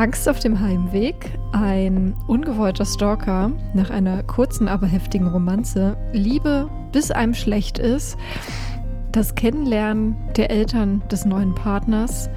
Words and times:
Angst 0.00 0.30
auf 0.30 0.38
dem 0.38 0.58
Heimweg, 0.60 1.38
ein 1.52 2.14
ungewollter 2.26 2.86
Stalker 2.86 3.52
nach 3.74 3.90
einer 3.90 4.22
kurzen, 4.22 4.66
aber 4.66 4.86
heftigen 4.86 5.28
Romanze, 5.28 5.94
Liebe, 6.14 6.70
bis 6.90 7.10
einem 7.10 7.34
schlecht 7.34 7.78
ist, 7.78 8.16
das 9.12 9.34
Kennenlernen 9.34 10.16
der 10.38 10.50
Eltern 10.50 11.02
des 11.12 11.26
neuen 11.26 11.54
Partners. 11.54 12.30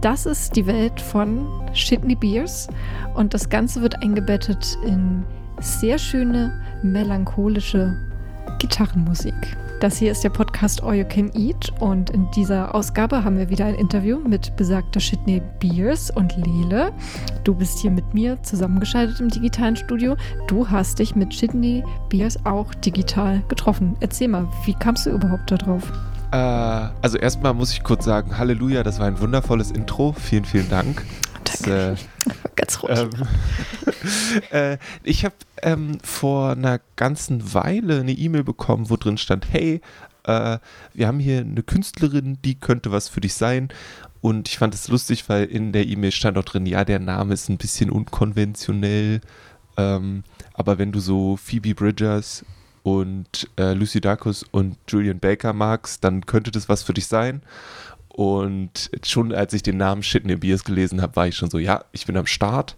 Das 0.00 0.26
ist 0.26 0.56
die 0.56 0.66
Welt 0.66 1.00
von 1.00 1.46
Shitney 1.72 2.16
Beers 2.16 2.66
und 3.14 3.32
das 3.32 3.48
Ganze 3.48 3.80
wird 3.80 4.02
eingebettet 4.02 4.76
in 4.84 5.22
sehr 5.60 5.98
schöne, 5.98 6.60
melancholische 6.82 7.96
Gitarrenmusik. 8.58 9.56
Das 9.80 9.96
hier 9.96 10.10
ist 10.10 10.24
der 10.24 10.30
Podcast 10.30 10.82
All 10.82 10.96
You 10.96 11.04
Can 11.04 11.30
Eat 11.36 11.72
und 11.78 12.10
in 12.10 12.28
dieser 12.32 12.74
Ausgabe 12.74 13.22
haben 13.22 13.38
wir 13.38 13.48
wieder 13.48 13.64
ein 13.64 13.76
Interview 13.76 14.18
mit 14.18 14.56
besagter 14.56 14.98
Shitney 14.98 15.40
Beers 15.60 16.10
und 16.10 16.36
Lele. 16.36 16.92
Du 17.44 17.54
bist 17.54 17.78
hier 17.78 17.92
mit 17.92 18.12
mir 18.12 18.42
zusammengeschaltet 18.42 19.20
im 19.20 19.28
digitalen 19.28 19.76
Studio. 19.76 20.16
Du 20.48 20.68
hast 20.68 20.98
dich 20.98 21.14
mit 21.14 21.32
Shitney 21.32 21.84
Beers 22.08 22.44
auch 22.44 22.74
digital 22.74 23.40
getroffen. 23.46 23.96
Erzähl 24.00 24.26
mal, 24.26 24.48
wie 24.64 24.74
kamst 24.74 25.06
du 25.06 25.10
überhaupt 25.10 25.48
darauf? 25.48 25.92
Äh, 26.32 26.36
also 27.00 27.16
erstmal 27.16 27.54
muss 27.54 27.72
ich 27.72 27.84
kurz 27.84 28.04
sagen, 28.04 28.36
Halleluja, 28.36 28.82
das 28.82 28.98
war 28.98 29.06
ein 29.06 29.20
wundervolles 29.20 29.70
Intro. 29.70 30.12
Vielen, 30.12 30.44
vielen 30.44 30.68
Dank. 30.68 31.04
Das, 31.58 31.66
äh, 31.66 31.96
Ganz 32.56 32.82
ruhig. 32.82 32.98
Ähm, 32.98 33.10
äh, 34.50 34.78
ich 35.02 35.24
habe 35.24 35.34
ähm, 35.62 35.98
vor 36.02 36.50
einer 36.50 36.80
ganzen 36.96 37.54
Weile 37.54 38.00
eine 38.00 38.12
E-Mail 38.12 38.44
bekommen, 38.44 38.90
wo 38.90 38.96
drin 38.96 39.18
stand, 39.18 39.52
hey, 39.52 39.80
äh, 40.24 40.58
wir 40.94 41.06
haben 41.06 41.20
hier 41.20 41.40
eine 41.40 41.62
Künstlerin, 41.62 42.38
die 42.44 42.54
könnte 42.54 42.92
was 42.92 43.08
für 43.08 43.20
dich 43.20 43.34
sein. 43.34 43.68
Und 44.20 44.48
ich 44.48 44.58
fand 44.58 44.74
es 44.74 44.88
lustig, 44.88 45.28
weil 45.28 45.44
in 45.44 45.72
der 45.72 45.86
E-Mail 45.86 46.12
stand 46.12 46.36
auch 46.38 46.44
drin, 46.44 46.66
ja, 46.66 46.84
der 46.84 46.98
Name 46.98 47.34
ist 47.34 47.48
ein 47.48 47.58
bisschen 47.58 47.90
unkonventionell. 47.90 49.20
Ähm, 49.76 50.24
aber 50.54 50.78
wenn 50.78 50.92
du 50.92 51.00
so 51.00 51.36
Phoebe 51.36 51.74
Bridgers 51.74 52.44
und 52.82 53.48
äh, 53.56 53.74
Lucy 53.74 54.00
Dacus 54.00 54.44
und 54.50 54.76
Julian 54.88 55.20
Baker 55.20 55.52
magst, 55.52 56.02
dann 56.02 56.26
könnte 56.26 56.50
das 56.50 56.68
was 56.68 56.82
für 56.82 56.94
dich 56.94 57.06
sein. 57.06 57.42
Und 58.18 58.90
schon 59.04 59.32
als 59.32 59.52
ich 59.52 59.62
den 59.62 59.76
Namen 59.76 60.02
Shitney 60.02 60.34
Beers 60.34 60.64
gelesen 60.64 61.02
habe, 61.02 61.14
war 61.14 61.28
ich 61.28 61.36
schon 61.36 61.50
so, 61.50 61.58
ja, 61.58 61.84
ich 61.92 62.04
bin 62.04 62.16
am 62.16 62.26
Start. 62.26 62.76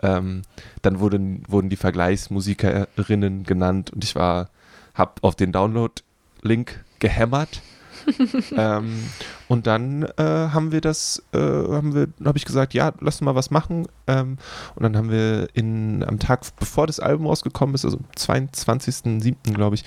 Ähm, 0.00 0.42
dann 0.80 1.00
wurden, 1.00 1.42
wurden 1.48 1.70
die 1.70 1.76
Vergleichsmusikerinnen 1.76 3.42
genannt 3.42 3.90
und 3.90 4.04
ich 4.04 4.14
war, 4.14 4.48
habe 4.94 5.14
auf 5.22 5.34
den 5.34 5.50
Download-Link 5.50 6.84
gehämmert. 7.00 7.62
ähm, 8.56 9.02
und 9.48 9.66
dann 9.66 10.04
äh, 10.04 10.22
haben 10.22 10.70
wir 10.70 10.80
das, 10.80 11.20
äh, 11.32 11.38
haben 11.38 11.92
wir, 11.92 12.06
habe 12.24 12.38
ich 12.38 12.44
gesagt, 12.44 12.72
ja, 12.72 12.92
lass 13.00 13.16
uns 13.16 13.22
mal 13.22 13.34
was 13.34 13.50
machen. 13.50 13.88
Ähm, 14.06 14.38
und 14.76 14.84
dann 14.84 14.96
haben 14.96 15.10
wir 15.10 15.48
in, 15.52 16.04
am 16.04 16.20
Tag, 16.20 16.42
bevor 16.60 16.86
das 16.86 17.00
Album 17.00 17.26
rausgekommen 17.26 17.74
ist, 17.74 17.84
also 17.84 17.96
am 17.96 18.04
22.07. 18.16 19.52
glaube 19.52 19.74
ich, 19.74 19.84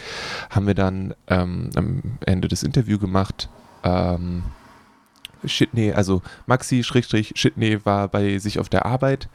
haben 0.50 0.68
wir 0.68 0.76
dann 0.76 1.14
ähm, 1.28 1.70
am 1.74 2.02
Ende 2.26 2.50
des 2.50 2.64
Interviews 2.64 3.00
gemacht. 3.00 3.48
Ähm, 3.86 4.44
Shitney, 5.46 5.94
also 5.94 6.22
Maxi 6.46 6.84
Schrägstrich 6.84 7.34
Shitney 7.36 7.86
war 7.86 8.08
bei 8.08 8.38
sich 8.38 8.60
auf 8.60 8.70
der 8.70 8.86
Arbeit. 8.86 9.30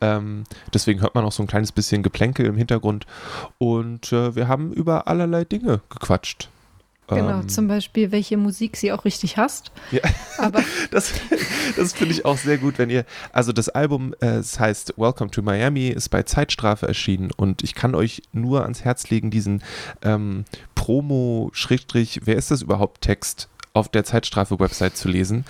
Ähm, 0.00 0.44
deswegen 0.72 1.00
hört 1.02 1.14
man 1.14 1.24
auch 1.24 1.32
so 1.32 1.42
ein 1.42 1.46
kleines 1.46 1.72
bisschen 1.72 2.02
Geplänkel 2.02 2.46
im 2.46 2.56
Hintergrund. 2.56 3.06
Und 3.58 4.12
äh, 4.12 4.34
wir 4.34 4.48
haben 4.48 4.72
über 4.72 5.08
allerlei 5.08 5.44
Dinge 5.44 5.80
gequatscht. 5.90 6.48
Genau, 7.16 7.40
ähm, 7.40 7.48
zum 7.48 7.66
Beispiel, 7.66 8.12
welche 8.12 8.36
Musik 8.36 8.76
sie 8.76 8.92
auch 8.92 9.04
richtig 9.04 9.36
hasst. 9.36 9.72
Ja, 9.90 10.02
aber 10.38 10.62
das, 10.90 11.12
das 11.76 11.92
finde 11.92 12.14
ich 12.14 12.24
auch 12.24 12.38
sehr 12.38 12.58
gut, 12.58 12.78
wenn 12.78 12.90
ihr, 12.90 13.04
also 13.32 13.52
das 13.52 13.68
Album, 13.68 14.14
äh, 14.20 14.36
es 14.36 14.58
heißt 14.58 14.94
Welcome 14.96 15.30
to 15.30 15.42
Miami, 15.42 15.88
ist 15.88 16.08
bei 16.08 16.22
Zeitstrafe 16.22 16.86
erschienen 16.86 17.30
und 17.36 17.62
ich 17.62 17.74
kann 17.74 17.94
euch 17.94 18.22
nur 18.32 18.62
ans 18.62 18.84
Herz 18.84 19.10
legen, 19.10 19.30
diesen 19.30 19.62
ähm, 20.02 20.44
Promo-Schrägstrich, 20.74 22.20
wer 22.24 22.36
ist 22.36 22.50
das 22.50 22.62
überhaupt, 22.62 23.00
Text 23.02 23.48
auf 23.80 23.88
der 23.88 24.04
Zeitstrafe-Website 24.04 24.96
zu 24.96 25.08
lesen, 25.08 25.44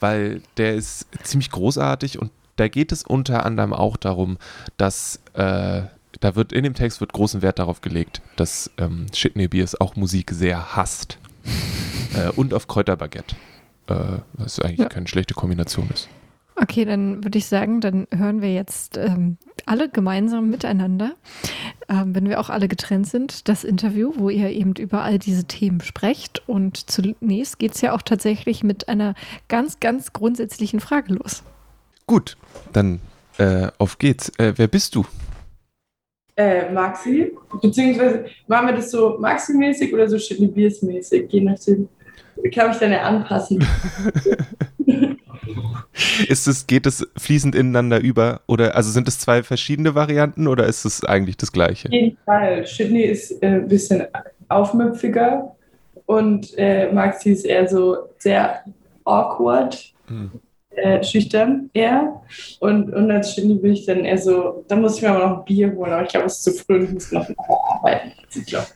weil 0.00 0.42
der 0.56 0.74
ist 0.74 1.06
ziemlich 1.22 1.50
großartig 1.50 2.18
und 2.18 2.30
da 2.56 2.68
geht 2.68 2.92
es 2.92 3.02
unter 3.02 3.44
anderem 3.44 3.72
auch 3.72 3.96
darum, 3.96 4.38
dass 4.76 5.20
äh, 5.34 5.82
da 6.20 6.36
wird 6.36 6.52
in 6.52 6.64
dem 6.64 6.74
Text 6.74 7.00
wird 7.00 7.12
großen 7.12 7.42
Wert 7.42 7.58
darauf 7.58 7.80
gelegt, 7.80 8.22
dass 8.36 8.70
ähm, 8.78 9.06
Shitney 9.12 9.48
Beers 9.48 9.80
auch 9.80 9.96
Musik 9.96 10.30
sehr 10.30 10.76
hasst 10.76 11.18
äh, 12.14 12.30
und 12.30 12.54
auf 12.54 12.66
Kräuterbaguette, 12.66 13.36
äh, 13.88 13.94
was 14.34 14.60
eigentlich 14.60 14.80
ja. 14.80 14.88
keine 14.88 15.08
schlechte 15.08 15.34
Kombination 15.34 15.88
ist. 15.92 16.08
Okay, 16.56 16.84
dann 16.84 17.24
würde 17.24 17.38
ich 17.38 17.46
sagen, 17.46 17.80
dann 17.80 18.06
hören 18.14 18.40
wir 18.40 18.52
jetzt 18.52 18.96
ähm, 18.96 19.38
alle 19.66 19.88
gemeinsam 19.88 20.50
miteinander, 20.50 21.14
ähm, 21.88 22.14
wenn 22.14 22.28
wir 22.28 22.38
auch 22.38 22.48
alle 22.48 22.68
getrennt 22.68 23.08
sind, 23.08 23.48
das 23.48 23.64
Interview, 23.64 24.12
wo 24.16 24.30
ihr 24.30 24.50
eben 24.50 24.74
über 24.76 25.02
all 25.02 25.18
diese 25.18 25.44
Themen 25.44 25.80
sprecht. 25.80 26.48
Und 26.48 26.90
zunächst 26.90 27.58
geht 27.58 27.74
es 27.74 27.80
ja 27.80 27.92
auch 27.92 28.02
tatsächlich 28.02 28.62
mit 28.62 28.88
einer 28.88 29.14
ganz, 29.48 29.80
ganz 29.80 30.12
grundsätzlichen 30.12 30.78
Frage 30.78 31.14
los. 31.14 31.42
Gut, 32.06 32.36
dann 32.72 33.00
äh, 33.38 33.68
auf 33.78 33.98
geht's. 33.98 34.30
Äh, 34.38 34.52
wer 34.56 34.68
bist 34.68 34.94
du? 34.94 35.04
Äh, 36.36 36.70
Maxi, 36.72 37.32
beziehungsweise 37.62 38.26
machen 38.46 38.68
wir 38.68 38.74
das 38.76 38.90
so 38.90 39.18
Maxi-mäßig 39.18 39.92
oder 39.92 40.08
so 40.08 40.18
Shitty 40.18 40.48
Beers-mäßig, 40.48 41.26
je 41.30 41.40
nachdem. 41.40 41.88
Kann 42.52 42.72
ich 42.72 42.78
dann 42.78 42.90
ja 42.90 43.02
anpassen. 43.02 43.64
ist 46.28 46.46
es, 46.46 46.66
geht 46.66 46.86
es 46.86 47.06
fließend 47.16 47.54
ineinander 47.54 48.00
über? 48.00 48.40
Oder 48.46 48.74
also 48.76 48.90
sind 48.90 49.08
es 49.08 49.18
zwei 49.18 49.42
verschiedene 49.42 49.94
Varianten 49.94 50.46
oder 50.46 50.66
ist 50.66 50.84
es 50.84 51.04
eigentlich 51.04 51.36
das 51.36 51.52
gleiche? 51.52 51.88
Auf 51.88 51.94
jeden 51.94 52.18
Fall. 52.24 52.66
Sydney 52.66 53.02
ist 53.02 53.42
äh, 53.42 53.46
ein 53.46 53.68
bisschen 53.68 54.04
aufmüpfiger 54.48 55.54
und 56.06 56.56
äh, 56.56 56.92
Maxi 56.92 57.30
ist 57.30 57.44
eher 57.44 57.68
so 57.68 58.08
sehr 58.18 58.64
awkward. 59.04 59.92
Hm. 60.06 60.30
Äh, 60.76 61.04
schüchtern 61.04 61.70
eher. 61.72 62.20
Und, 62.58 62.92
und 62.92 63.10
als 63.10 63.32
Shindy 63.32 63.54
bin 63.54 63.74
ich 63.74 63.86
dann 63.86 64.04
eher 64.04 64.18
so, 64.18 64.64
da 64.66 64.74
muss 64.74 64.96
ich 64.96 65.02
mir 65.02 65.10
aber 65.10 65.28
noch 65.28 65.38
ein 65.38 65.44
Bier 65.44 65.72
holen, 65.72 65.92
aber 65.92 66.02
ich 66.02 66.08
glaube, 66.08 66.26
es 66.26 66.38
ist 66.38 66.44
zu 66.44 66.52
früh 66.52 66.78
und 66.78 66.84
ich 66.84 66.90
muss 66.90 67.12
noch 67.12 67.28
arbeiten. 67.70 68.12
Ich 68.34 68.46
glaube. 68.46 68.66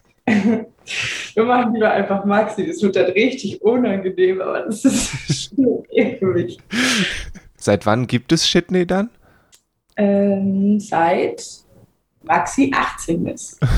Wir 1.35 1.45
machen 1.45 1.75
lieber 1.75 1.91
einfach 1.91 2.25
Maxi. 2.25 2.67
Das 2.67 2.83
wird 2.83 2.97
dann 2.97 3.11
richtig 3.13 3.63
unangenehm, 3.63 4.41
aber 4.41 4.63
das 4.63 4.85
ist 4.85 5.51
schwierig 5.55 6.19
für 6.19 6.27
mich. 6.27 6.59
Seit 7.57 7.87
wann 7.87 8.07
gibt 8.07 8.33
es 8.33 8.49
Shitney 8.49 8.87
dann? 8.87 9.11
Ähm, 9.97 10.79
seit 10.81 11.45
Maxi 12.23 12.73
18 12.75 13.27
ist. 13.27 13.59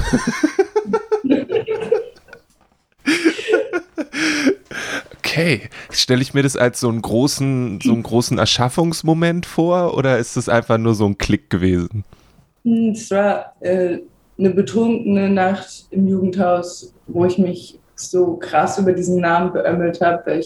okay. 5.18 5.62
Stelle 5.90 6.22
ich 6.22 6.34
mir 6.34 6.42
das 6.42 6.56
als 6.56 6.80
so 6.80 6.88
einen 6.88 7.02
großen, 7.02 7.80
so 7.82 7.92
einen 7.92 8.02
großen 8.02 8.38
Erschaffungsmoment 8.38 9.46
vor 9.46 9.96
oder 9.96 10.18
ist 10.18 10.36
es 10.36 10.48
einfach 10.48 10.78
nur 10.78 10.94
so 10.94 11.06
ein 11.06 11.18
Klick 11.18 11.50
gewesen? 11.50 12.04
Hm, 12.64 12.90
es 12.90 13.10
war 13.10 13.54
äh, 13.60 13.98
eine 14.40 14.50
betrunkene 14.50 15.28
Nacht 15.28 15.86
im 15.90 16.08
Jugendhaus, 16.08 16.94
wo 17.06 17.26
ich 17.26 17.38
mich 17.38 17.78
so 17.94 18.36
krass 18.36 18.78
über 18.78 18.92
diesen 18.92 19.20
Namen 19.20 19.52
beömmelt 19.52 20.00
habe. 20.00 20.40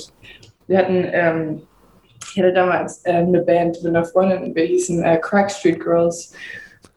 Wir 0.67 0.79
hatten, 0.79 1.07
ähm, 1.13 1.63
ich 2.33 2.39
hatte 2.39 2.53
damals 2.53 3.05
äh, 3.05 3.13
eine 3.13 3.43
Band 3.43 3.83
mit 3.83 3.95
einer 3.95 4.05
Freundin, 4.05 4.55
wir 4.55 4.65
hießen 4.65 5.03
äh, 5.05 5.19
Crack 5.19 5.51
Street 5.51 5.81
Girls. 5.81 6.33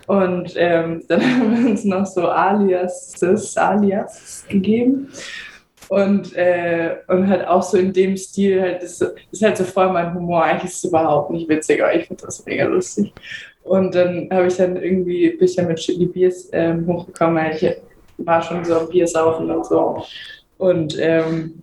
Und 0.08 0.54
ähm, 0.56 1.04
dann 1.08 1.22
haben 1.22 1.64
wir 1.64 1.70
uns 1.70 1.86
noch 1.86 2.06
so 2.06 2.28
Aliases, 2.28 3.56
Alias 3.58 4.46
gegeben. 4.50 5.10
Und, 5.90 6.36
äh, 6.36 6.98
und 7.08 7.30
halt 7.30 7.48
auch 7.48 7.64
so 7.64 7.78
in 7.78 7.94
dem 7.94 8.18
Stil, 8.18 8.62
halt, 8.62 8.84
das, 8.84 9.00
das 9.00 9.14
ist 9.32 9.42
halt 9.42 9.56
so 9.56 9.64
voll 9.64 9.92
mein 9.94 10.14
Humor. 10.14 10.44
Eigentlich 10.44 10.72
ist 10.72 10.84
es 10.84 10.90
überhaupt 10.90 11.30
nicht 11.30 11.48
witzig, 11.48 11.82
aber 11.82 11.94
ich 11.94 12.08
finde 12.08 12.26
das 12.26 12.46
mega 12.46 12.66
lustig. 12.66 13.14
Und 13.68 13.96
dann 13.96 14.30
habe 14.32 14.48
ich 14.48 14.58
dann 14.58 14.78
irgendwie, 14.78 15.30
bin 15.32 15.46
ich 15.46 15.56
dann 15.56 15.68
mit 15.68 15.78
Chili 15.78 16.06
Biers 16.06 16.50
ähm, 16.54 16.88
hochgekommen, 16.88 17.36
weil 17.36 17.56
ich 17.56 17.76
war 18.18 18.42
schon 18.42 18.64
so 18.64 18.80
am 18.80 18.90
Biersaufen 18.90 19.52
und 19.52 19.66
so. 19.66 20.04
Und 20.58 20.98
ähm, 21.00 21.62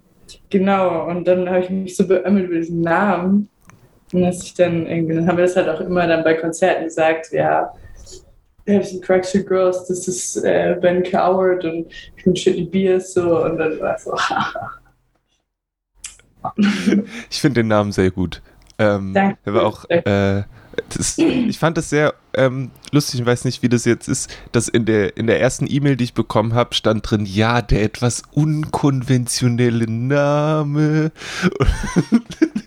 genau, 0.51 1.09
und 1.09 1.27
dann 1.27 1.49
habe 1.49 1.61
ich 1.61 1.71
mich 1.71 1.97
so 1.97 2.07
beömmelt 2.07 2.47
über 2.47 2.57
diesen 2.57 2.83
Namen. 2.83 3.49
Und 4.13 4.23
dass 4.23 4.43
ich 4.43 4.55
dann 4.55 4.87
irgendwie, 4.87 5.15
dann 5.15 5.27
haben 5.27 5.39
wir 5.39 5.45
das 5.45 5.57
halt 5.57 5.69
auch 5.69 5.81
immer 5.81 6.07
dann 6.07 6.23
bei 6.23 6.35
Konzerten 6.35 6.85
gesagt, 6.85 7.33
ja, 7.33 7.73
wir 8.67 8.83
sind 8.83 9.03
Crackshot 9.03 9.47
Girls, 9.47 9.87
das 9.87 10.07
ist 10.07 10.37
äh, 10.45 10.77
Ben 10.81 11.03
Coward 11.03 11.65
und 11.65 11.87
ich 12.17 12.25
bin 12.25 12.35
Chili 12.35 12.65
Beers 12.65 13.13
so 13.15 13.43
und 13.45 13.59
dann 13.59 13.81
war 13.81 13.97
es 13.97 14.05
so, 14.05 14.15
Ich 17.31 17.41
finde 17.41 17.63
den 17.63 17.69
Namen 17.69 17.93
sehr 17.93 18.11
gut. 18.11 18.43
Ähm, 18.79 19.15
Danke. 19.15 19.39
Er 19.45 19.55
war 19.55 19.67
auch, 19.67 19.85
äh, 19.89 20.43
Das, 20.97 21.19
ich 21.19 21.59
fand 21.59 21.77
das 21.77 21.91
sehr 21.91 22.15
ähm, 22.35 22.71
lustig, 22.91 23.21
ich 23.21 23.27
weiß 23.27 23.45
nicht, 23.45 23.63
wie 23.63 23.69
das 23.69 23.85
jetzt 23.85 24.09
ist, 24.09 24.31
dass 24.53 24.69
in 24.69 24.85
der, 24.85 25.17
in 25.17 25.27
der 25.27 25.41
ersten 25.41 25.67
E-Mail, 25.69 25.97
die 25.97 26.05
ich 26.05 26.15
bekommen 26.15 26.55
habe, 26.55 26.75
stand 26.75 27.09
drin, 27.09 27.27
ja, 27.27 27.63
der 27.63 27.83
etwas 27.83 28.23
unkonventionelle 28.33 29.91
Name. 29.91 31.13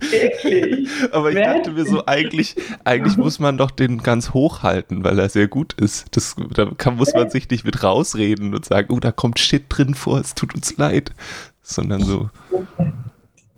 Wirklich? 0.10 0.90
Aber 1.12 1.32
ich 1.32 1.38
dachte 1.38 1.72
mir 1.72 1.86
so, 1.86 2.06
eigentlich, 2.06 2.56
eigentlich 2.84 3.18
muss 3.18 3.40
man 3.40 3.58
doch 3.58 3.72
den 3.72 4.00
ganz 4.00 4.34
hochhalten, 4.34 5.04
weil 5.04 5.20
er 5.20 5.30
sehr 5.30 5.48
gut 5.48 5.74
ist. 5.74 6.06
Das, 6.12 6.36
da 6.54 6.72
kann, 6.78 6.96
muss 6.96 7.14
man 7.14 7.30
sich 7.30 7.50
nicht 7.50 7.66
mit 7.66 7.84
rausreden 7.84 8.54
und 8.54 8.66
sagen, 8.66 8.94
oh, 8.94 9.00
da 9.00 9.12
kommt 9.12 9.40
Shit 9.40 9.66
drin 9.70 9.96
vor, 9.96 10.20
es 10.20 10.36
tut 10.36 10.56
uns 10.56 10.78
leid. 10.78 11.12
Sondern 11.62 12.02
so. 12.02 12.30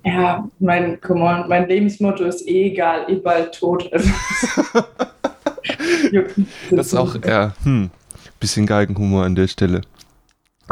Ja, 0.06 0.48
mein, 0.60 1.00
come 1.01 1.22
on, 1.24 1.50
mein 1.50 1.68
Lebensmotto 1.68 2.24
ist 2.24 2.48
eh 2.48 2.72
egal, 2.72 3.06
eh 3.10 3.16
bald 3.16 3.54
tot. 3.54 3.90
Das 6.72 6.88
ist 6.88 6.96
auch, 6.96 7.16
ja, 7.25 7.54
hm, 7.63 7.90
bisschen 8.40 8.66
Galgenhumor 8.66 9.25
an 9.25 9.36
der 9.36 9.48
Stelle. 9.48 9.81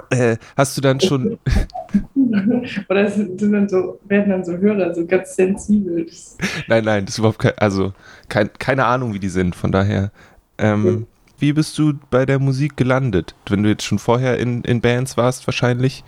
Äh, 0.09 0.37
hast 0.55 0.77
du 0.77 0.81
dann 0.81 0.99
schon. 0.99 1.39
Oder 2.89 3.09
sind 3.09 3.41
dann 3.41 3.69
so, 3.69 3.99
werden 4.05 4.29
dann 4.29 4.45
so 4.45 4.57
Hörer 4.57 4.93
so 4.93 5.05
ganz 5.05 5.35
sensibel? 5.35 6.05
Nein, 6.67 6.83
nein, 6.83 7.05
das 7.05 7.15
ist 7.15 7.19
überhaupt 7.19 7.39
kein, 7.39 7.57
also 7.57 7.93
kein, 8.29 8.49
keine 8.59 8.85
Ahnung, 8.85 9.13
wie 9.13 9.19
die 9.19 9.29
sind, 9.29 9.55
von 9.55 9.71
daher. 9.71 10.11
Ähm. 10.57 11.07
Wie 11.39 11.53
bist 11.53 11.77
du 11.77 11.93
bei 12.09 12.25
der 12.25 12.39
Musik 12.39 12.77
gelandet? 12.77 13.35
Wenn 13.47 13.61
du 13.61 13.69
jetzt 13.69 13.83
schon 13.83 13.99
vorher 13.99 14.39
in, 14.39 14.63
in 14.63 14.81
Bands 14.81 15.17
warst, 15.17 15.45
wahrscheinlich. 15.45 16.03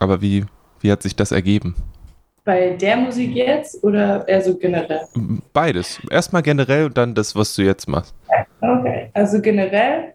Aber 0.00 0.20
wie, 0.20 0.44
wie 0.80 0.92
hat 0.92 1.02
sich 1.02 1.16
das 1.16 1.32
ergeben? 1.32 1.74
Bei 2.48 2.70
der 2.70 2.96
Musik 2.96 3.34
jetzt 3.34 3.84
oder 3.84 4.26
eher 4.26 4.40
so 4.40 4.56
generell? 4.56 5.02
Beides. 5.52 6.00
Erstmal 6.10 6.40
generell 6.40 6.86
und 6.86 6.96
dann 6.96 7.14
das, 7.14 7.36
was 7.36 7.54
du 7.54 7.60
jetzt 7.60 7.86
machst. 7.86 8.14
Okay, 8.62 9.10
also 9.12 9.42
generell 9.42 10.14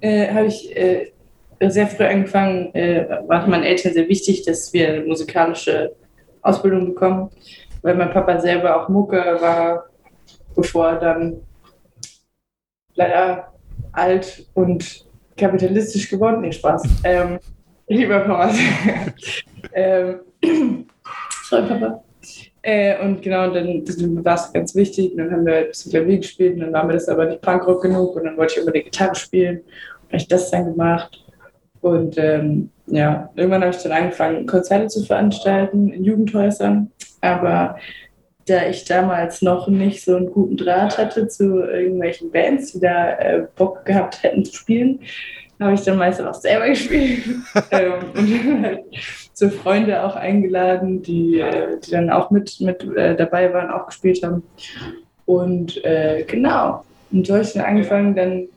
äh, 0.00 0.32
habe 0.32 0.46
ich 0.46 0.74
äh, 0.74 1.12
sehr 1.68 1.86
früh 1.86 2.04
angefangen, 2.04 2.74
äh, 2.74 3.06
war 3.26 3.46
meinen 3.46 3.64
Eltern 3.64 3.92
sehr 3.92 4.08
wichtig, 4.08 4.42
dass 4.46 4.72
wir 4.72 4.88
eine 4.88 5.00
musikalische 5.02 5.94
Ausbildung 6.40 6.86
bekommen, 6.86 7.28
weil 7.82 7.94
mein 7.94 8.10
Papa 8.10 8.40
selber 8.40 8.82
auch 8.82 8.88
Mucke 8.88 9.18
war, 9.18 9.84
bevor 10.56 10.92
er 10.92 10.96
dann 10.98 11.42
leider 12.94 13.52
alt 13.92 14.46
und 14.54 15.04
kapitalistisch 15.36 16.08
geworden. 16.08 16.40
Nee, 16.40 16.52
Spaß. 16.52 16.84
Ähm, 17.04 17.38
lieber 17.86 18.20
Papa. 18.20 18.50
ähm, 19.74 20.20
Sorry, 21.50 21.66
Papa. 21.66 22.04
Äh, 22.62 23.02
und 23.02 23.22
genau, 23.22 23.52
dann 23.52 24.24
war 24.24 24.34
es 24.36 24.52
ganz 24.52 24.74
wichtig. 24.76 25.10
Und 25.12 25.18
dann 25.18 25.32
haben 25.32 25.46
wir 25.46 25.56
ein 25.56 25.66
bisschen 25.66 25.90
Klavier 25.90 26.18
gespielt 26.18 26.54
und 26.54 26.60
dann 26.60 26.72
war 26.72 26.84
mir 26.84 26.92
das 26.92 27.08
aber 27.08 27.26
nicht 27.26 27.40
Punkrock 27.40 27.82
genug 27.82 28.14
und 28.14 28.24
dann 28.24 28.36
wollte 28.36 28.54
ich 28.54 28.60
unbedingt 28.60 28.84
Gitarre 28.86 29.16
spielen. 29.16 29.56
Und 29.58 30.08
habe 30.08 30.16
ich 30.16 30.28
das 30.28 30.50
dann 30.52 30.66
gemacht. 30.66 31.24
Und 31.80 32.16
ähm, 32.18 32.70
ja, 32.86 33.30
irgendwann 33.34 33.62
habe 33.62 33.74
ich 33.74 33.82
dann 33.82 33.90
angefangen, 33.90 34.46
Konzerte 34.46 34.86
zu 34.86 35.04
veranstalten 35.04 35.88
in 35.88 36.04
Jugendhäusern. 36.04 36.92
Aber 37.20 37.76
da 38.46 38.68
ich 38.68 38.84
damals 38.84 39.42
noch 39.42 39.66
nicht 39.66 40.04
so 40.04 40.14
einen 40.14 40.30
guten 40.30 40.56
Draht 40.56 40.98
hatte 40.98 41.26
zu 41.26 41.64
irgendwelchen 41.64 42.30
Bands, 42.30 42.72
die 42.72 42.80
da 42.80 43.18
äh, 43.18 43.46
Bock 43.56 43.84
gehabt 43.84 44.22
hätten 44.22 44.44
zu 44.44 44.54
spielen, 44.54 45.00
habe 45.58 45.74
ich 45.74 45.82
dann 45.82 45.98
meistens 45.98 46.26
auch 46.26 46.34
selber 46.34 46.68
gespielt. 46.68 47.24
ähm, 47.72 47.92
und 48.14 48.62
halt 48.62 48.84
so 49.40 49.48
Freunde 49.48 50.04
auch 50.04 50.16
eingeladen, 50.16 51.02
die, 51.02 51.40
äh, 51.40 51.80
die 51.80 51.90
dann 51.90 52.10
auch 52.10 52.30
mit, 52.30 52.60
mit 52.60 52.84
äh, 52.96 53.16
dabei 53.16 53.52
waren, 53.52 53.70
auch 53.70 53.86
gespielt 53.86 54.22
haben. 54.22 54.42
Und 55.24 55.82
äh, 55.84 56.24
genau, 56.28 56.84
und 57.10 57.26
so 57.26 57.34
habe 57.34 57.42
ich 57.42 57.52
dann 57.54 57.64
angefangen, 57.64 58.14
dann 58.14 58.48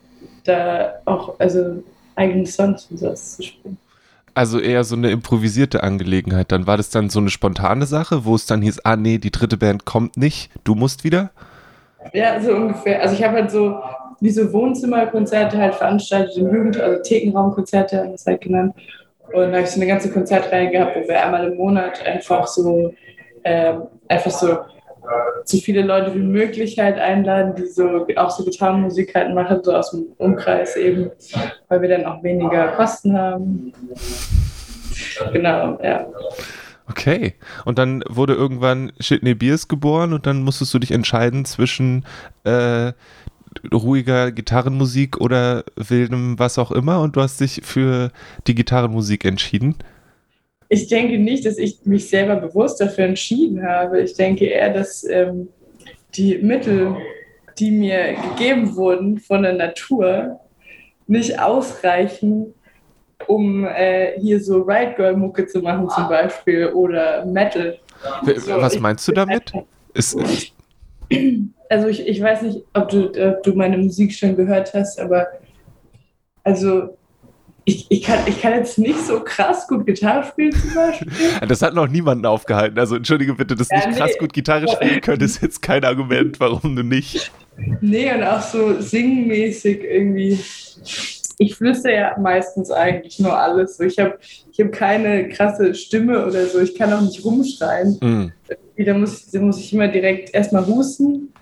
da 0.44 0.92
auch 1.06 1.40
also 1.40 1.82
eigene 2.16 2.46
Songs 2.46 2.86
und 2.90 2.98
sowas 2.98 3.36
zu 3.36 3.42
spielen. 3.42 3.78
Also 4.34 4.58
eher 4.60 4.84
so 4.84 4.96
eine 4.96 5.10
improvisierte 5.10 5.82
Angelegenheit. 5.82 6.52
Dann 6.52 6.66
war 6.66 6.76
das 6.76 6.90
dann 6.90 7.08
so 7.08 7.20
eine 7.20 7.30
spontane 7.30 7.86
Sache, 7.86 8.24
wo 8.24 8.34
es 8.34 8.46
dann 8.46 8.62
hieß, 8.62 8.84
ah 8.84 8.96
nee, 8.96 9.18
die 9.18 9.30
dritte 9.30 9.56
Band 9.56 9.84
kommt 9.84 10.16
nicht, 10.16 10.50
du 10.64 10.74
musst 10.74 11.04
wieder? 11.04 11.30
Ja, 12.12 12.40
so 12.40 12.52
ungefähr. 12.52 13.00
Also 13.00 13.14
ich 13.14 13.24
habe 13.24 13.34
halt 13.34 13.50
so 13.50 13.80
diese 14.20 14.52
Wohnzimmerkonzerte 14.52 15.56
halt 15.56 15.76
veranstaltet 15.76 16.36
im 16.36 16.54
Jugend, 16.54 16.78
also 16.78 17.02
Thekenraumkonzerte 17.02 17.98
haben 17.98 18.12
das 18.12 18.26
halt 18.26 18.42
genannt. 18.42 18.74
Und 19.32 19.50
da 19.50 19.52
habe 19.52 19.62
ich 19.62 19.70
so 19.70 19.80
eine 19.80 19.88
ganze 19.88 20.10
Konzertreihe 20.10 20.70
gehabt, 20.70 20.96
wo 20.96 21.08
wir 21.08 21.24
einmal 21.24 21.50
im 21.50 21.56
Monat 21.56 22.04
einfach 22.04 22.46
so, 22.46 22.94
äh, 23.42 23.74
einfach 24.08 24.30
so 24.30 24.58
so 25.44 25.58
viele 25.58 25.82
Leute 25.82 26.14
wie 26.14 26.20
möglich 26.20 26.78
halt 26.78 26.98
einladen, 26.98 27.54
die 27.54 27.66
so 27.66 28.06
auch 28.16 28.30
so 28.30 28.44
Gitarrenmusik 28.44 29.14
halt 29.14 29.34
machen, 29.34 29.60
so 29.62 29.74
aus 29.74 29.90
dem 29.90 30.06
Umkreis 30.18 30.76
eben, 30.76 31.10
weil 31.68 31.82
wir 31.82 31.88
dann 31.88 32.06
auch 32.06 32.22
weniger 32.22 32.68
Kosten 32.68 33.16
haben. 33.16 33.72
Genau, 35.32 35.78
ja. 35.82 36.06
Okay. 36.88 37.34
Und 37.64 37.78
dann 37.78 38.04
wurde 38.08 38.34
irgendwann 38.34 38.92
Shitney 39.00 39.34
Beers 39.34 39.68
geboren 39.68 40.12
und 40.12 40.26
dann 40.26 40.42
musstest 40.42 40.72
du 40.74 40.78
dich 40.78 40.92
entscheiden 40.92 41.44
zwischen 41.44 42.04
äh, 42.44 42.92
ruhiger 43.72 44.32
Gitarrenmusik 44.32 45.20
oder 45.20 45.64
wildem 45.76 46.38
was 46.38 46.58
auch 46.58 46.70
immer 46.70 47.00
und 47.00 47.16
du 47.16 47.20
hast 47.20 47.40
dich 47.40 47.60
für 47.64 48.10
die 48.46 48.54
Gitarrenmusik 48.54 49.24
entschieden? 49.24 49.76
Ich 50.68 50.88
denke 50.88 51.18
nicht, 51.18 51.44
dass 51.44 51.58
ich 51.58 51.84
mich 51.84 52.08
selber 52.08 52.36
bewusst 52.36 52.80
dafür 52.80 53.04
entschieden 53.04 53.62
habe. 53.62 54.00
Ich 54.00 54.14
denke 54.14 54.46
eher, 54.46 54.72
dass 54.72 55.04
ähm, 55.04 55.48
die 56.14 56.38
Mittel, 56.38 56.96
die 57.58 57.70
mir 57.70 58.14
gegeben 58.14 58.74
wurden 58.74 59.18
von 59.18 59.42
der 59.42 59.52
Natur, 59.52 60.40
nicht 61.06 61.38
ausreichen, 61.38 62.54
um 63.26 63.64
äh, 63.64 64.18
hier 64.20 64.42
so 64.42 64.62
Right 64.62 64.96
Girl 64.96 65.16
Mucke 65.16 65.46
zu 65.46 65.60
machen 65.60 65.88
zum 65.90 66.08
Beispiel 66.08 66.66
oder 66.68 67.24
Metal. 67.26 67.78
So, 68.36 68.56
was 68.56 68.78
meinst 68.78 69.06
du 69.08 69.12
damit? 69.12 69.52
Ist, 69.94 70.16
also 71.68 71.88
ich, 71.88 72.06
ich 72.06 72.20
weiß 72.20 72.42
nicht, 72.42 72.64
ob 72.74 72.88
du, 72.88 73.10
ob 73.10 73.42
du 73.42 73.54
meine 73.54 73.78
Musik 73.78 74.12
schon 74.14 74.36
gehört 74.36 74.74
hast, 74.74 75.00
aber 75.00 75.26
also 76.42 76.96
ich, 77.66 77.86
ich, 77.88 78.02
kann, 78.02 78.18
ich 78.26 78.40
kann 78.42 78.52
jetzt 78.52 78.78
nicht 78.78 78.98
so 78.98 79.20
krass 79.20 79.66
gut 79.66 79.86
Gitarre 79.86 80.24
spielen 80.24 80.52
zum 80.52 80.74
Beispiel. 80.74 81.10
Das 81.48 81.62
hat 81.62 81.74
noch 81.74 81.88
niemanden 81.88 82.26
aufgehalten. 82.26 82.78
Also 82.78 82.96
entschuldige 82.96 83.34
bitte, 83.34 83.54
dass 83.54 83.68
ja, 83.70 83.78
nicht 83.78 83.90
nee. 83.90 83.96
krass 83.96 84.18
gut 84.18 84.34
Gitarre 84.34 84.68
spielen 84.68 85.00
könntest, 85.00 85.36
ist 85.36 85.42
jetzt 85.42 85.62
kein 85.62 85.82
Argument, 85.84 86.38
warum 86.40 86.76
du 86.76 86.82
nicht. 86.82 87.32
Nee, 87.80 88.12
und 88.12 88.22
auch 88.22 88.42
so 88.42 88.80
singmäßig 88.80 89.82
irgendwie. 89.82 90.38
Ich 91.38 91.56
flüstere 91.56 91.94
ja 91.94 92.16
meistens 92.18 92.70
eigentlich 92.70 93.18
nur 93.18 93.36
alles. 93.36 93.80
Ich 93.80 93.98
habe 93.98 94.18
ich 94.52 94.60
hab 94.60 94.70
keine 94.72 95.28
krasse 95.30 95.74
Stimme 95.74 96.26
oder 96.26 96.46
so. 96.46 96.60
Ich 96.60 96.74
kann 96.74 96.92
auch 96.92 97.00
nicht 97.00 97.24
rumschreien. 97.24 97.98
Mm. 98.00 98.32
Da, 98.76 98.94
muss, 98.94 99.30
da 99.30 99.40
muss 99.40 99.58
ich 99.58 99.72
immer 99.72 99.88
direkt 99.88 100.34
erstmal 100.34 100.66
husten 100.66 101.32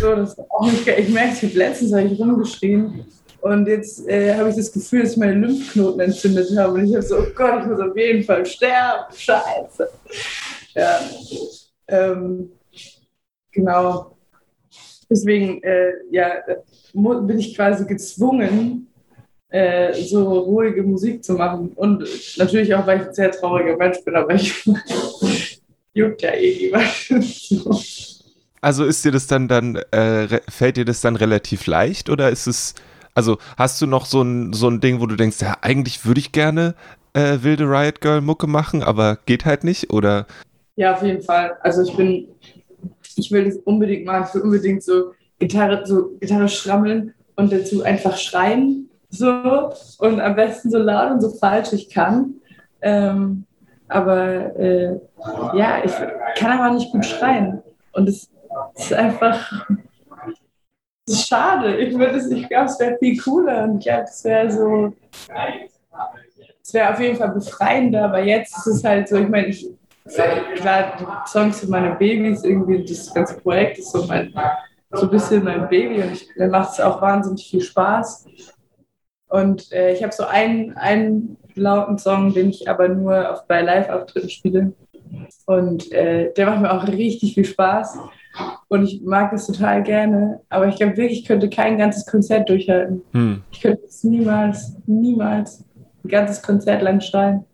so, 0.00 0.14
das 0.14 0.38
auch 0.38 0.70
nicht, 0.70 0.86
ich 0.86 1.08
merke, 1.08 1.32
ich 1.32 1.42
habe 1.42 1.58
letztens 1.58 1.92
habe 1.92 2.06
ich 2.06 2.18
rumgeschrien 2.18 3.04
und 3.40 3.66
jetzt 3.66 4.08
äh, 4.08 4.34
habe 4.34 4.50
ich 4.50 4.56
das 4.56 4.72
Gefühl, 4.72 5.02
dass 5.02 5.16
meine 5.16 5.34
Lymphknoten 5.34 6.00
entzündet 6.00 6.56
habe 6.56 6.74
und 6.74 6.86
ich 6.86 6.94
habe 6.94 7.02
so, 7.02 7.18
oh 7.18 7.26
Gott, 7.34 7.62
ich 7.62 7.66
muss 7.66 7.80
auf 7.80 7.96
jeden 7.96 8.24
Fall 8.24 8.44
sterben, 8.44 9.04
scheiße. 9.14 9.88
Ja, 10.74 11.00
ähm, 11.88 12.50
genau. 13.52 14.16
Deswegen, 15.08 15.62
äh, 15.62 15.92
ja, 16.10 16.42
bin 16.92 17.38
ich 17.38 17.54
quasi 17.54 17.86
gezwungen, 17.86 18.88
äh, 19.48 19.92
so 20.02 20.40
ruhige 20.40 20.82
Musik 20.82 21.22
zu 21.22 21.34
machen. 21.34 21.72
Und 21.76 22.04
natürlich 22.36 22.74
auch, 22.74 22.86
weil 22.86 23.00
ich 23.00 23.08
ein 23.08 23.14
sehr 23.14 23.30
trauriger 23.30 23.76
Mensch 23.76 24.02
bin, 24.04 24.16
aber 24.16 24.34
ich 24.34 24.64
juckt 25.94 26.22
ja 26.22 26.32
eh 26.32 26.56
niemand. 26.56 27.10
Also 28.66 28.84
ist 28.84 29.04
dir 29.04 29.12
das 29.12 29.28
dann 29.28 29.46
dann, 29.46 29.76
äh, 29.92 30.40
fällt 30.48 30.76
dir 30.76 30.84
das 30.84 31.00
dann 31.00 31.14
relativ 31.14 31.68
leicht 31.68 32.10
oder 32.10 32.30
ist 32.30 32.48
es, 32.48 32.74
also 33.14 33.38
hast 33.56 33.80
du 33.80 33.86
noch 33.86 34.06
so 34.06 34.22
ein, 34.22 34.54
so 34.54 34.68
ein 34.68 34.80
Ding, 34.80 35.00
wo 35.00 35.06
du 35.06 35.14
denkst, 35.14 35.40
ja, 35.40 35.58
eigentlich 35.62 36.04
würde 36.04 36.18
ich 36.18 36.32
gerne 36.32 36.74
äh, 37.12 37.38
wilde 37.42 37.62
Riot 37.62 38.00
Girl 38.00 38.20
Mucke 38.20 38.48
machen, 38.48 38.82
aber 38.82 39.18
geht 39.24 39.44
halt 39.44 39.62
nicht, 39.62 39.92
oder? 39.92 40.26
Ja, 40.74 40.94
auf 40.94 41.02
jeden 41.04 41.22
Fall. 41.22 41.56
Also 41.60 41.84
ich 41.84 41.96
bin, 41.96 42.26
ich 43.14 43.30
will 43.30 43.44
das 43.44 43.54
unbedingt 43.58 44.04
machen, 44.04 44.34
will 44.34 44.42
unbedingt 44.42 44.82
so 44.82 45.12
Gitarre, 45.38 45.86
so 45.86 46.16
Gitarre 46.18 46.48
schrammeln 46.48 47.14
und 47.36 47.52
dazu 47.52 47.84
einfach 47.84 48.16
schreien, 48.16 48.90
so 49.10 49.70
und 49.98 50.20
am 50.20 50.34
besten 50.34 50.72
so 50.72 50.78
laut 50.78 51.12
und 51.12 51.20
so 51.20 51.30
falsch 51.30 51.72
ich 51.72 51.88
kann. 51.88 52.34
Ähm, 52.82 53.44
aber 53.86 54.56
äh, 54.58 54.98
ja, 55.54 55.84
ich 55.84 55.92
kann 56.36 56.58
aber 56.58 56.74
nicht 56.74 56.90
gut 56.90 57.06
schreien. 57.06 57.62
Und 57.92 58.08
das 58.08 58.28
ist 58.74 58.92
einfach 58.92 59.66
das 61.06 61.20
ist 61.20 61.28
schade. 61.28 61.76
Ich, 61.76 61.94
ich 61.94 62.48
glaube, 62.48 62.66
es 62.66 62.80
wäre 62.80 62.98
viel 62.98 63.16
cooler 63.22 63.64
und 63.64 63.78
ich 63.78 63.84
glaube, 63.84 64.04
es 64.04 64.24
wäre 64.24 64.50
so. 64.50 64.92
Es 66.62 66.74
wäre 66.74 66.92
auf 66.92 67.00
jeden 67.00 67.16
Fall 67.16 67.28
befreiender, 67.28 68.06
aber 68.06 68.24
jetzt 68.24 68.56
ist 68.58 68.66
es 68.66 68.84
halt 68.84 69.08
so, 69.08 69.16
ich 69.16 69.28
meine, 69.28 69.46
ich, 69.46 69.68
klar, 70.56 71.24
Songs 71.28 71.60
für 71.60 71.68
meine 71.68 71.94
Babys, 71.94 72.42
irgendwie 72.42 72.84
das 72.84 73.14
ganze 73.14 73.36
Projekt 73.36 73.78
ist 73.78 73.92
so 73.92 74.04
mein, 74.06 74.34
so 74.90 75.02
ein 75.02 75.10
bisschen 75.10 75.44
mein 75.44 75.68
Baby 75.68 76.02
und 76.02 76.12
ich, 76.12 76.28
mir 76.34 76.48
macht 76.48 76.72
es 76.72 76.80
auch 76.80 77.00
wahnsinnig 77.00 77.48
viel 77.48 77.60
Spaß. 77.60 78.26
Und 79.28 79.70
äh, 79.70 79.92
ich 79.92 80.02
habe 80.02 80.12
so 80.12 80.24
einen, 80.24 80.76
einen 80.76 81.36
lauten 81.54 81.98
Song, 81.98 82.34
den 82.34 82.50
ich 82.50 82.68
aber 82.68 82.88
nur 82.88 83.30
auf, 83.30 83.46
bei 83.46 83.62
Live-Auftritten 83.62 84.28
spiele. 84.28 84.72
Und 85.46 85.92
äh, 85.92 86.32
der 86.32 86.46
macht 86.46 86.62
mir 86.62 86.72
auch 86.72 86.88
richtig 86.88 87.34
viel 87.34 87.44
Spaß. 87.44 87.98
Und 88.68 88.84
ich 88.84 89.02
mag 89.02 89.30
das 89.30 89.46
total 89.46 89.82
gerne. 89.82 90.40
Aber 90.48 90.66
ich 90.68 90.76
glaube 90.76 90.96
wirklich, 90.96 91.20
ich 91.20 91.24
könnte 91.24 91.48
kein 91.48 91.78
ganzes 91.78 92.06
Konzert 92.06 92.48
durchhalten. 92.48 93.02
Hm. 93.12 93.42
Ich 93.52 93.60
könnte 93.60 93.82
es 93.86 94.02
niemals, 94.04 94.76
niemals 94.86 95.64
ein 96.04 96.08
ganzes 96.08 96.42
Konzert 96.42 96.82
lang 96.82 97.00
schreien. 97.00 97.44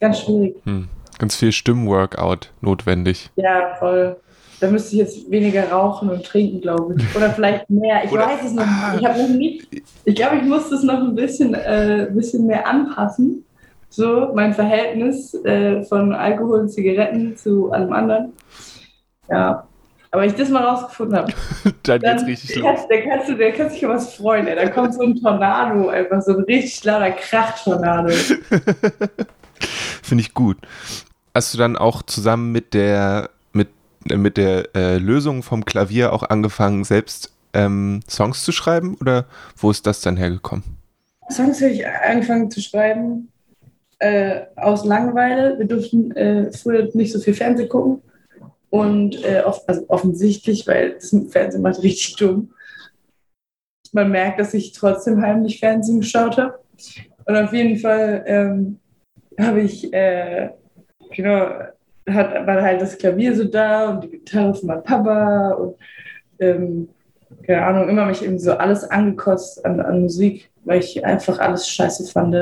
Ganz 0.00 0.20
schwierig. 0.20 0.56
Hm. 0.64 0.88
Ganz 1.18 1.36
viel 1.36 1.52
Stimmworkout 1.52 2.50
notwendig. 2.60 3.30
Ja, 3.36 3.74
voll. 3.78 4.16
Da 4.60 4.70
müsste 4.70 4.96
ich 4.96 4.98
jetzt 4.98 5.30
weniger 5.30 5.70
rauchen 5.70 6.10
und 6.10 6.24
trinken, 6.24 6.60
glaube 6.60 6.94
ich. 6.96 7.16
Oder 7.16 7.30
vielleicht 7.30 7.68
mehr. 7.70 8.04
Ich 8.04 8.12
Oder, 8.12 8.26
weiß 8.26 8.44
es 8.44 8.52
noch 8.52 8.64
nicht. 8.64 9.00
Ich 9.00 9.06
habe 9.06 9.22
noch 9.22 9.28
nie. 9.28 9.62
Ich 10.04 10.14
glaube, 10.14 10.36
ich 10.36 10.42
muss 10.42 10.70
das 10.70 10.82
noch 10.82 11.00
ein 11.00 11.14
bisschen, 11.14 11.54
äh, 11.54 12.08
bisschen 12.12 12.46
mehr 12.46 12.66
anpassen. 12.66 13.44
So, 13.88 14.32
mein 14.34 14.54
Verhältnis 14.54 15.34
äh, 15.44 15.82
von 15.84 16.12
Alkohol 16.12 16.60
und 16.60 16.68
Zigaretten 16.68 17.36
zu 17.36 17.70
allem 17.70 17.92
anderen. 17.92 18.32
Ja. 19.28 19.68
Aber 20.14 20.24
ich 20.24 20.34
das 20.34 20.48
mal 20.48 20.62
rausgefunden 20.62 21.16
habe, 21.16 21.32
dann, 21.82 22.00
dann 22.02 22.24
geht's 22.24 22.44
richtig 22.44 22.54
los. 22.54 22.64
Kannst, 22.64 22.86
dann 22.88 23.02
kannst 23.08 23.28
du, 23.28 23.34
dann 23.34 23.52
kannst 23.52 23.74
du 23.74 23.80
dich 23.80 23.88
was 23.88 24.14
freuen. 24.14 24.46
Ey. 24.46 24.54
Da 24.54 24.68
kommt 24.68 24.94
so 24.94 25.02
ein 25.02 25.20
Tornado, 25.20 25.88
einfach 25.88 26.22
so 26.22 26.36
ein 26.36 26.44
richtig 26.44 26.84
lauter 26.84 27.10
Krachttornado. 27.10 28.10
Finde 30.04 30.22
ich 30.22 30.32
gut. 30.32 30.58
Hast 31.34 31.52
du 31.52 31.58
dann 31.58 31.76
auch 31.76 32.04
zusammen 32.04 32.52
mit 32.52 32.74
der 32.74 33.30
mit, 33.52 33.70
mit 34.04 34.36
der 34.36 34.68
äh, 34.76 34.98
Lösung 34.98 35.42
vom 35.42 35.64
Klavier 35.64 36.12
auch 36.12 36.22
angefangen, 36.22 36.84
selbst 36.84 37.32
ähm, 37.52 37.98
Songs 38.08 38.44
zu 38.44 38.52
schreiben 38.52 38.96
oder 39.00 39.24
wo 39.56 39.72
ist 39.72 39.84
das 39.84 40.00
dann 40.00 40.16
hergekommen? 40.16 40.62
Songs 41.28 41.60
habe 41.60 41.72
ich 41.72 41.84
angefangen 41.88 42.52
zu 42.52 42.60
schreiben 42.60 43.32
äh, 43.98 44.42
aus 44.54 44.84
Langeweile. 44.84 45.58
Wir 45.58 45.66
durften 45.66 46.12
äh, 46.12 46.52
früher 46.52 46.88
nicht 46.94 47.12
so 47.12 47.18
viel 47.18 47.34
Fernsehen 47.34 47.68
gucken 47.68 48.00
und 48.74 49.24
äh, 49.24 49.40
off 49.46 49.62
also 49.68 49.84
offensichtlich, 49.86 50.66
weil 50.66 50.94
das 50.94 51.14
Fernsehen 51.30 51.62
macht 51.62 51.80
richtig 51.80 52.16
dumm. 52.16 52.52
Man 53.92 54.10
merkt, 54.10 54.40
dass 54.40 54.52
ich 54.52 54.72
trotzdem 54.72 55.22
heimlich 55.22 55.60
Fernsehen 55.60 56.00
geschaut 56.00 56.36
habe. 56.38 56.58
Und 57.24 57.36
auf 57.36 57.52
jeden 57.52 57.78
Fall 57.78 58.24
ähm, 58.26 58.80
habe 59.38 59.60
ich, 59.60 59.92
äh, 59.92 60.50
genau, 61.14 61.50
hat, 62.08 62.46
war 62.48 62.62
halt 62.62 62.80
das 62.80 62.98
Klavier 62.98 63.36
so 63.36 63.44
da 63.44 63.90
und 63.90 64.02
die 64.02 64.10
Gitarre 64.10 64.52
von 64.52 64.66
meinem 64.66 64.82
Papa 64.82 65.50
und 65.52 65.76
ähm, 66.40 66.88
keine 67.46 67.64
Ahnung, 67.64 67.88
immer 67.88 68.06
mich 68.06 68.24
eben 68.24 68.40
so 68.40 68.54
alles 68.54 68.82
angekostet 68.82 69.64
an, 69.64 69.78
an 69.78 70.00
Musik, 70.00 70.50
weil 70.64 70.80
ich 70.80 71.04
einfach 71.04 71.38
alles 71.38 71.68
scheiße 71.68 72.10
fand. 72.10 72.34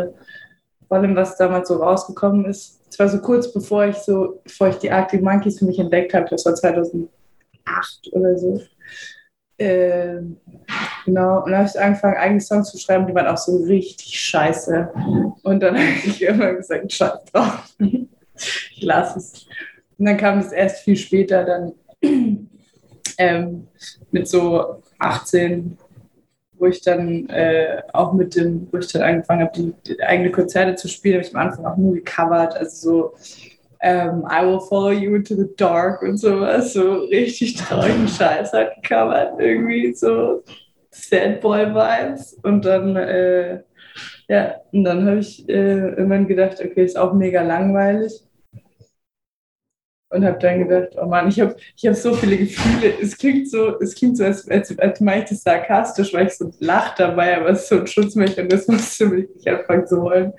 Vor 0.88 0.96
allem, 0.96 1.14
was 1.14 1.36
damals 1.36 1.68
so 1.68 1.76
rausgekommen 1.76 2.46
ist. 2.46 2.81
Es 2.92 2.99
war 2.99 3.08
so 3.08 3.22
kurz 3.22 3.50
bevor 3.50 3.87
ich 3.87 3.96
so, 3.96 4.42
bevor 4.44 4.68
ich 4.68 4.76
die 4.76 4.90
Arctic 4.90 5.22
Monkeys 5.22 5.58
für 5.58 5.64
mich 5.64 5.78
entdeckt 5.78 6.12
habe, 6.12 6.26
das 6.28 6.44
war 6.44 6.54
2008 6.54 7.08
oder 8.12 8.37
so. 8.37 8.61
Ähm, 9.58 10.37
genau, 11.06 11.42
und 11.42 11.52
dann 11.52 11.61
habe 11.61 11.70
ich 11.72 11.80
angefangen, 11.80 12.18
eigene 12.18 12.40
Songs 12.42 12.70
zu 12.70 12.76
schreiben, 12.76 13.06
die 13.06 13.14
waren 13.14 13.28
auch 13.28 13.38
so 13.38 13.64
richtig 13.64 14.20
scheiße. 14.20 14.90
Und 15.42 15.61
dann 15.61 15.75
habe 15.78 15.88
ich 16.04 16.20
immer 16.20 16.52
gesagt, 16.52 16.92
scheiß 16.92 17.25
drauf. 17.32 17.75
ich 17.78 18.82
lasse 18.82 19.20
es. 19.20 19.46
Und 19.96 20.04
dann 20.04 20.18
kam 20.18 20.40
es 20.40 20.52
erst 20.52 20.84
viel 20.84 20.96
später, 20.96 21.44
dann 21.44 21.72
ähm, 23.16 23.68
mit 24.11 24.28
so 24.28 24.82
18, 24.99 25.78
wo 26.62 26.66
ich 26.66 26.81
dann 26.81 27.28
äh, 27.28 27.83
auch 27.92 28.12
mit 28.12 28.37
dem, 28.37 28.69
wo 28.71 28.78
ich 28.78 28.87
dann 28.92 29.02
angefangen 29.02 29.42
habe, 29.42 29.52
die, 29.54 29.75
die 29.85 30.00
eigene 30.00 30.31
Konzerte 30.31 30.76
zu 30.76 30.87
spielen, 30.87 31.16
habe 31.16 31.26
ich 31.26 31.35
am 31.35 31.40
Anfang 31.40 31.66
auch 31.66 31.76
nur 31.76 31.95
gecovert, 31.95 32.57
also 32.57 32.76
so 32.76 33.14
ähm, 33.81 34.25
I 34.31 34.47
Will 34.47 34.61
Follow 34.61 34.92
You 34.92 35.16
into 35.16 35.35
the 35.35 35.50
Dark 35.57 36.02
und 36.02 36.16
sowas, 36.19 36.73
so 36.73 37.00
richtig 37.07 37.57
traurigen 37.57 38.07
Scheiß 38.07 38.52
hat 38.52 38.81
gecovert, 38.81 39.40
irgendwie 39.40 39.92
so 39.92 40.45
Sad 40.90 41.40
Boy 41.40 41.66
Vibes. 41.75 42.35
Und 42.45 42.64
dann, 42.64 42.95
äh, 42.95 43.61
ja, 44.28 44.54
und 44.71 44.85
dann 44.85 45.04
habe 45.04 45.19
ich 45.19 45.49
äh, 45.49 45.88
irgendwann 45.88 46.28
gedacht, 46.28 46.61
okay, 46.64 46.85
ist 46.85 46.97
auch 46.97 47.12
mega 47.12 47.42
langweilig. 47.42 48.23
Und 50.12 50.26
habe 50.26 50.38
dann 50.38 50.69
gedacht, 50.69 50.90
oh 51.00 51.07
Mann, 51.07 51.28
ich 51.28 51.40
habe 51.40 51.57
ich 51.75 51.87
hab 51.87 51.95
so 51.95 52.12
viele 52.12 52.37
Gefühle. 52.37 52.92
Es 53.00 53.16
klingt 53.16 53.50
so, 53.50 53.78
es 53.81 53.95
klingt 53.95 54.19
so, 54.19 54.25
als, 54.25 54.47
als, 54.49 54.78
als 54.78 55.00
meine 55.00 55.23
ich 55.23 55.31
das 55.31 55.42
sarkastisch, 55.42 56.12
weil 56.12 56.26
ich 56.26 56.35
so 56.35 56.52
lache 56.61 56.95
dabei, 56.99 57.38
aber 57.38 57.50
es 57.50 57.62
ist 57.62 57.69
so 57.69 57.78
ein 57.78 57.87
Schutzmechanismus, 57.87 58.99
damit 58.99 59.31
ich 59.31 59.37
nicht 59.37 59.49
anfangen 59.49 59.87
zu 59.87 60.02
wollen. 60.02 60.33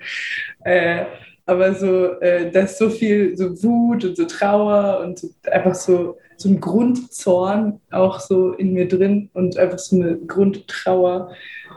Äh, 0.64 1.06
aber 1.46 1.74
so, 1.74 2.20
äh, 2.20 2.50
da 2.50 2.60
ist 2.60 2.78
so 2.78 2.88
viel 2.88 3.36
so 3.36 3.50
Wut 3.62 4.04
und 4.04 4.16
so 4.16 4.24
Trauer 4.24 5.00
und 5.00 5.18
so, 5.18 5.28
einfach 5.50 5.74
so, 5.74 6.18
so 6.36 6.48
ein 6.48 6.60
Grundzorn 6.60 7.80
auch 7.90 8.20
so 8.20 8.52
in 8.52 8.72
mir 8.72 8.88
drin 8.88 9.30
und 9.34 9.56
einfach 9.58 9.78
so 9.78 9.96
eine 9.96 10.16
Grundtrauer. 10.18 11.34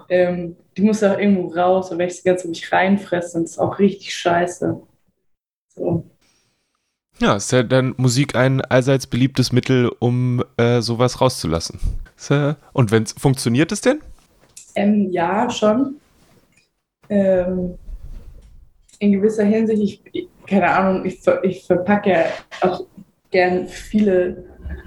Ähm, 0.10 0.56
die 0.78 0.84
muss 0.84 1.04
auch 1.04 1.18
irgendwo 1.18 1.48
raus, 1.48 1.92
und 1.92 1.98
wenn 1.98 2.08
ich 2.08 2.18
sie 2.18 2.24
ganz 2.24 2.44
um 2.44 2.52
mich 2.52 2.72
reinfresse, 2.72 3.34
dann 3.34 3.44
ist 3.44 3.52
es 3.52 3.60
auch 3.60 3.80
richtig 3.80 4.14
scheiße. 4.14 4.80
So. 5.76 6.04
Ja, 7.20 7.36
ist 7.36 7.52
ja 7.52 7.64
dann 7.64 7.96
Musik 7.98 8.36
ein 8.36 8.62
allseits 8.62 9.08
beliebtes 9.08 9.52
Mittel, 9.52 9.92
um 10.00 10.44
äh, 10.58 10.82
sowas 10.82 11.20
rauszulassen. 11.20 11.80
Äh, 12.30 12.54
und 12.74 12.92
wenn 12.92 13.06
funktioniert 13.06 13.72
es 13.72 13.82
denn? 13.82 14.02
Ähm, 14.76 15.12
ja, 15.12 15.50
schon. 15.50 15.96
Ähm, 17.10 17.76
in 19.00 19.12
gewisser 19.14 19.44
Hinsicht, 19.44 20.02
ich, 20.12 20.28
keine 20.46 20.70
Ahnung, 20.70 21.06
ich, 21.06 21.20
ich 21.44 21.64
verpacke 21.66 22.12
ja 22.12 22.26
auch 22.62 22.86
gern 23.32 23.68
viele, 23.68 24.44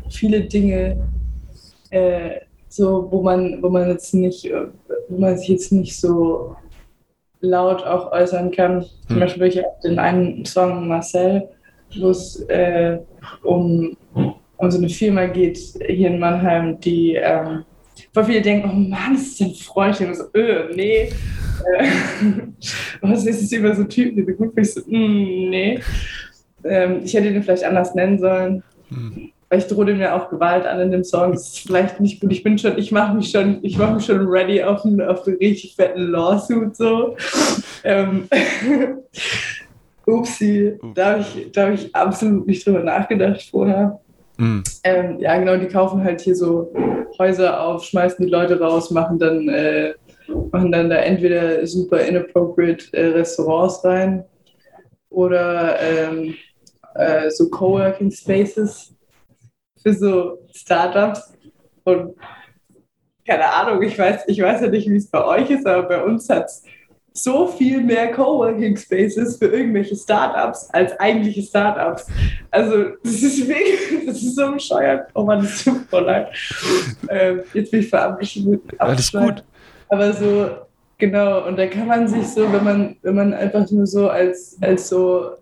viele 0.08 0.42
Dinge, 0.42 1.08
äh, 1.90 2.40
so, 2.68 3.08
wo 3.10 3.22
man, 3.22 3.60
wo 3.62 3.68
man 3.68 3.88
jetzt 3.88 4.14
nicht, 4.14 4.50
wo 5.08 5.18
man 5.18 5.36
sich 5.36 5.48
jetzt 5.48 5.72
nicht 5.72 5.98
so 5.98 6.56
laut 7.40 7.82
auch 7.84 8.12
äußern 8.12 8.52
kann. 8.52 8.82
Hm. 8.82 8.88
Zum 9.08 9.20
Beispiel 9.20 9.46
ich 9.46 9.62
den 9.82 9.98
einen 9.98 10.44
Song 10.44 10.86
Marcel, 10.86 11.48
wo 11.98 12.10
es 12.10 12.40
äh, 12.48 12.98
um, 13.42 13.96
um 14.14 14.70
so 14.70 14.78
eine 14.78 14.88
Firma 14.88 15.26
geht 15.26 15.58
hier 15.86 16.08
in 16.08 16.18
Mannheim, 16.18 16.78
die 16.80 17.14
ähm, 17.14 17.64
voll 18.12 18.24
viele 18.24 18.42
denken, 18.42 18.70
oh 18.70 18.74
Mann, 18.74 19.14
das 19.14 19.22
ist 19.22 19.40
ein 19.40 19.54
Freund. 19.54 20.00
Und 20.00 20.16
so, 20.16 20.24
öh, 20.34 20.74
nee, 20.74 21.10
was 23.00 23.26
ist 23.26 23.42
es 23.42 23.52
über 23.52 23.74
so 23.74 23.84
Typen, 23.84 24.16
die 24.16 24.30
so 24.30 24.36
gut? 24.36 24.52
Ich 24.56 24.74
so, 24.74 24.80
mm, 24.80 25.50
nee. 25.50 25.80
Ähm, 26.64 27.00
ich 27.04 27.14
hätte 27.14 27.32
den 27.32 27.42
vielleicht 27.42 27.64
anders 27.64 27.94
nennen 27.94 28.18
sollen. 28.18 28.62
Hm. 28.88 29.30
Weil 29.48 29.58
ich 29.58 29.66
drohe 29.66 29.94
mir 29.94 30.14
auch 30.14 30.30
Gewalt 30.30 30.64
an 30.64 30.78
in 30.78 30.92
dem 30.92 31.02
Song. 31.02 31.32
Das 31.32 31.48
ist 31.48 31.58
vielleicht 31.60 31.98
nicht 31.98 32.20
gut. 32.20 32.30
Ich 32.30 32.44
bin 32.44 32.56
schon, 32.56 32.78
ich 32.78 32.92
mache 32.92 33.16
mich 33.16 33.30
schon, 33.30 33.58
ich 33.62 33.76
mache 33.76 33.94
mich 33.94 34.04
schon 34.04 34.28
ready 34.28 34.62
auf 34.62 34.84
einen, 34.84 35.00
auf 35.00 35.26
einen 35.26 35.38
richtig 35.38 35.74
fetten 35.74 36.12
Lawsuit 36.12 36.76
so. 36.76 37.16
ähm, 37.82 38.28
Upsi, 40.10 40.78
da 40.94 41.12
habe 41.12 41.20
ich, 41.20 41.50
hab 41.56 41.72
ich 41.72 41.94
absolut 41.94 42.46
nicht 42.46 42.66
drüber 42.66 42.82
nachgedacht 42.82 43.42
vorher. 43.50 44.00
Mm. 44.38 44.60
Ähm, 44.84 45.18
ja, 45.18 45.38
genau, 45.38 45.56
die 45.56 45.68
kaufen 45.68 46.02
halt 46.02 46.20
hier 46.20 46.34
so 46.34 46.72
Häuser 47.18 47.60
auf, 47.62 47.84
schmeißen 47.84 48.24
die 48.24 48.30
Leute 48.30 48.58
raus, 48.58 48.90
machen 48.90 49.18
dann 49.18 49.48
äh, 49.48 49.94
machen 50.52 50.72
dann 50.72 50.90
da 50.90 50.96
entweder 50.96 51.66
super 51.66 52.00
inappropriate 52.00 52.92
äh, 52.92 53.06
Restaurants 53.08 53.84
rein 53.84 54.24
oder 55.08 55.80
ähm, 55.80 56.34
äh, 56.94 57.30
so 57.30 57.50
Coworking 57.50 58.10
Spaces 58.10 58.94
für 59.82 59.92
so 59.92 60.38
Startups. 60.52 61.34
Und 61.84 62.14
keine 63.26 63.52
Ahnung, 63.52 63.82
ich 63.82 63.98
weiß, 63.98 64.24
ich 64.26 64.40
weiß 64.40 64.62
ja 64.62 64.68
nicht, 64.68 64.88
wie 64.88 64.96
es 64.96 65.10
bei 65.10 65.24
euch 65.24 65.50
ist, 65.50 65.66
aber 65.66 65.82
bei 65.84 66.02
uns 66.02 66.28
hat 66.28 66.46
es 66.46 66.62
so 67.12 67.48
viel 67.48 67.82
mehr 67.82 68.12
Coworking 68.12 68.76
Spaces 68.76 69.36
für 69.36 69.46
irgendwelche 69.46 69.96
Startups 69.96 70.70
als 70.70 70.98
eigentliche 71.00 71.42
Startups. 71.42 72.06
Also, 72.50 72.90
das 73.02 73.22
ist 73.22 73.48
wirklich, 73.48 74.04
das 74.06 74.16
ist 74.16 74.36
so 74.36 74.52
bescheuert. 74.52 75.08
Oh 75.14 75.24
man, 75.24 75.42
das 75.42 75.64
tut 75.64 75.90
mir 75.90 76.00
leid. 76.00 76.28
Ähm, 77.08 77.40
jetzt 77.52 77.70
bin 77.70 77.80
ich 77.80 77.88
verabschiedet. 77.88 78.62
Alles 78.78 79.10
gut. 79.10 79.44
Aber 79.88 80.12
so, 80.12 80.50
genau, 80.98 81.46
und 81.46 81.58
da 81.58 81.66
kann 81.66 81.88
man 81.88 82.06
sich 82.06 82.26
so, 82.28 82.50
wenn 82.52 82.64
man, 82.64 82.96
wenn 83.02 83.14
man 83.14 83.34
einfach 83.34 83.68
nur 83.70 83.86
so 83.86 84.08
als, 84.08 84.56
als 84.60 84.88
so, 84.88 85.32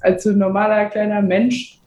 als 0.00 0.24
so 0.24 0.32
normaler 0.32 0.86
kleiner 0.86 1.22
Mensch, 1.22 1.80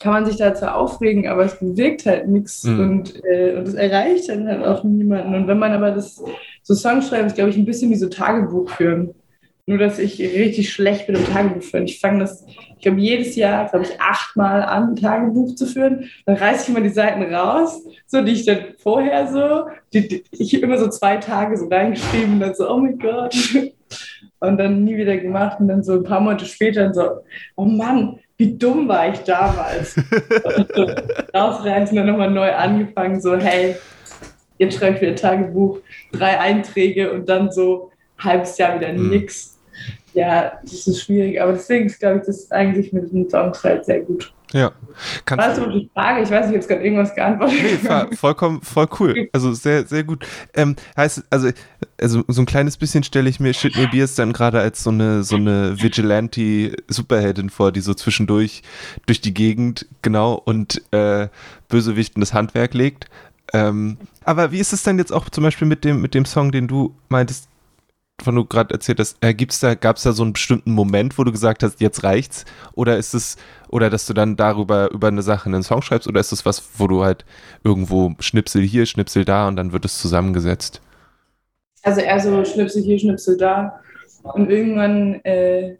kann 0.00 0.12
man 0.12 0.26
sich 0.26 0.36
da 0.36 0.54
zwar 0.54 0.76
aufregen, 0.76 1.28
aber 1.28 1.44
es 1.44 1.58
bewirkt 1.58 2.04
halt 2.04 2.28
nichts 2.28 2.64
mhm. 2.64 2.80
und, 2.80 3.24
äh, 3.24 3.54
und 3.56 3.68
es 3.68 3.74
erreicht 3.74 4.28
dann 4.28 4.48
halt 4.48 4.64
auch 4.64 4.82
niemanden. 4.82 5.34
Und 5.34 5.46
wenn 5.46 5.58
man 5.58 5.72
aber 5.72 5.92
das, 5.92 6.22
so 6.64 6.74
Songs 6.74 7.08
schreibt, 7.08 7.26
ist 7.26 7.34
glaube 7.36 7.50
ich 7.50 7.56
ein 7.56 7.66
bisschen 7.66 7.90
wie 7.90 7.96
so 7.96 8.08
Tagebuch 8.08 8.70
führen. 8.70 9.14
Nur, 9.66 9.78
dass 9.78 9.98
ich 9.98 10.20
richtig 10.20 10.72
schlecht 10.72 11.06
bin 11.06 11.16
im 11.16 11.24
Tagebuch 11.24 11.62
führen. 11.62 11.84
Ich 11.84 11.98
fange 11.98 12.20
das, 12.20 12.44
ich 12.76 12.82
glaube, 12.82 13.00
jedes 13.00 13.34
Jahr, 13.34 13.66
glaube 13.70 13.86
ich, 13.86 13.98
achtmal 13.98 14.62
an, 14.62 14.90
ein 14.90 14.96
Tagebuch 14.96 15.54
zu 15.54 15.64
führen. 15.66 16.10
Dann 16.26 16.36
reiße 16.36 16.64
ich 16.64 16.68
immer 16.68 16.82
die 16.82 16.92
Seiten 16.92 17.22
raus, 17.34 17.82
so 18.06 18.20
die 18.20 18.32
ich 18.32 18.44
dann 18.44 18.58
vorher 18.78 19.26
so, 19.28 19.68
die, 19.94 20.06
die, 20.06 20.24
ich 20.32 20.54
habe 20.54 20.66
immer 20.66 20.76
so 20.76 20.88
zwei 20.88 21.16
Tage 21.16 21.56
so 21.56 21.66
reingeschrieben 21.68 22.34
und 22.34 22.40
dann 22.40 22.54
so, 22.54 22.70
oh 22.70 22.76
mein 22.76 22.98
Gott. 22.98 23.34
Und 24.40 24.58
dann 24.58 24.84
nie 24.84 24.98
wieder 24.98 25.16
gemacht 25.16 25.58
und 25.60 25.68
dann 25.68 25.82
so 25.82 25.94
ein 25.94 26.02
paar 26.02 26.20
Monate 26.20 26.44
später 26.44 26.82
dann 26.82 26.92
so, 26.92 27.08
oh 27.56 27.64
Mann, 27.64 28.18
wie 28.36 28.58
dumm 28.58 28.86
war 28.86 29.08
ich 29.08 29.20
damals. 29.20 29.96
und 30.56 30.68
so 30.74 30.86
rausreißen, 31.34 31.96
dann 31.96 32.06
nochmal 32.06 32.30
neu 32.30 32.52
angefangen, 32.52 33.18
so, 33.20 33.34
hey, 33.36 33.76
jetzt 34.58 34.78
schreibe 34.78 34.96
ich 34.96 35.02
wieder 35.02 35.16
Tagebuch, 35.16 35.78
drei 36.12 36.38
Einträge 36.38 37.12
und 37.12 37.28
dann 37.28 37.50
so 37.50 37.90
halbes 38.18 38.56
Jahr 38.58 38.78
wieder 38.78 38.92
mhm. 38.92 39.10
nix 39.10 39.54
ja, 40.14 40.52
das 40.62 40.86
ist 40.86 41.02
schwierig. 41.02 41.40
Aber 41.40 41.52
deswegen 41.52 41.86
ist, 41.86 41.98
glaube 41.98 42.20
ich, 42.20 42.26
das 42.26 42.50
eigentlich 42.50 42.92
mit 42.92 43.12
den 43.12 43.28
Songs 43.28 43.62
halt 43.62 43.84
sehr 43.84 44.00
gut. 44.00 44.32
Ja. 44.52 44.70
Kannst 45.24 45.48
weißt 45.48 45.60
du 45.60 45.70
die 45.72 45.90
Frage? 45.92 46.22
Ich 46.22 46.30
weiß 46.30 46.46
nicht, 46.46 46.54
jetzt 46.54 46.68
gerade 46.68 46.84
irgendwas 46.84 47.12
geantwortet. 47.12 47.58
Nee, 47.82 48.16
vollkommen, 48.16 48.62
voll 48.62 48.86
cool. 49.00 49.28
Also 49.32 49.52
sehr, 49.52 49.84
sehr 49.84 50.04
gut. 50.04 50.24
Ähm, 50.54 50.76
heißt, 50.96 51.24
also, 51.28 51.50
also 52.00 52.22
so 52.28 52.42
ein 52.42 52.46
kleines 52.46 52.76
bisschen 52.76 53.02
stelle 53.02 53.28
ich 53.28 53.40
mir 53.40 53.52
Shitney 53.52 53.88
Beers 53.88 54.14
dann 54.14 54.32
gerade 54.32 54.60
als 54.60 54.84
so 54.84 54.90
eine, 54.90 55.24
so 55.24 55.34
eine 55.34 55.82
Vigilante-Superheldin 55.82 57.50
vor, 57.50 57.72
die 57.72 57.80
so 57.80 57.94
zwischendurch 57.94 58.62
durch 59.06 59.20
die 59.20 59.34
Gegend, 59.34 59.86
genau, 60.02 60.34
und 60.34 60.80
äh, 60.92 61.26
Bösewichten 61.68 62.20
das 62.20 62.32
Handwerk 62.32 62.74
legt. 62.74 63.06
Ähm, 63.52 63.98
aber 64.24 64.52
wie 64.52 64.58
ist 64.58 64.72
es 64.72 64.82
denn 64.82 64.98
jetzt 64.98 65.12
auch 65.12 65.28
zum 65.28 65.44
Beispiel 65.44 65.68
mit 65.68 65.84
dem, 65.84 66.00
mit 66.00 66.14
dem 66.14 66.24
Song, 66.24 66.50
den 66.50 66.66
du 66.66 66.94
meintest, 67.08 67.48
von 68.22 68.36
du 68.36 68.44
gerade 68.44 68.72
erzählt 68.72 69.00
hast, 69.00 69.18
äh, 69.20 69.34
gibt's 69.34 69.60
da, 69.60 69.74
gab 69.74 69.96
es 69.96 70.04
da 70.04 70.12
so 70.12 70.22
einen 70.22 70.32
bestimmten 70.32 70.72
Moment, 70.72 71.18
wo 71.18 71.24
du 71.24 71.32
gesagt 71.32 71.62
hast, 71.62 71.80
jetzt 71.80 72.04
reicht's? 72.04 72.44
Oder 72.74 72.96
ist 72.96 73.12
es, 73.12 73.36
oder 73.68 73.90
dass 73.90 74.06
du 74.06 74.14
dann 74.14 74.36
darüber 74.36 74.90
über 74.92 75.08
eine 75.08 75.22
Sache 75.22 75.46
einen 75.46 75.62
Song 75.62 75.82
schreibst, 75.82 76.08
oder 76.08 76.20
ist 76.20 76.32
es 76.32 76.46
was, 76.46 76.62
wo 76.78 76.86
du 76.86 77.04
halt 77.04 77.24
irgendwo 77.64 78.14
Schnipsel 78.20 78.62
hier, 78.62 78.86
Schnipsel 78.86 79.24
da 79.24 79.48
und 79.48 79.56
dann 79.56 79.72
wird 79.72 79.84
es 79.84 79.98
zusammengesetzt? 79.98 80.80
Also 81.82 82.00
eher 82.00 82.20
so 82.20 82.44
Schnipsel 82.44 82.82
hier, 82.82 82.98
Schnipsel 82.98 83.36
da. 83.36 83.80
Und 84.22 84.48
irgendwann, 84.48 85.16
äh, 85.24 85.76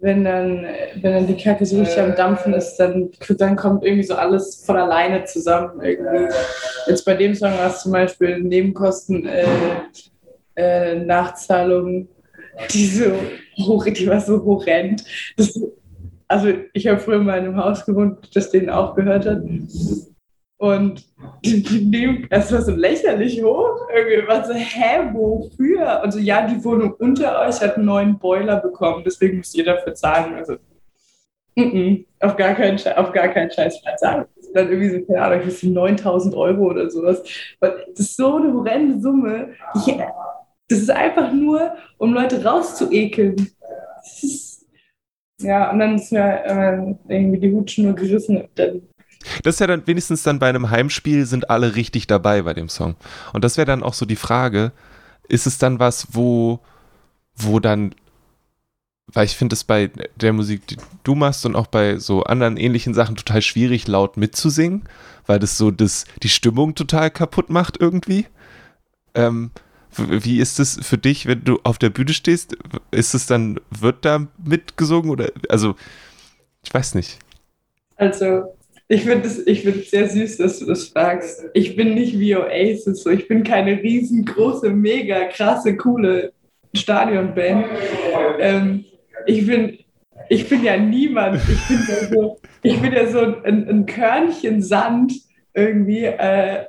wenn 0.00 0.24
dann, 0.24 0.66
wenn 1.00 1.12
dann 1.12 1.26
die 1.26 1.36
Kacke 1.36 1.66
so 1.66 1.78
richtig 1.78 2.00
am 2.00 2.16
Dampfen 2.16 2.54
ist, 2.54 2.76
dann, 2.76 3.10
dann 3.38 3.56
kommt 3.56 3.84
irgendwie 3.84 4.02
so 4.02 4.14
alles 4.14 4.64
von 4.64 4.76
alleine 4.76 5.24
zusammen 5.24 5.80
irgendwie. 5.82 6.34
Jetzt 6.86 7.04
bei 7.04 7.14
dem 7.14 7.34
Song 7.34 7.52
war 7.52 7.68
es 7.68 7.82
zum 7.82 7.92
Beispiel 7.92 8.40
Nebenkosten, 8.40 9.26
äh, 9.26 9.44
äh, 10.56 10.94
Nachzahlung, 10.96 12.08
die 12.72 12.86
so 12.86 13.12
hoch, 13.58 13.84
die 13.84 14.06
war 14.06 14.20
so 14.20 14.42
horrend. 14.44 15.04
Das, 15.36 15.60
also 16.28 16.48
ich 16.72 16.86
habe 16.86 16.98
früher 16.98 17.18
mal 17.18 17.38
in 17.38 17.46
einem 17.46 17.56
Haus 17.56 17.84
gewohnt, 17.84 18.30
das 18.34 18.50
denen 18.50 18.70
auch 18.70 18.94
gehört 18.94 19.26
hat. 19.26 19.42
Und 20.60 21.06
die, 21.42 22.26
das 22.28 22.52
war 22.52 22.60
so 22.60 22.72
lächerlich 22.72 23.42
hoch. 23.42 23.88
Irgendwie 23.94 24.28
war 24.28 24.44
so, 24.44 24.52
hä, 24.52 25.08
wofür? 25.14 26.02
Also 26.02 26.18
ja, 26.18 26.46
die 26.46 26.62
Wohnung 26.62 26.92
unter 26.98 27.40
euch 27.40 27.62
hat 27.62 27.76
einen 27.76 27.86
neuen 27.86 28.18
Boiler 28.18 28.60
bekommen, 28.60 29.02
deswegen 29.02 29.38
muss 29.38 29.54
jeder 29.54 29.76
dafür 29.76 29.94
zahlen. 29.94 30.34
Also, 30.34 30.56
mm 31.56 31.62
-mm, 31.62 32.06
auf, 32.20 32.36
gar 32.36 32.54
keinen, 32.54 32.78
auf 32.94 33.10
gar 33.12 33.28
keinen 33.28 33.50
Scheiß 33.50 33.80
zahlen. 33.96 34.26
Dann 34.52 34.68
irgendwie 34.68 34.90
so, 34.90 35.06
keine 35.06 35.22
Ahnung, 35.22 35.48
9000 35.62 36.34
Euro 36.34 36.64
oder 36.66 36.90
sowas. 36.90 37.22
Das 37.58 37.72
ist 37.96 38.16
so 38.18 38.36
eine 38.36 38.52
horrende 38.52 39.00
Summe. 39.00 39.54
Ich, 39.76 39.96
das 40.68 40.78
ist 40.78 40.90
einfach 40.90 41.32
nur, 41.32 41.74
um 41.96 42.12
Leute 42.12 42.44
rauszuekeln. 42.44 43.50
Ja, 45.40 45.70
und 45.70 45.78
dann 45.78 45.94
ist 45.94 46.12
mir 46.12 46.44
äh, 46.44 47.14
irgendwie 47.14 47.40
die 47.40 47.50
Hutschnur 47.50 47.94
gerissen. 47.94 48.46
Dann 48.56 48.82
das 49.42 49.56
ist 49.56 49.60
ja 49.60 49.66
dann 49.66 49.86
wenigstens 49.86 50.22
dann 50.22 50.38
bei 50.38 50.48
einem 50.48 50.70
Heimspiel 50.70 51.26
sind 51.26 51.50
alle 51.50 51.76
richtig 51.76 52.06
dabei 52.06 52.42
bei 52.42 52.54
dem 52.54 52.68
Song. 52.68 52.96
Und 53.32 53.44
das 53.44 53.56
wäre 53.56 53.66
dann 53.66 53.82
auch 53.82 53.94
so 53.94 54.06
die 54.06 54.16
Frage, 54.16 54.72
ist 55.28 55.46
es 55.46 55.58
dann 55.58 55.78
was, 55.78 56.08
wo, 56.12 56.60
wo 57.36 57.60
dann, 57.60 57.94
weil 59.06 59.26
ich 59.26 59.36
finde 59.36 59.54
es 59.54 59.64
bei 59.64 59.90
der 60.16 60.32
Musik, 60.32 60.66
die 60.66 60.76
du 61.04 61.14
machst 61.14 61.44
und 61.44 61.54
auch 61.54 61.66
bei 61.66 61.98
so 61.98 62.24
anderen 62.24 62.56
ähnlichen 62.56 62.94
Sachen 62.94 63.16
total 63.16 63.42
schwierig, 63.42 63.86
laut 63.86 64.16
mitzusingen, 64.16 64.88
weil 65.26 65.38
das 65.38 65.58
so 65.58 65.70
das, 65.70 66.04
die 66.22 66.28
Stimmung 66.28 66.74
total 66.74 67.10
kaputt 67.10 67.50
macht 67.50 67.76
irgendwie. 67.78 68.26
Ähm, 69.14 69.50
wie 69.96 70.38
ist 70.38 70.60
es 70.60 70.78
für 70.82 70.98
dich, 70.98 71.26
wenn 71.26 71.44
du 71.44 71.58
auf 71.64 71.78
der 71.78 71.90
Bühne 71.90 72.12
stehst? 72.12 72.56
Ist 72.90 73.14
es 73.14 73.26
dann, 73.26 73.60
wird 73.70 74.04
da 74.04 74.26
mitgesungen 74.42 75.10
oder, 75.10 75.30
also, 75.48 75.74
ich 76.62 76.72
weiß 76.72 76.94
nicht. 76.94 77.18
Also, 77.96 78.54
ich 78.90 79.04
finde 79.04 79.28
es 79.28 79.44
find 79.44 79.84
sehr 79.84 80.08
süß, 80.08 80.38
dass 80.38 80.58
du 80.58 80.66
das 80.66 80.88
fragst. 80.88 81.44
Ich 81.54 81.76
bin 81.76 81.94
nicht 81.94 82.18
wie 82.18 82.34
Oasis, 82.34 83.04
so. 83.04 83.10
ich 83.10 83.28
bin 83.28 83.44
keine 83.44 83.80
riesengroße, 83.80 84.68
mega 84.70 85.26
krasse, 85.26 85.76
coole 85.76 86.32
Stadionband. 86.74 87.66
Ähm, 88.40 88.84
ich 89.26 89.46
bin, 89.46 89.78
ich 90.28 90.48
bin 90.48 90.64
ja 90.64 90.76
niemand. 90.76 91.40
Ich 91.48 91.68
bin 91.68 91.78
ja 91.88 92.08
so, 92.08 92.40
ich 92.64 92.80
bin 92.80 92.92
ja 92.92 93.06
so 93.06 93.20
ein, 93.44 93.68
ein 93.68 93.86
Körnchen 93.86 94.60
Sand 94.60 95.12
irgendwie. 95.54 96.06
Äh, 96.06 96.64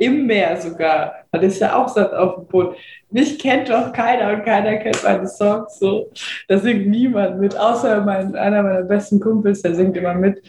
im 0.00 0.26
Meer 0.26 0.56
sogar. 0.60 1.14
Das 1.30 1.44
ist 1.44 1.60
ja 1.60 1.76
auch 1.76 1.88
Satz 1.88 2.12
auf 2.12 2.34
dem 2.34 2.46
Boot. 2.46 2.76
Mich 3.10 3.38
kennt 3.38 3.68
doch 3.68 3.92
keiner 3.92 4.32
und 4.32 4.44
keiner 4.44 4.78
kennt 4.78 5.02
meine 5.04 5.28
Songs 5.28 5.78
so. 5.78 6.10
Da 6.48 6.58
singt 6.58 6.88
niemand 6.88 7.38
mit, 7.38 7.56
außer 7.56 8.00
mein, 8.02 8.34
einer 8.34 8.62
meiner 8.62 8.82
besten 8.82 9.20
Kumpels, 9.20 9.62
der 9.62 9.74
singt 9.74 9.96
immer 9.96 10.14
mit. 10.14 10.42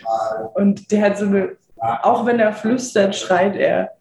Und 0.56 0.92
der 0.92 1.02
hat 1.02 1.18
so 1.18 1.26
eine, 1.26 1.50
auch 1.78 2.26
wenn 2.26 2.40
er 2.40 2.54
flüstert, 2.54 3.16
schreit 3.16 3.56
er. 3.56 3.92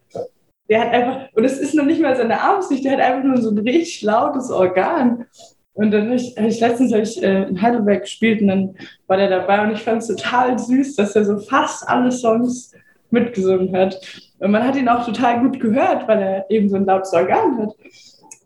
Der 0.69 0.81
hat 0.81 0.93
einfach, 0.93 1.27
und 1.33 1.43
es 1.43 1.59
ist 1.59 1.75
noch 1.75 1.85
nicht 1.85 2.01
mal 2.01 2.15
seine 2.15 2.41
Absicht, 2.41 2.85
der 2.85 2.93
hat 2.93 3.01
einfach 3.01 3.23
nur 3.23 3.41
so 3.41 3.51
ein 3.51 3.57
richtig 3.57 4.01
lautes 4.03 4.49
Organ. 4.49 5.25
Und 5.73 5.91
dann 5.91 6.05
habe 6.05 6.15
ich, 6.15 6.37
ich 6.37 6.59
letztens 6.59 6.93
hab 6.93 7.01
ich, 7.01 7.21
äh, 7.21 7.43
in 7.43 7.61
Heidelberg 7.61 8.01
gespielt 8.01 8.41
und 8.41 8.47
dann 8.47 8.75
war 9.07 9.17
der 9.17 9.29
dabei 9.29 9.63
und 9.63 9.71
ich 9.71 9.81
fand 9.81 10.01
es 10.01 10.07
total 10.07 10.57
süß, 10.57 10.95
dass 10.95 11.15
er 11.15 11.25
so 11.25 11.39
fast 11.39 11.87
alle 11.87 12.11
Songs 12.11 12.73
mitgesungen 13.11 13.75
hat. 13.75 13.99
Und 14.39 14.51
man 14.51 14.63
hat 14.63 14.75
ihn 14.75 14.89
auch 14.89 15.05
total 15.05 15.39
gut 15.41 15.59
gehört, 15.59 16.07
weil 16.07 16.21
er 16.21 16.49
eben 16.49 16.69
so 16.69 16.75
ein 16.75 16.85
lautes 16.85 17.13
Organ 17.13 17.57
hat. 17.59 17.75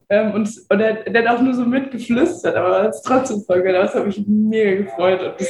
Ähm, 0.09 0.33
und, 0.33 0.49
und 0.69 0.79
er, 0.79 1.03
der 1.03 1.27
hat 1.27 1.37
auch 1.37 1.41
nur 1.41 1.53
so 1.53 1.65
mitgeflüstert, 1.65 2.55
aber 2.55 2.89
es 2.89 2.97
ist 2.97 3.03
trotzdem 3.03 3.41
voll 3.41 3.63
geil. 3.63 3.73
Das 3.73 3.95
hat 3.95 4.05
mich 4.05 4.23
mega 4.27 4.83
gefreut 4.83 5.21
und 5.21 5.33
das 5.39 5.49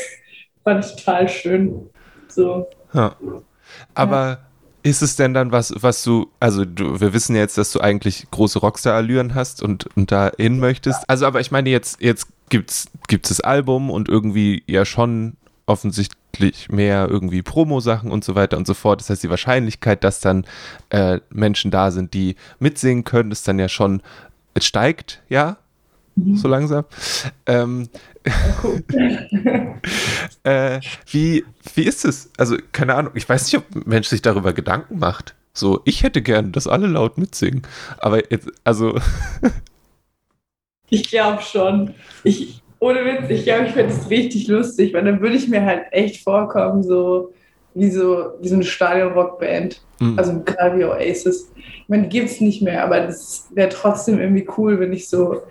fand 0.63 0.86
ich 0.86 0.95
total 0.95 1.28
schön. 1.28 1.89
So. 2.28 2.67
Ja. 2.93 3.15
Aber 3.93 4.25
ja. 4.25 4.38
ist 4.84 5.01
es 5.01 5.15
denn 5.15 5.34
dann 5.34 5.51
was, 5.51 5.73
was 5.78 6.04
du, 6.04 6.28
also 6.39 6.63
du, 6.63 7.01
wir 7.01 7.13
wissen 7.13 7.36
jetzt, 7.36 7.58
dass 7.58 7.71
du 7.71 7.82
eigentlich 7.82 8.28
große 8.32 8.60
Rockstar-Allüren 8.60 9.36
hast 9.36 9.62
und, 9.62 9.88
und 9.97 10.12
da 10.12 10.32
hin 10.38 10.60
möchtest. 10.60 11.10
Also, 11.10 11.25
aber 11.25 11.41
ich 11.41 11.51
meine, 11.51 11.69
jetzt, 11.69 12.01
jetzt 12.01 12.28
gibt 12.49 12.71
es 12.71 12.88
das 13.12 13.41
Album 13.41 13.89
und 13.89 14.08
irgendwie 14.08 14.63
ja 14.67 14.86
schon 14.86 15.36
offensichtlich 15.65 16.69
mehr 16.69 17.08
irgendwie 17.10 17.41
Promo-Sachen 17.41 18.12
und 18.12 18.23
so 18.23 18.36
weiter 18.36 18.58
und 18.58 18.67
so 18.67 18.73
fort. 18.73 19.01
Das 19.01 19.10
heißt, 19.10 19.23
die 19.23 19.30
Wahrscheinlichkeit, 19.30 20.04
dass 20.04 20.19
dann 20.19 20.45
äh, 20.89 21.19
Menschen 21.30 21.71
da 21.71 21.91
sind, 21.91 22.13
die 22.13 22.36
mitsingen 22.60 23.04
können, 23.04 23.32
ist 23.32 23.47
dann 23.47 23.60
ja 23.60 23.69
schon, 23.69 24.01
es 24.54 24.65
steigt, 24.65 25.21
ja, 25.30 25.58
mhm. 26.15 26.36
so 26.36 26.47
langsam. 26.47 26.86
Ähm, 27.45 27.89
cool. 28.63 28.84
äh, 30.43 30.80
wie, 31.10 31.45
wie 31.73 31.84
ist 31.84 32.06
es? 32.06 32.32
Also, 32.38 32.58
keine 32.71 32.95
Ahnung, 32.95 33.13
ich 33.15 33.28
weiß 33.28 33.45
nicht, 33.45 33.58
ob 33.58 33.75
ein 33.75 33.84
Mensch 33.86 34.08
sich 34.08 34.21
darüber 34.21 34.54
Gedanken 34.54 34.99
macht. 34.99 35.36
So, 35.54 35.82
ich 35.86 36.04
hätte 36.04 36.21
gern, 36.21 36.51
dass 36.51 36.67
alle 36.67 36.88
laut 36.88 37.17
mitsingen. 37.17 37.63
Aber 37.97 38.30
jetzt, 38.32 38.49
also. 38.65 38.99
ich 40.89 41.08
glaube 41.08 41.41
schon. 41.41 41.93
Ich, 42.23 42.62
ohne 42.86 43.04
Witz, 43.04 43.30
ich 43.30 43.43
glaube, 43.45 43.65
ich 43.65 43.71
finde 43.71 43.91
es 43.91 44.10
richtig 44.12 44.48
lustig, 44.48 44.93
weil 44.93 45.04
dann 45.04 45.19
würde 45.19 45.36
ich 45.36 45.48
mir 45.48 45.65
halt 45.65 45.86
echt 45.91 46.24
vorkommen, 46.24 46.84
so 46.84 47.34
wie 47.74 47.89
so, 47.89 48.34
wie 48.41 48.48
so 48.48 48.56
eine 48.56 48.63
Stadion-Rockband. 48.63 49.82
Mhm. 50.00 50.19
Also 50.19 50.43
gerade 50.43 50.78
wie 50.78 50.86
Oasis. 50.86 51.52
Ich 51.56 51.89
meine, 51.89 52.04
die 52.04 52.10
gibt 52.10 52.30
es 52.30 52.41
nicht 52.41 52.62
mehr, 52.62 52.84
aber 52.84 53.00
das 53.00 53.48
wäre 53.56 53.69
trotzdem 53.69 54.19
irgendwie 54.19 54.48
cool, 54.58 54.80
wenn 54.80 54.93
ich 54.93 55.10
so. 55.10 55.41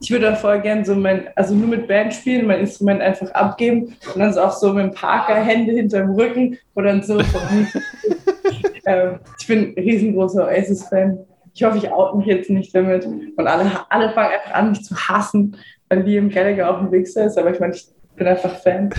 Ich 0.00 0.10
würde 0.10 0.24
da 0.24 0.34
voll 0.34 0.62
gern 0.62 0.82
so 0.82 0.94
mein, 0.94 1.28
also 1.36 1.54
nur 1.54 1.68
mit 1.68 1.86
Band 1.86 2.14
spielen, 2.14 2.46
mein 2.46 2.60
Instrument 2.60 3.02
einfach 3.02 3.30
abgeben 3.32 3.94
und 4.14 4.18
dann 4.18 4.32
so 4.32 4.40
auch 4.40 4.52
so 4.52 4.72
mit 4.72 4.86
dem 4.86 4.94
Parker 4.94 5.34
Hände 5.34 5.72
hinterm 5.72 6.12
Rücken 6.12 6.56
und 6.72 6.84
dann 6.84 7.02
so. 7.02 7.20
ähm, 8.86 9.18
ich 9.38 9.46
bin 9.46 9.58
ein 9.58 9.74
riesengroßer 9.74 10.46
Oasis-Fan. 10.46 11.18
Ich 11.52 11.62
hoffe, 11.62 11.76
ich 11.76 11.90
out 11.90 12.16
mich 12.16 12.26
jetzt 12.26 12.48
nicht 12.48 12.74
damit. 12.74 13.04
Und 13.04 13.46
alle, 13.46 13.70
alle 13.90 14.10
fangen 14.12 14.32
einfach 14.32 14.54
an, 14.54 14.70
mich 14.70 14.82
zu 14.82 14.96
hassen, 14.96 15.56
weil 15.90 16.02
Liam 16.02 16.30
Gallagher 16.30 16.70
auch 16.70 16.80
ein 16.80 16.92
Wichser 16.92 17.26
ist, 17.26 17.36
aber 17.36 17.52
ich 17.52 17.60
meine, 17.60 17.74
ich 17.74 17.86
bin 18.16 18.26
einfach 18.26 18.56
Fan. 18.60 18.90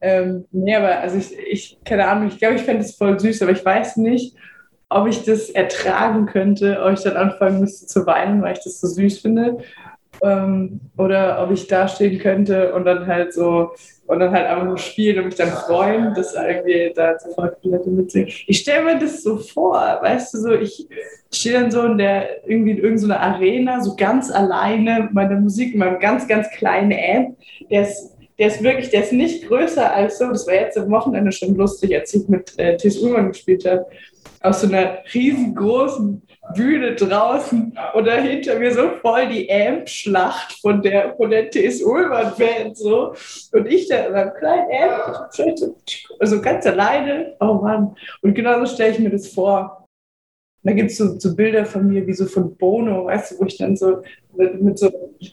Ähm, 0.00 0.44
nee, 0.52 0.76
aber 0.76 1.00
also 1.00 1.16
ich, 1.16 1.36
ich 1.38 1.78
keine 1.84 2.06
Ahnung, 2.06 2.28
ich 2.28 2.38
glaube, 2.38 2.56
ich 2.56 2.62
fände 2.62 2.82
es 2.84 2.94
voll 2.94 3.18
süß, 3.18 3.42
aber 3.42 3.52
ich 3.52 3.64
weiß 3.64 3.96
nicht, 3.96 4.36
ob 4.90 5.08
ich 5.08 5.24
das 5.24 5.50
ertragen 5.50 6.26
könnte, 6.26 6.80
ob 6.82 6.92
ich 6.92 7.02
dann 7.02 7.16
anfangen 7.16 7.60
müsste 7.60 7.86
zu 7.86 8.06
weinen, 8.06 8.42
weil 8.42 8.52
ich 8.52 8.62
das 8.62 8.78
so 8.80 8.86
süß 8.86 9.20
finde. 9.20 9.58
Ähm, 10.22 10.80
oder 10.96 11.42
ob 11.42 11.52
ich 11.52 11.66
da 11.66 11.88
stehen 11.88 12.18
könnte 12.18 12.74
und 12.74 12.84
dann 12.84 13.06
halt 13.06 13.34
so 13.34 13.72
und 14.06 14.20
dann 14.20 14.30
halt 14.30 14.46
einfach 14.46 14.64
nur 14.64 14.78
spielen 14.78 15.18
und 15.18 15.24
mich 15.26 15.34
dann 15.34 15.48
freuen, 15.48 16.14
dass 16.14 16.34
irgendwie 16.34 16.92
da 16.94 17.18
zu 17.18 17.28
Leute 17.62 17.90
mitsingen. 17.90 18.28
Ich 18.46 18.60
stelle 18.60 18.84
mir 18.84 18.98
das 18.98 19.22
so 19.22 19.36
vor, 19.36 19.74
weißt 19.74 20.34
du, 20.34 20.38
so 20.38 20.52
ich 20.52 20.86
stehe 21.32 21.60
dann 21.60 21.70
so 21.70 21.82
in 21.82 21.98
der 21.98 22.48
irgendwie 22.48 22.72
in 22.72 22.78
irgendeiner 22.78 23.20
Arena, 23.20 23.82
so 23.82 23.96
ganz 23.96 24.30
alleine 24.30 25.04
mit 25.04 25.14
meiner 25.14 25.40
Musik, 25.40 25.74
in 25.74 25.80
meinem 25.80 25.98
ganz, 25.98 26.28
ganz 26.28 26.48
kleinen 26.50 26.92
Amp, 26.92 27.36
der 27.70 27.82
ist 27.82 28.16
der 28.38 28.48
ist 28.48 28.62
wirklich, 28.62 28.90
der 28.90 29.02
ist 29.02 29.12
nicht 29.12 29.48
größer 29.48 29.94
als 29.94 30.18
so, 30.18 30.28
das 30.28 30.46
war 30.46 30.54
jetzt 30.54 30.76
am 30.76 30.90
Wochenende 30.90 31.32
schon 31.32 31.54
lustig, 31.54 31.94
als 31.94 32.12
ich 32.14 32.28
mit 32.28 32.52
äh, 32.58 32.76
T.S. 32.76 32.98
Ullmann 32.98 33.28
gespielt 33.28 33.64
habe, 33.64 33.86
auf 34.40 34.54
so 34.54 34.68
einer 34.68 34.98
riesengroßen 35.12 36.22
Bühne 36.54 36.94
draußen 36.94 37.76
und 37.94 38.06
dahinter 38.06 38.58
mir 38.58 38.72
so 38.72 38.90
voll 39.02 39.28
die 39.28 39.50
Amp-Schlacht 39.50 40.52
von 40.60 40.82
der, 40.82 41.16
von 41.16 41.30
der 41.30 41.50
T.S. 41.50 41.82
Ullmann-Band 41.82 42.76
so. 42.76 43.14
Und 43.52 43.66
ich 43.66 43.88
da 43.88 44.06
in 44.06 44.12
meinem 44.12 44.34
kleinen 44.34 44.66
Amp, 44.70 45.30
also 46.20 46.40
ganz 46.40 46.66
alleine, 46.66 47.34
oh 47.40 47.54
Mann. 47.54 47.96
Und 48.22 48.34
genauso 48.34 48.72
stelle 48.74 48.92
ich 48.92 48.98
mir 48.98 49.10
das 49.10 49.28
vor. 49.28 49.88
da 50.62 50.72
gibt 50.72 50.90
es 50.90 50.98
so, 50.98 51.18
so, 51.18 51.34
Bilder 51.34 51.64
von 51.64 51.88
mir, 51.88 52.06
wie 52.06 52.14
so 52.14 52.26
von 52.26 52.56
Bono, 52.56 53.06
weißt 53.06 53.32
du, 53.32 53.40
wo 53.40 53.44
ich 53.44 53.56
dann 53.58 53.76
so 53.76 54.02
mit, 54.36 54.78
so, 54.78 54.90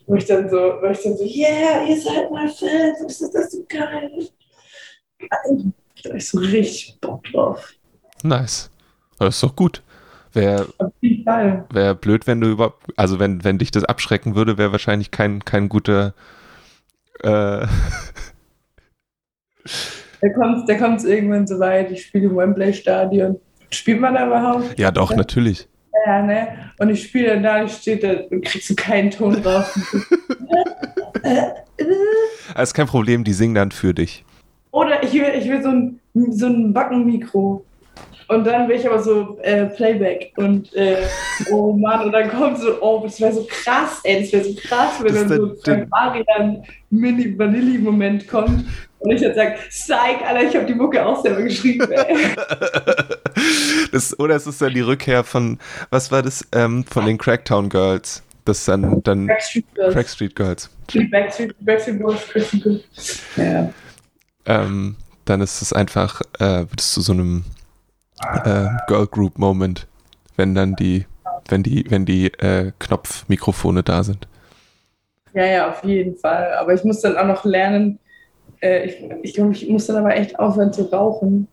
wo 0.07 0.15
ich 0.15 0.25
dann 0.25 0.49
so, 0.49 0.57
wo 0.57 0.87
ich 0.87 1.01
dann 1.01 1.17
so, 1.17 1.23
yeah, 1.23 1.83
ihr 1.87 1.99
seid 1.99 2.31
mein 2.31 2.49
Fans, 2.49 3.01
ist 3.01 3.33
das 3.33 3.51
so 3.51 3.63
geil. 3.67 4.27
Da 6.03 6.15
ich 6.15 6.27
so 6.27 6.39
richtig 6.39 6.97
Bock 6.99 7.23
drauf. 7.25 7.73
Nice. 8.23 8.72
Das 9.25 9.35
ist 9.35 9.43
doch 9.43 9.55
gut. 9.55 9.81
Wäre 10.33 10.67
wär 11.69 11.93
blöd, 11.93 12.25
wenn 12.25 12.41
du 12.41 12.49
überhaupt, 12.49 12.83
also 12.95 13.19
wenn, 13.19 13.43
wenn 13.43 13.59
dich 13.59 13.69
das 13.69 13.83
abschrecken 13.83 14.35
würde, 14.35 14.57
wäre 14.57 14.71
wahrscheinlich 14.71 15.11
kein, 15.11 15.45
kein 15.45 15.69
guter. 15.69 16.15
Äh 17.21 17.67
da 20.23 20.29
kommt 20.29 20.57
es 20.57 21.03
da 21.03 21.09
irgendwann 21.09 21.45
so 21.45 21.59
weit, 21.59 21.91
ich 21.91 22.05
spiele 22.05 22.27
im 22.27 22.35
Wembley-Stadion. 22.35 23.39
Spielt 23.69 23.99
man 24.01 24.15
da 24.15 24.25
überhaupt? 24.25 24.79
Ja, 24.79 24.89
doch, 24.91 25.11
ja. 25.11 25.17
natürlich. 25.17 25.67
Ja, 26.05 26.21
ne? 26.21 26.71
Und 26.79 26.89
ich 26.89 27.03
spiele 27.03 27.27
dann 27.29 27.43
da, 27.43 27.63
ich 27.63 27.73
stehe 27.73 27.97
da 27.97 28.13
und 28.29 28.43
kriegst 28.43 28.69
du 28.69 28.75
keinen 28.75 29.11
Ton 29.11 29.41
drauf. 29.41 29.77
Das 32.53 32.63
ist 32.69 32.73
kein 32.73 32.87
Problem, 32.87 33.23
die 33.23 33.33
singen 33.33 33.55
dann 33.55 33.71
für 33.71 33.93
dich. 33.93 34.25
Oder 34.71 35.03
ich 35.03 35.13
will, 35.13 35.31
ich 35.37 35.47
will 35.47 35.61
so 35.61 35.69
ein, 35.69 35.99
so 36.13 36.47
ein 36.47 36.73
Backenmikro. 36.73 37.63
Und 38.27 38.45
dann 38.45 38.67
will 38.67 38.77
ich 38.77 38.87
aber 38.87 39.01
so 39.01 39.37
äh, 39.41 39.65
Playback 39.65 40.33
und 40.37 40.73
äh, 40.75 40.97
oh 41.51 41.73
Mann, 41.73 42.05
und 42.05 42.11
dann 42.11 42.29
kommt 42.29 42.59
so, 42.59 42.81
oh, 42.81 43.01
das 43.03 43.19
wäre 43.19 43.33
so 43.33 43.45
krass, 43.49 43.99
ey, 44.03 44.21
das 44.21 44.31
wäre 44.31 44.43
so 44.43 44.55
krass, 44.55 45.01
wenn 45.01 45.13
das 45.13 45.27
dann 45.27 45.55
so 45.55 45.71
ein 45.71 45.89
Marian 45.89 46.63
Mini 46.89 47.37
Vanilli 47.37 47.77
Moment 47.79 48.27
kommt 48.27 48.65
und 49.03 49.11
ich 49.11 49.21
dann 49.21 49.35
sage, 49.35 49.55
Psych, 49.69 50.25
Alter, 50.25 50.47
ich 50.47 50.55
habe 50.55 50.65
die 50.65 50.75
Mucke 50.75 51.05
auch 51.05 51.21
selber 51.21 51.41
geschrieben, 51.41 51.91
ey. 51.91 52.15
das, 53.91 54.17
oder 54.17 54.35
es 54.35 54.47
ist 54.47 54.61
dann 54.61 54.73
die 54.73 54.81
Rückkehr 54.81 55.25
von, 55.25 55.59
was 55.89 56.11
war 56.11 56.21
das, 56.21 56.47
ähm, 56.53 56.85
von 56.85 57.05
den 57.05 57.17
Cracktown 57.17 57.69
Girls. 57.69 58.23
Das 58.45 58.65
dann, 58.65 59.01
dann 59.03 59.27
Backstreet 59.27 59.65
Girls. 59.73 59.93
Crackstreet 59.93 60.35
Girls. 60.35 60.69
Backstreet, 61.11 61.55
Backstreet 61.59 61.99
Girls, 61.99 62.27
Crackstreet 62.27 62.63
Girls. 62.63 63.19
Ja. 63.37 63.73
Ähm, 64.45 64.95
dann 65.25 65.41
ist 65.41 65.61
es 65.61 65.73
einfach, 65.73 66.21
äh, 66.39 66.59
wird 66.59 66.79
es 66.79 66.93
zu 66.93 67.01
so 67.01 67.13
einem 67.13 67.43
äh, 68.45 68.67
Girl 68.87 69.07
Group 69.07 69.37
Moment, 69.37 69.87
wenn 70.35 70.55
dann 70.55 70.75
die, 70.75 71.05
wenn 71.49 71.63
die, 71.63 71.85
wenn 71.89 72.05
die 72.05 72.27
äh, 72.33 72.71
Knopfmikrofone 72.79 73.83
da 73.83 74.03
sind. 74.03 74.27
Ja, 75.33 75.45
ja, 75.45 75.69
auf 75.69 75.83
jeden 75.83 76.15
Fall. 76.15 76.53
Aber 76.53 76.73
ich 76.73 76.83
muss 76.83 77.01
dann 77.01 77.17
auch 77.17 77.25
noch 77.25 77.43
lernen, 77.43 77.99
äh, 78.61 78.85
ich, 78.85 79.37
ich, 79.37 79.63
ich 79.63 79.69
muss 79.69 79.87
dann 79.87 79.97
aber 79.97 80.15
echt 80.15 80.39
aufhören 80.39 80.73
zu 80.73 80.83
rauchen 80.91 81.47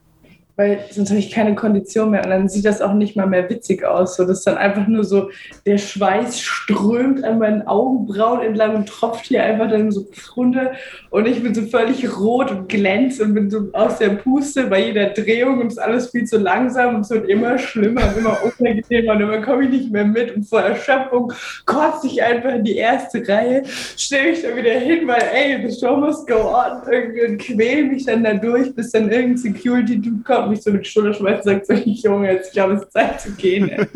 weil 0.56 0.84
sonst 0.90 1.10
habe 1.10 1.20
ich 1.20 1.30
keine 1.30 1.54
Kondition 1.54 2.10
mehr. 2.10 2.24
Und 2.24 2.30
dann 2.30 2.48
sieht 2.48 2.64
das 2.64 2.82
auch 2.82 2.92
nicht 2.92 3.16
mal 3.16 3.26
mehr 3.26 3.48
witzig 3.48 3.84
aus. 3.84 4.16
So, 4.16 4.24
das 4.24 4.38
ist 4.38 4.46
dann 4.46 4.58
einfach 4.58 4.86
nur 4.86 5.04
so, 5.04 5.30
der 5.64 5.78
Schweiß 5.78 6.38
strömt 6.40 7.24
an 7.24 7.38
meinen 7.38 7.66
Augenbrauen 7.66 8.42
entlang 8.42 8.76
und 8.76 8.88
tropft 8.88 9.26
hier 9.26 9.42
einfach 9.42 9.70
dann 9.70 9.90
so 9.90 10.06
runter. 10.36 10.72
Und 11.10 11.26
ich 11.26 11.42
bin 11.42 11.54
so 11.54 11.62
völlig 11.62 12.18
rot 12.18 12.50
und 12.50 12.68
glänzt 12.68 13.20
und 13.20 13.34
bin 13.34 13.50
so 13.50 13.70
aus 13.72 13.98
der 13.98 14.10
Puste 14.10 14.64
bei 14.64 14.86
jeder 14.86 15.10
Drehung 15.10 15.60
und 15.60 15.68
es 15.68 15.74
ist 15.74 15.78
alles 15.78 16.10
viel 16.10 16.24
zu 16.24 16.38
langsam 16.38 16.96
und 16.96 17.00
es 17.02 17.10
wird 17.10 17.28
immer 17.28 17.58
schlimmer 17.58 18.02
und 18.08 18.18
immer 18.18 18.36
unangenehmer 18.42 19.12
und 19.14 19.20
immer 19.20 19.40
komme 19.40 19.64
ich 19.64 19.70
nicht 19.70 19.92
mehr 19.92 20.04
mit. 20.04 20.34
Und 20.34 20.44
vor 20.44 20.60
Erschöpfung 20.60 21.32
kotze 21.66 22.06
ich 22.06 22.22
einfach 22.22 22.54
in 22.54 22.64
die 22.64 22.76
erste 22.76 23.26
Reihe, 23.26 23.62
stelle 23.96 24.30
mich 24.30 24.42
da 24.42 24.54
wieder 24.54 24.72
hin, 24.72 25.06
weil 25.06 25.22
ey, 25.32 25.68
the 25.68 25.74
show 25.74 25.96
must 25.96 26.26
go 26.26 26.54
on. 26.54 26.82
Und 26.82 27.38
quäle 27.38 27.84
mich 27.84 28.04
dann 28.04 28.24
da 28.24 28.34
durch, 28.34 28.74
bis 28.74 28.92
dann 28.92 29.10
irgendein 29.10 29.36
Security-Dude 29.38 30.22
kommt 30.24 30.39
mich 30.48 30.62
so 30.62 30.70
mit 30.70 30.84
die 30.84 30.90
Schulter 30.90 31.14
schmeißt 31.14 31.46
und 31.46 31.66
sagt 31.66 31.66
so, 31.66 31.74
Junge, 31.74 32.32
jetzt, 32.32 32.48
ich 32.48 32.52
glaube, 32.52 32.74
es 32.74 32.82
ist 32.82 32.92
Zeit 32.92 33.20
zu 33.20 33.32
gehen. 33.32 33.70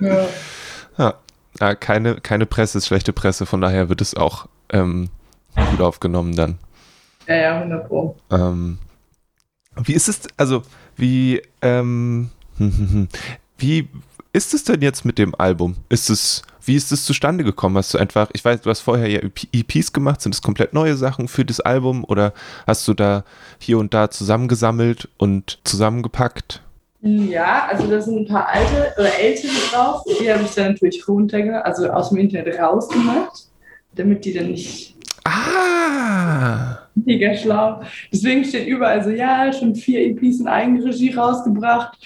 ja. 0.00 0.26
ja. 0.98 1.14
ja. 1.60 1.74
keine, 1.74 2.16
keine 2.16 2.46
Presse 2.46 2.78
ist 2.78 2.86
schlechte 2.86 3.12
Presse, 3.12 3.46
von 3.46 3.60
daher 3.60 3.88
wird 3.88 4.00
es 4.00 4.14
auch 4.14 4.46
ähm, 4.70 5.08
gut 5.70 5.80
aufgenommen 5.80 6.34
dann. 6.36 6.58
Ja, 7.26 7.36
ja, 7.36 7.58
100 7.58 7.88
Pro. 7.88 8.16
Ähm, 8.30 8.78
wie 9.76 9.94
ist 9.94 10.08
es, 10.08 10.20
also, 10.36 10.62
wie, 10.96 11.42
ähm, 11.62 12.30
wie 13.58 13.88
ist 14.36 14.52
es 14.52 14.64
denn 14.64 14.82
jetzt 14.82 15.06
mit 15.06 15.16
dem 15.16 15.34
Album? 15.34 15.76
Ist 15.88 16.10
es, 16.10 16.42
wie 16.62 16.74
ist 16.74 16.92
es 16.92 17.06
zustande 17.06 17.42
gekommen? 17.42 17.78
Hast 17.78 17.94
du 17.94 17.98
einfach, 17.98 18.28
ich 18.34 18.44
weiß, 18.44 18.60
du 18.60 18.68
hast 18.68 18.80
vorher 18.80 19.08
ja 19.08 19.20
EPs 19.20 19.94
gemacht, 19.94 20.20
sind 20.20 20.34
es 20.34 20.42
komplett 20.42 20.74
neue 20.74 20.94
Sachen 20.94 21.26
für 21.26 21.46
das 21.46 21.60
Album 21.60 22.04
oder 22.04 22.34
hast 22.66 22.86
du 22.86 22.92
da 22.92 23.24
hier 23.58 23.78
und 23.78 23.94
da 23.94 24.10
zusammengesammelt 24.10 25.08
und 25.16 25.58
zusammengepackt? 25.64 26.60
Ja, 27.00 27.66
also 27.70 27.86
da 27.86 27.98
sind 27.98 28.18
ein 28.18 28.26
paar 28.26 28.46
alte 28.46 28.92
oder 28.98 29.18
ältere 29.18 29.52
drauf. 29.72 30.02
Die 30.20 30.30
habe 30.30 30.42
ich 30.42 30.50
dann 30.50 30.72
natürlich 30.72 31.08
runtergenommen, 31.08 31.62
also 31.62 31.88
aus 31.88 32.10
dem 32.10 32.18
Internet 32.18 32.58
rausgemacht, 32.58 33.46
damit 33.94 34.22
die 34.26 34.34
dann 34.34 34.48
nicht. 34.48 34.96
Ah! 35.24 36.78
Mega 36.94 37.34
schlau. 37.34 37.80
Deswegen 38.12 38.44
steht 38.44 38.66
überall 38.66 39.02
so, 39.02 39.10
ja, 39.10 39.50
schon 39.52 39.74
vier 39.74 40.00
EPs 40.06 40.40
in 40.40 40.48
Eigenregie 40.48 41.14
rausgebracht 41.14 41.96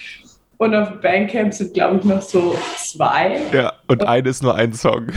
und 0.61 0.75
auf 0.75 1.01
Bandcamp 1.01 1.51
sind, 1.51 1.73
glaube 1.73 1.97
ich, 1.97 2.03
noch 2.03 2.21
so 2.21 2.55
zwei. 2.77 3.39
Ja, 3.51 3.73
und 3.87 4.05
eine 4.07 4.29
ist 4.29 4.43
nur 4.43 4.53
ein 4.53 4.73
Song. 4.73 5.07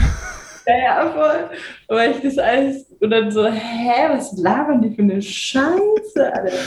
Ja, 0.65 0.75
ja, 0.75 1.11
voll. 1.11 1.49
Weil 1.87 2.11
ich 2.11 2.21
das 2.21 2.39
alles. 2.39 2.87
Und 2.99 3.11
dann 3.11 3.29
so, 3.29 3.45
hä, 3.45 4.09
was 4.09 4.35
labern 4.39 4.81
die 4.81 4.89
für 4.89 5.03
eine 5.03 5.21
Scheiße, 5.21 6.33
Alter? 6.33 6.57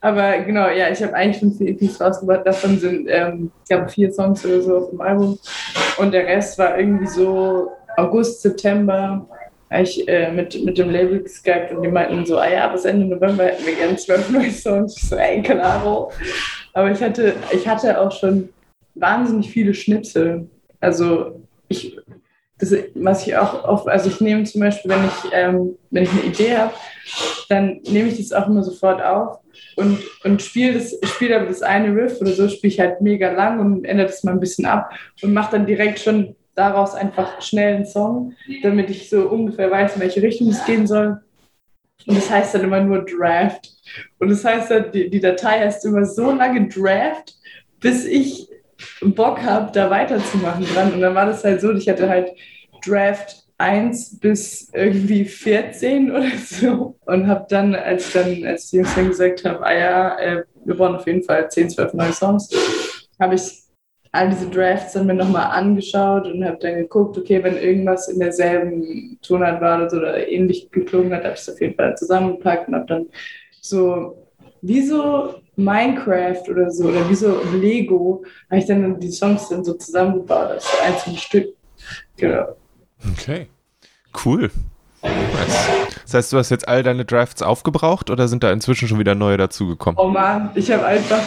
Aber 0.00 0.38
genau, 0.38 0.68
ja, 0.68 0.90
ich 0.90 1.00
habe 1.00 1.14
eigentlich 1.14 1.38
fünf 1.38 1.60
EPs 1.60 2.00
rausgebracht. 2.00 2.44
Davon 2.44 2.76
sind, 2.76 3.06
ähm, 3.08 3.52
ich 3.62 3.68
glaube, 3.68 3.88
vier 3.88 4.12
Songs 4.12 4.44
oder 4.44 4.60
so 4.60 4.78
auf 4.78 4.90
dem 4.90 5.00
Album. 5.00 5.38
Und 5.98 6.12
der 6.12 6.26
Rest 6.26 6.58
war 6.58 6.76
irgendwie 6.76 7.06
so 7.06 7.70
August, 7.96 8.42
September. 8.42 9.28
Ich 9.70 10.08
äh, 10.08 10.32
mit, 10.32 10.60
mit 10.64 10.76
dem 10.76 10.90
Label 10.90 11.22
geskypt 11.22 11.72
und 11.72 11.82
die 11.84 11.88
meinten 11.88 12.26
so, 12.26 12.38
ah 12.38 12.48
ja, 12.48 12.66
bis 12.66 12.84
Ende 12.84 13.06
November 13.06 13.44
hätten 13.44 13.64
wir 13.64 13.76
gerne 13.76 13.94
zwölf 13.94 14.28
neue 14.28 14.50
Songs. 14.50 14.96
Ich 14.96 15.08
so, 15.08 15.14
ey, 15.14 15.40
klaro. 15.40 16.10
Aber 16.74 16.90
ich 16.90 17.00
hatte, 17.00 17.34
ich 17.52 17.66
hatte 17.66 18.00
auch 18.00 18.12
schon 18.12 18.50
wahnsinnig 18.94 19.50
viele 19.50 19.74
Schnipsel. 19.74 20.48
Also 20.80 21.40
ich, 21.68 21.96
das, 22.58 22.74
was 22.94 23.26
ich 23.26 23.36
auch 23.36 23.64
oft, 23.64 23.88
also 23.88 24.10
ich 24.10 24.20
nehme 24.20 24.44
zum 24.44 24.60
Beispiel, 24.60 24.90
wenn 24.90 25.04
ich, 25.04 25.30
ähm, 25.32 25.76
wenn 25.90 26.02
ich 26.02 26.10
eine 26.10 26.22
Idee 26.22 26.56
habe, 26.56 26.74
dann 27.48 27.80
nehme 27.88 28.08
ich 28.08 28.18
das 28.18 28.32
auch 28.32 28.48
immer 28.48 28.62
sofort 28.62 29.02
auf 29.02 29.38
und, 29.76 29.98
und 30.24 30.42
spiele 30.42 30.74
das, 30.74 30.96
spiele 31.04 31.36
aber 31.36 31.46
das 31.46 31.62
eine 31.62 31.94
Riff 31.94 32.20
oder 32.20 32.32
so, 32.32 32.48
spiele 32.48 32.72
ich 32.72 32.80
halt 32.80 33.00
mega 33.00 33.32
lang 33.32 33.60
und 33.60 33.84
ändere 33.84 34.08
das 34.08 34.24
mal 34.24 34.32
ein 34.32 34.40
bisschen 34.40 34.66
ab 34.66 34.92
und 35.22 35.32
mache 35.32 35.52
dann 35.52 35.66
direkt 35.66 36.00
schon 36.00 36.34
daraus 36.54 36.94
einfach 36.94 37.40
schnell 37.40 37.76
einen 37.76 37.86
Song, 37.86 38.34
damit 38.62 38.90
ich 38.90 39.10
so 39.10 39.28
ungefähr 39.28 39.70
weiß, 39.70 39.96
in 39.96 40.00
welche 40.00 40.22
Richtung 40.22 40.48
es 40.48 40.64
gehen 40.64 40.86
soll. 40.86 41.20
Und 42.06 42.16
das 42.16 42.30
heißt 42.30 42.54
dann 42.54 42.64
immer 42.64 42.80
nur 42.80 43.04
Draft. 43.04 43.70
Und 44.18 44.30
das 44.30 44.44
heißt 44.44 44.70
dann, 44.70 44.92
die, 44.92 45.08
die 45.08 45.20
Datei 45.20 45.60
heißt 45.60 45.84
immer 45.84 46.04
so 46.04 46.32
lange 46.32 46.68
Draft, 46.68 47.34
bis 47.80 48.04
ich 48.04 48.48
Bock 49.02 49.42
habe, 49.42 49.72
da 49.72 49.90
weiterzumachen 49.90 50.66
dran. 50.66 50.92
Und 50.92 51.00
dann 51.00 51.14
war 51.14 51.26
das 51.26 51.44
halt 51.44 51.60
so, 51.60 51.72
ich 51.72 51.88
hatte 51.88 52.08
halt 52.08 52.30
Draft 52.84 53.44
1 53.58 54.18
bis 54.18 54.70
irgendwie 54.72 55.24
14 55.24 56.10
oder 56.10 56.30
so. 56.44 56.96
Und 57.06 57.26
habe 57.26 57.46
dann, 57.48 57.74
als 57.74 58.12
dann, 58.12 58.44
als 58.44 58.70
die 58.70 58.76
Jungs 58.76 58.94
dann 58.94 59.08
gesagt 59.08 59.44
haben, 59.44 59.62
ah 59.62 59.74
ja, 59.74 60.18
äh, 60.18 60.44
wir 60.64 60.76
brauchen 60.76 60.96
auf 60.96 61.06
jeden 61.06 61.22
Fall 61.22 61.50
10, 61.50 61.70
12 61.70 61.94
neue 61.94 62.12
Songs, 62.12 62.50
habe 63.20 63.36
ich 63.36 63.63
all 64.14 64.30
diese 64.30 64.48
Drafts 64.48 64.92
dann 64.92 65.06
mir 65.06 65.14
nochmal 65.14 65.46
angeschaut 65.46 66.26
und 66.26 66.44
habe 66.44 66.58
dann 66.60 66.76
geguckt, 66.76 67.18
okay, 67.18 67.42
wenn 67.42 67.56
irgendwas 67.56 68.08
in 68.08 68.20
derselben 68.20 69.18
Tonart 69.22 69.60
war 69.60 69.78
oder 69.78 69.90
so 69.90 69.96
oder 69.96 70.28
ähnlich 70.28 70.70
geklungen 70.70 71.12
hat, 71.12 71.24
habe 71.24 71.34
ich 71.34 71.40
es 71.40 71.48
auf 71.48 71.60
jeden 71.60 71.74
Fall 71.74 71.96
zusammengepackt 71.96 72.68
und 72.68 72.76
habe 72.76 72.86
dann 72.86 73.06
so 73.60 74.16
wie 74.62 74.82
so 74.82 75.34
Minecraft 75.56 76.48
oder 76.48 76.70
so 76.70 76.88
oder 76.88 77.08
wie 77.10 77.14
so 77.16 77.40
Lego, 77.60 78.22
habe 78.48 78.60
ich 78.60 78.66
dann 78.66 79.00
die 79.00 79.10
Songs 79.10 79.48
dann 79.48 79.64
so 79.64 79.74
zusammengebaut 79.74 80.48
als 80.48 80.66
einzelne 80.86 81.18
Stück. 81.18 81.48
Genau. 82.16 82.56
Okay. 83.12 83.48
Cool. 84.24 84.50
Das 86.04 86.14
heißt, 86.14 86.32
du 86.32 86.38
hast 86.38 86.50
jetzt 86.50 86.68
all 86.68 86.84
deine 86.84 87.04
Drafts 87.04 87.42
aufgebraucht 87.42 88.10
oder 88.10 88.28
sind 88.28 88.44
da 88.44 88.52
inzwischen 88.52 88.86
schon 88.86 89.00
wieder 89.00 89.16
neue 89.16 89.36
dazugekommen? 89.36 89.98
Oh 89.98 90.08
Mann, 90.08 90.50
ich 90.54 90.70
habe 90.70 90.86
einfach, 90.86 91.20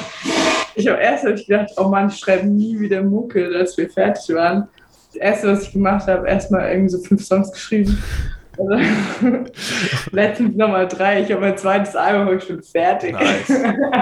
ich 0.77 0.87
habe 0.87 1.01
erst 1.01 1.25
hab 1.25 1.33
ich 1.33 1.47
gedacht, 1.47 1.71
oh 1.77 1.87
Mann, 1.87 2.09
ich 2.09 2.17
schreibe 2.17 2.47
nie 2.47 2.79
wieder 2.79 3.01
Mucke, 3.01 3.49
dass 3.49 3.77
wir 3.77 3.89
fertig 3.89 4.33
waren. 4.35 4.67
Das 5.13 5.15
erste, 5.15 5.47
was 5.51 5.63
ich 5.63 5.73
gemacht 5.73 6.07
habe, 6.07 6.27
erstmal 6.27 6.69
irgendwie 6.69 6.89
so 6.89 6.99
fünf 6.99 7.23
Songs 7.25 7.51
geschrieben. 7.51 7.97
Also, 8.57 8.73
letztens 10.11 10.55
nochmal 10.55 10.87
drei. 10.87 11.21
Ich 11.21 11.31
habe 11.31 11.41
mein 11.41 11.57
zweites 11.57 11.95
Album 11.95 12.35
ich 12.37 12.43
schon 12.43 12.61
fertig. 12.63 13.13
Nice. 13.13 13.49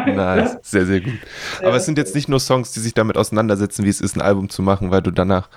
nice. 0.07 0.57
Sehr, 0.61 0.85
sehr 0.85 1.01
gut. 1.01 1.19
Aber 1.61 1.75
es 1.75 1.85
sind 1.85 1.97
jetzt 1.97 2.15
nicht 2.15 2.29
nur 2.29 2.39
Songs, 2.39 2.71
die 2.71 2.79
sich 2.79 2.93
damit 2.93 3.17
auseinandersetzen, 3.17 3.83
wie 3.83 3.89
es 3.89 3.99
ist, 3.99 4.15
ein 4.15 4.21
Album 4.21 4.49
zu 4.49 4.61
machen, 4.61 4.91
weil 4.91 5.01
du 5.01 5.11
danach 5.11 5.49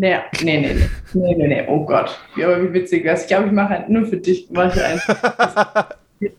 Nee, 0.00 0.16
nee, 0.44 0.60
nee, 0.60 0.88
nee, 1.12 1.34
nee, 1.34 1.48
nee, 1.48 1.64
oh 1.66 1.84
Gott. 1.84 2.20
Ja, 2.36 2.46
aber 2.46 2.62
wie 2.62 2.72
witzig 2.72 3.04
das. 3.04 3.22
Ich 3.22 3.26
glaube, 3.26 3.46
ich 3.46 3.52
mache 3.52 3.70
halt 3.70 3.88
nur 3.88 4.06
für 4.06 4.16
dich, 4.16 4.48
mache 4.48 4.78
ich 4.78 4.84
eins. 4.84 5.02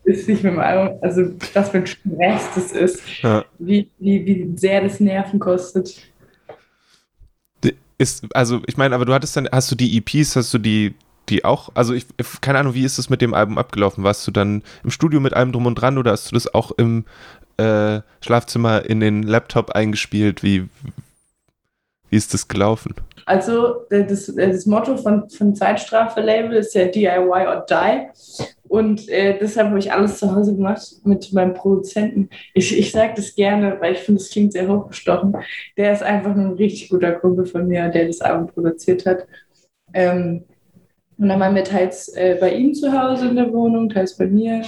Ist 0.04 0.28
nicht 0.28 0.44
mit 0.44 0.54
dem 0.54 0.60
Album, 0.60 0.98
also 1.02 1.24
das 1.54 1.70
für 1.70 1.78
ein 1.78 1.88
Stress 1.88 2.50
das 2.56 2.72
ist, 2.72 3.02
ja. 3.22 3.46
wie, 3.60 3.90
wie, 4.00 4.26
wie 4.26 4.58
sehr 4.58 4.82
das 4.82 5.00
Nerven 5.00 5.40
kostet. 5.40 5.96
Ist, 7.98 8.26
also 8.34 8.62
ich 8.66 8.78
meine, 8.78 8.96
aber 8.96 9.06
du 9.06 9.14
hattest 9.14 9.36
dann, 9.36 9.50
hast 9.52 9.72
du 9.72 9.76
die 9.76 9.98
EPs, 9.98 10.36
hast 10.38 10.54
du 10.54 10.58
die, 10.58 10.96
die 11.28 11.44
auch, 11.44 11.70
also 11.76 11.94
ich, 11.94 12.06
keine 12.40 12.60
Ahnung, 12.60 12.74
wie 12.74 12.86
ist 12.86 12.98
das 12.98 13.10
mit 13.10 13.22
dem 13.22 13.34
Album 13.34 13.58
abgelaufen? 13.58 14.04
Warst 14.04 14.26
du 14.26 14.32
dann 14.32 14.64
im 14.84 14.92
Studio 14.92 15.20
mit 15.20 15.34
allem 15.34 15.52
drum 15.52 15.66
und 15.66 15.76
dran 15.76 15.98
oder 15.98 16.12
hast 16.12 16.32
du 16.32 16.36
das 16.36 16.54
auch 16.54 16.72
im 16.72 17.06
äh, 17.58 18.00
Schlafzimmer 18.22 18.86
in 18.86 19.02
den 19.02 19.24
Laptop 19.24 19.72
eingespielt? 19.72 20.44
Wie, 20.44 20.70
wie 22.10 22.18
ist 22.18 22.34
das 22.34 22.48
gelaufen? 22.48 22.96
Also 23.26 23.86
das, 23.90 24.34
das 24.36 24.66
Motto 24.66 24.98
von, 24.98 25.30
von 25.30 25.54
Zeitstrafe-Label 25.54 26.54
ist 26.58 26.74
ja 26.74 26.86
DIY 26.86 27.48
or 27.48 27.66
Die. 27.70 28.08
Und 28.68 29.08
äh, 29.10 29.38
deshalb 29.40 29.68
habe 29.68 29.80
ich 29.80 29.92
alles 29.92 30.18
zu 30.18 30.34
Hause 30.34 30.56
gemacht 30.56 30.82
mit 31.04 31.32
meinem 31.34 31.54
Produzenten. 31.54 32.30
Ich, 32.54 32.78
ich 32.78 32.92
sage 32.92 33.14
das 33.16 33.36
gerne, 33.36 33.78
weil 33.80 33.94
ich 33.94 34.00
finde, 34.00 34.22
es 34.22 34.30
klingt 34.30 34.54
sehr 34.54 34.68
hochgestochen. 34.68 35.36
Der 35.78 35.94
ist 35.94 36.04
einfach 36.04 36.32
ein 36.32 36.54
richtig 36.54 36.90
guter 36.90 37.14
Kumpel 37.14 37.46
von 37.46 37.68
mir, 37.68 37.90
der 37.90 38.08
das 38.08 38.22
Album 38.22 38.48
produziert 38.48 39.06
hat. 39.06 39.28
Ähm, 39.94 40.46
und 41.18 41.28
dann 41.30 41.40
waren 41.40 41.56
wir 41.56 41.64
teils 41.64 42.10
äh, 42.10 42.38
bei 42.40 42.54
ihm 42.54 42.74
zu 42.74 42.92
Hause 42.92 43.28
in 43.28 43.36
der 43.36 43.52
Wohnung, 43.52 43.90
teils 43.90 44.18
bei 44.18 44.26
mir. 44.26 44.64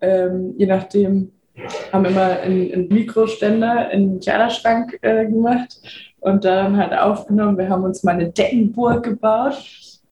Ähm, 0.00 0.54
je 0.58 0.66
nachdem 0.66 1.32
haben 1.92 2.04
immer 2.04 2.40
einen, 2.40 2.72
einen 2.72 2.88
Mikroständer 2.88 3.90
in 3.92 4.10
den 4.10 4.20
Kleiderschrank 4.20 4.98
äh, 5.02 5.24
gemacht 5.24 5.78
und 6.24 6.44
dann 6.44 6.78
halt 6.78 6.98
aufgenommen. 6.98 7.58
Wir 7.58 7.68
haben 7.68 7.84
uns 7.84 8.02
mal 8.02 8.12
eine 8.12 8.30
Deckenburg 8.30 9.04
gebaut. 9.04 9.62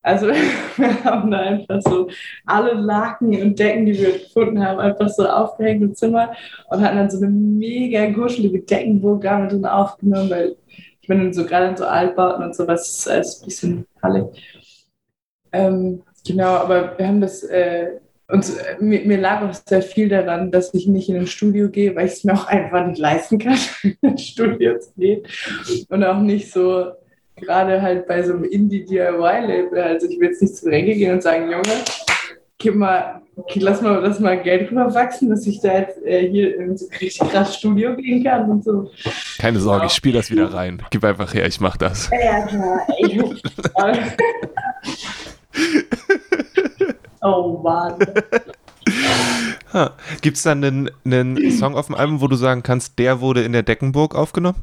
Also 0.03 0.27
wir 0.77 1.05
haben 1.05 1.31
da 1.31 1.38
einfach 1.38 1.81
so 1.81 2.09
alle 2.44 2.75
Laken 2.75 3.40
und 3.40 3.59
Decken, 3.59 3.87
die 3.87 3.98
wir 3.98 4.12
gefunden 4.18 4.62
haben, 4.62 4.79
einfach 4.79 5.09
so 5.09 5.27
aufgehängt 5.27 5.83
im 5.83 5.94
Zimmer 5.94 6.33
und 6.68 6.83
hatten 6.83 6.98
dann 6.98 7.11
so 7.11 7.16
eine 7.16 7.31
mega 7.31 8.12
kuschelige 8.12 8.61
Deckenburg 8.61 9.22
damit 9.22 9.53
dann 9.53 9.64
aufgenommen, 9.64 10.29
weil 10.29 10.57
ich 11.01 11.09
bin 11.09 11.33
so 11.33 11.46
gerade 11.46 11.68
in 11.68 11.77
so 11.77 11.87
Altbauten 11.87 12.44
und 12.44 12.55
sowas 12.55 13.07
ist 13.07 13.09
ein 13.09 13.44
bisschen 13.46 13.87
hallig. 14.03 14.25
Ähm, 15.51 16.03
genau, 16.27 16.57
aber 16.57 16.98
wir 16.98 17.09
haben 17.09 17.22
das 17.22 17.42
äh, 17.44 18.01
und 18.28 18.48
äh, 18.48 18.82
mir, 18.82 19.00
mir, 19.04 19.18
lag 19.18 19.42
auch 19.42 19.54
sehr 19.54 19.82
viel 19.82 20.08
daran, 20.08 20.50
dass 20.50 20.72
ich 20.74 20.87
nicht 20.87 21.08
in 21.08 21.16
ein 21.16 21.26
Studio 21.26 21.68
gehe, 21.68 21.94
weil 21.94 22.06
ich 22.06 22.12
es 22.12 22.24
mir 22.24 22.32
auch 22.32 22.46
einfach 22.46 22.87
nicht 22.87 22.98
leisten 22.98 23.38
kann, 23.38 23.58
in 23.82 23.96
ein 24.02 24.18
Studio 24.18 24.78
zu 24.78 24.92
gehen. 24.96 25.22
Und 25.88 26.04
auch 26.04 26.20
nicht 26.20 26.50
so, 26.50 26.92
gerade 27.37 27.82
halt 27.82 28.06
bei 28.06 28.22
so 28.22 28.32
einem 28.32 28.44
Indie-DIY-Label. 28.44 29.78
Also 29.78 30.08
ich 30.08 30.18
will 30.18 30.28
jetzt 30.28 30.40
nicht 30.40 30.56
zu 30.56 30.66
Renke 30.66 30.94
gehen 30.94 31.12
und 31.12 31.22
sagen, 31.22 31.50
Junge, 31.50 31.85
gib 32.58 32.74
mal, 32.74 33.20
lass 33.54 33.82
mal 33.82 34.00
das 34.00 34.20
mal 34.20 34.40
Geld 34.40 34.70
rüberwachsen, 34.70 35.28
dass 35.28 35.46
ich 35.46 35.61
da 35.61 35.80
jetzt 35.80 36.02
äh, 36.04 36.28
hier 36.28 36.56
in 36.58 36.76
so 36.76 36.87
richtig 37.00 37.28
krass 37.28 37.56
Studio 37.56 37.94
gehen 37.96 38.24
kann 38.24 38.50
und 38.50 38.64
so. 38.64 38.90
Keine 39.38 39.58
Sorge, 39.58 39.82
ja. 39.82 39.87
ich 39.87 39.92
spiele 39.92 40.18
das 40.18 40.30
wieder 40.30 40.54
rein. 40.54 40.82
Gib 40.90 41.04
einfach 41.04 41.35
her, 41.35 41.46
ich 41.46 41.61
mach 41.61 41.76
das. 41.76 42.08
Ja, 42.11 42.46
klar. 42.46 42.87
Ey. 42.98 43.20
Oh 47.22 47.61
Mann. 47.62 47.94
Gibt 50.20 50.37
es 50.37 50.42
dann 50.42 50.64
einen, 50.64 50.90
einen 51.04 51.50
Song 51.52 51.76
auf 51.76 51.87
dem 51.87 51.94
Album, 51.94 52.20
wo 52.20 52.26
du 52.26 52.37
sagen 52.37 52.62
kannst, 52.62 52.98
der 52.98 53.20
wurde 53.20 53.42
in 53.42 53.52
der 53.52 53.62
Deckenburg 53.62 54.14
aufgenommen? 54.14 54.58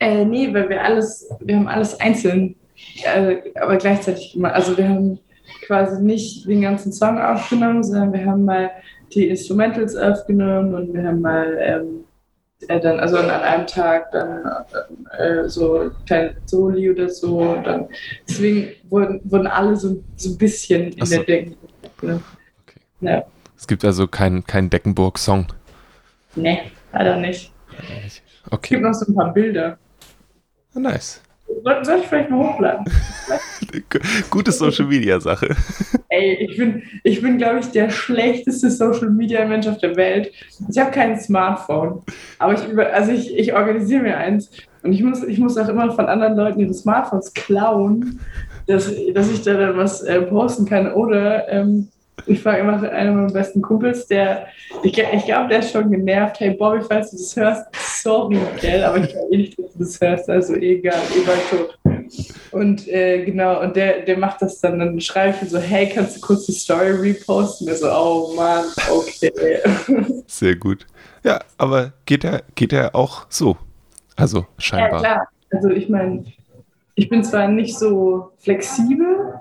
Äh, 0.00 0.24
nee, 0.24 0.52
weil 0.52 0.68
wir 0.68 0.82
alles, 0.82 1.28
wir 1.40 1.56
haben 1.56 1.68
alles 1.68 2.00
einzeln, 2.00 2.56
äh, 3.04 3.36
aber 3.60 3.76
gleichzeitig 3.76 4.32
gemacht. 4.32 4.54
Also 4.54 4.76
wir 4.76 4.88
haben 4.88 5.18
quasi 5.66 6.02
nicht 6.02 6.48
den 6.48 6.62
ganzen 6.62 6.92
Song 6.92 7.20
aufgenommen, 7.20 7.84
sondern 7.84 8.12
wir 8.12 8.24
haben 8.24 8.44
mal 8.46 8.70
die 9.12 9.28
Instrumentals 9.28 9.94
aufgenommen 9.94 10.74
und 10.74 10.94
wir 10.94 11.04
haben 11.04 11.20
mal 11.20 11.58
ähm, 11.60 12.04
äh, 12.68 12.80
dann, 12.80 13.00
also 13.00 13.16
an 13.18 13.30
einem 13.30 13.66
Tag 13.66 14.10
dann 14.12 14.44
äh, 15.18 15.48
so 15.48 15.90
kleine 16.06 16.36
Soli 16.46 16.90
oder 16.90 17.08
so. 17.08 17.56
Dann, 17.64 17.88
deswegen 18.28 18.72
wurden, 18.88 19.20
wurden 19.24 19.46
alle 19.46 19.76
so, 19.76 20.02
so 20.16 20.30
ein 20.30 20.38
bisschen 20.38 20.92
in 20.92 21.06
so. 21.06 21.16
der 21.16 21.24
Deckenburg. 21.24 22.02
Ne? 22.02 22.20
Okay. 22.62 22.80
Ja. 23.00 23.24
Es 23.56 23.66
gibt 23.66 23.84
also 23.84 24.06
keinen 24.06 24.44
kein 24.44 24.70
Deckenburg-Song. 24.70 25.46
Nee, 26.34 26.70
leider 26.92 27.16
nicht. 27.16 27.52
Okay. 28.50 28.56
Es 28.62 28.70
gibt 28.70 28.82
noch 28.82 28.94
so 28.94 29.10
ein 29.10 29.14
paar 29.14 29.32
Bilder. 29.32 29.78
Ah, 30.74 30.78
nice. 30.78 31.22
Soll 31.82 31.98
ich 32.00 32.06
vielleicht 32.06 32.30
mal 32.30 32.38
hochladen? 32.38 32.84
Gute 34.30 34.52
Social 34.52 34.86
Media 34.86 35.20
Sache. 35.20 35.54
Ey, 36.08 36.46
ich 36.48 36.56
bin, 36.56 36.82
ich 37.04 37.20
bin 37.20 37.38
glaube 37.38 37.60
ich, 37.60 37.66
der 37.66 37.90
schlechteste 37.90 38.70
Social 38.70 39.10
Media 39.10 39.44
Mensch 39.44 39.66
auf 39.66 39.78
der 39.78 39.96
Welt. 39.96 40.32
Ich 40.68 40.78
habe 40.78 40.90
kein 40.90 41.18
Smartphone, 41.20 42.02
aber 42.38 42.54
ich, 42.54 42.78
also 42.78 43.12
ich, 43.12 43.36
ich 43.36 43.52
organisiere 43.52 44.02
mir 44.02 44.16
eins 44.16 44.50
und 44.82 44.92
ich 44.92 45.02
muss, 45.02 45.22
ich 45.22 45.38
muss 45.38 45.58
auch 45.58 45.68
immer 45.68 45.90
von 45.92 46.06
anderen 46.06 46.36
Leuten 46.36 46.60
ihre 46.60 46.74
Smartphones 46.74 47.34
klauen, 47.34 48.20
dass, 48.66 48.90
dass 49.14 49.30
ich 49.30 49.42
da 49.42 49.54
dann 49.54 49.76
was 49.76 50.02
äh, 50.02 50.22
posten 50.22 50.64
kann 50.64 50.92
oder 50.92 51.48
ähm, 51.48 51.88
ich 52.26 52.42
frage 52.42 52.60
immer 52.60 52.82
einen 52.90 53.16
meiner 53.16 53.32
besten 53.32 53.62
Kumpels, 53.62 54.06
der, 54.06 54.46
ich, 54.82 54.96
ich 54.98 55.24
glaube, 55.24 55.48
der 55.48 55.60
ist 55.60 55.72
schon 55.72 55.90
genervt. 55.90 56.40
Hey 56.40 56.50
Bobby, 56.50 56.82
falls 56.86 57.10
du 57.10 57.16
das 57.16 57.36
hörst, 57.36 57.66
sorry, 58.02 58.38
gell, 58.60 58.84
aber 58.84 58.98
ich 58.98 59.10
glaube 59.10 59.34
eh 59.34 59.36
nicht, 59.36 59.58
dass 59.58 59.72
du 59.72 59.78
das 59.78 60.00
hörst, 60.00 60.30
also 60.30 60.54
egal, 60.54 61.00
bald 61.26 61.50
tot. 61.50 61.78
Und 62.50 62.88
äh, 62.88 63.24
genau, 63.24 63.60
und 63.62 63.76
der, 63.76 64.00
der 64.00 64.18
macht 64.18 64.42
das 64.42 64.60
dann, 64.60 64.78
dann 64.78 65.00
schreibe 65.00 65.36
ich 65.36 65.42
ihm 65.42 65.48
so, 65.48 65.58
hey, 65.58 65.88
kannst 65.88 66.16
du 66.16 66.20
kurz 66.20 66.46
die 66.46 66.52
Story 66.52 66.90
reposten? 66.90 67.66
Der 67.66 67.76
so, 67.76 67.88
oh 67.90 68.34
Mann, 68.34 68.64
okay. 68.90 69.32
Sehr 70.26 70.56
gut. 70.56 70.86
Ja, 71.22 71.40
aber 71.58 71.92
geht 72.06 72.24
er, 72.24 72.42
geht 72.54 72.72
er 72.72 72.94
auch 72.94 73.26
so? 73.28 73.56
Also 74.16 74.46
scheinbar. 74.58 75.02
Ja, 75.02 75.14
klar. 75.14 75.28
Also 75.52 75.70
ich 75.70 75.88
meine, 75.88 76.24
ich 77.00 77.08
bin 77.08 77.24
zwar 77.24 77.48
nicht 77.48 77.78
so 77.78 78.32
flexibel, 78.40 79.40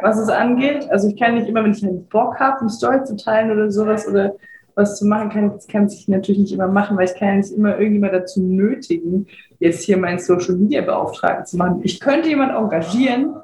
was 0.00 0.16
es 0.16 0.30
angeht. 0.30 0.90
Also 0.90 1.08
ich 1.08 1.18
kann 1.18 1.34
nicht 1.34 1.46
immer, 1.46 1.62
wenn 1.62 1.72
ich 1.72 1.84
einen 1.84 2.06
Bock 2.06 2.40
habe, 2.40 2.60
eine 2.60 2.70
Story 2.70 3.04
zu 3.04 3.16
teilen 3.16 3.50
oder 3.50 3.70
sowas 3.70 4.08
oder 4.08 4.34
was 4.76 4.98
zu 4.98 5.04
machen, 5.04 5.28
kann, 5.28 5.58
kann 5.70 5.88
ich 5.88 6.08
natürlich 6.08 6.40
nicht 6.40 6.52
immer 6.54 6.68
machen, 6.68 6.96
weil 6.96 7.04
ich 7.04 7.14
kann 7.14 7.28
ja 7.28 7.34
nicht 7.34 7.52
immer 7.52 7.76
irgendjemand 7.76 8.14
dazu 8.14 8.40
nötigen, 8.42 9.26
jetzt 9.58 9.84
hier 9.84 9.98
meinen 9.98 10.18
Social 10.18 10.54
Media 10.54 10.80
Beauftragten 10.80 11.44
zu 11.44 11.58
machen. 11.58 11.80
Ich 11.82 12.00
könnte 12.00 12.30
jemanden 12.30 12.56
engagieren, 12.56 13.36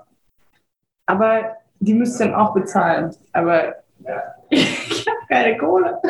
aber 1.04 1.56
die 1.78 1.92
müsste 1.92 2.24
dann 2.24 2.34
auch 2.34 2.54
bezahlen. 2.54 3.14
Aber 3.34 3.74
ich 4.48 5.06
habe 5.06 5.26
keine 5.28 5.58
Kohle. 5.58 6.00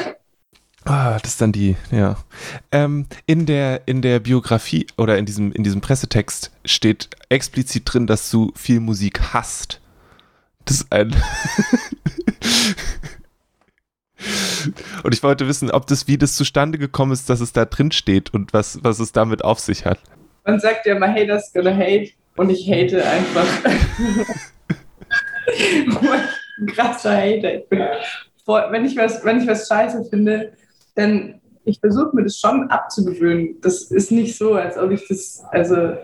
Ah, 0.85 1.18
das 1.21 1.33
ist 1.33 1.40
dann 1.40 1.53
die, 1.53 1.77
ja. 1.92 2.16
Ähm, 2.73 3.07
in, 3.27 3.47
der, 3.47 3.83
in 3.87 4.03
der 4.03 4.18
Biografie 4.18 4.87
oder 4.97 5.16
in 5.16 5.27
diesem, 5.27 5.53
in 5.53 5.62
diesem 5.62 5.81
Pressetext 5.81 6.51
steht 6.64 7.11
explizit 7.29 7.83
drin, 7.87 8.09
dass 8.09 8.31
du 8.31 8.53
viel 8.57 8.81
Musik 8.81 9.33
hast. 9.33 9.81
Das 10.64 10.79
ist 10.79 10.92
ein. 10.92 11.14
und 15.05 15.14
ich 15.14 15.23
wollte 15.23 15.47
wissen, 15.47 15.71
ob 15.71 15.87
das, 15.87 16.09
wie 16.09 16.18
das 16.18 16.35
zustande 16.35 16.79
gekommen 16.79 17.12
ist, 17.12 17.31
dass 17.31 17.40
es 17.40 17.53
da 17.53 17.64
drin 17.64 17.92
steht 17.92 18.35
und 18.35 18.53
was, 18.53 18.83
was 18.83 18.99
es 18.99 19.12
damit 19.12 19.45
auf 19.45 19.61
sich 19.61 19.85
hat. 19.85 20.01
Man 20.45 20.59
sagt 20.59 20.87
ja 20.87 20.97
immer, 20.97 21.09
haters 21.09 21.53
gonna 21.53 21.77
hate 21.77 22.11
und 22.37 22.51
ich 22.51 22.68
hate 22.68 23.05
einfach. 23.05 23.47
ein 26.59 26.66
krasser 26.66 27.16
Hater. 27.16 27.55
Ich 27.55 27.68
bin, 27.68 27.81
wenn, 28.47 28.85
ich 28.85 28.97
was, 28.97 29.25
wenn 29.25 29.40
ich 29.40 29.47
was 29.47 29.68
scheiße 29.68 30.05
finde, 30.11 30.53
dann 30.94 31.40
ich 31.64 31.78
versuche 31.78 32.14
mir 32.14 32.24
das 32.24 32.38
schon 32.38 32.68
abzugewöhnen. 32.70 33.61
Das 33.61 33.83
ist 33.83 34.11
nicht 34.11 34.37
so, 34.37 34.55
als 34.55 34.76
ob 34.76 34.90
ich 34.90 35.07
das, 35.09 35.44
also 35.50 35.96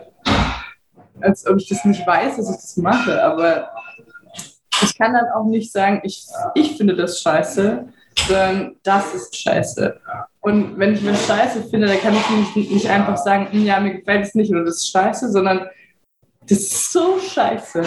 als 1.21 1.45
ob 1.47 1.57
ich 1.57 1.67
das 1.67 1.83
nicht 1.85 2.05
weiß, 2.05 2.37
dass 2.37 2.49
ich 2.49 2.55
das 2.55 2.77
mache, 2.77 3.21
aber 3.23 3.69
ich 4.81 4.97
kann 4.97 5.13
dann 5.13 5.27
auch 5.35 5.45
nicht 5.45 5.71
sagen, 5.71 5.99
ich, 6.03 6.25
ich 6.55 6.77
finde 6.77 6.95
das 6.95 7.21
scheiße, 7.21 7.85
sondern 8.27 8.75
das 8.83 9.13
ist 9.13 9.35
scheiße. 9.35 9.99
Und 10.41 10.79
wenn 10.79 10.93
ich 10.93 11.05
was 11.05 11.27
scheiße 11.27 11.63
finde, 11.63 11.87
dann 11.87 11.99
kann 11.99 12.15
ich 12.15 12.55
nicht, 12.55 12.71
nicht 12.71 12.89
einfach 12.89 13.17
sagen, 13.17 13.51
hm, 13.51 13.65
ja, 13.65 13.79
mir 13.79 13.95
gefällt 13.95 14.25
es 14.25 14.35
nicht 14.35 14.51
oder 14.51 14.63
das 14.63 14.77
ist 14.77 14.91
scheiße, 14.91 15.31
sondern 15.31 15.67
Das 16.49 16.57
ist 16.57 16.91
so 16.91 17.19
scheiße. 17.19 17.83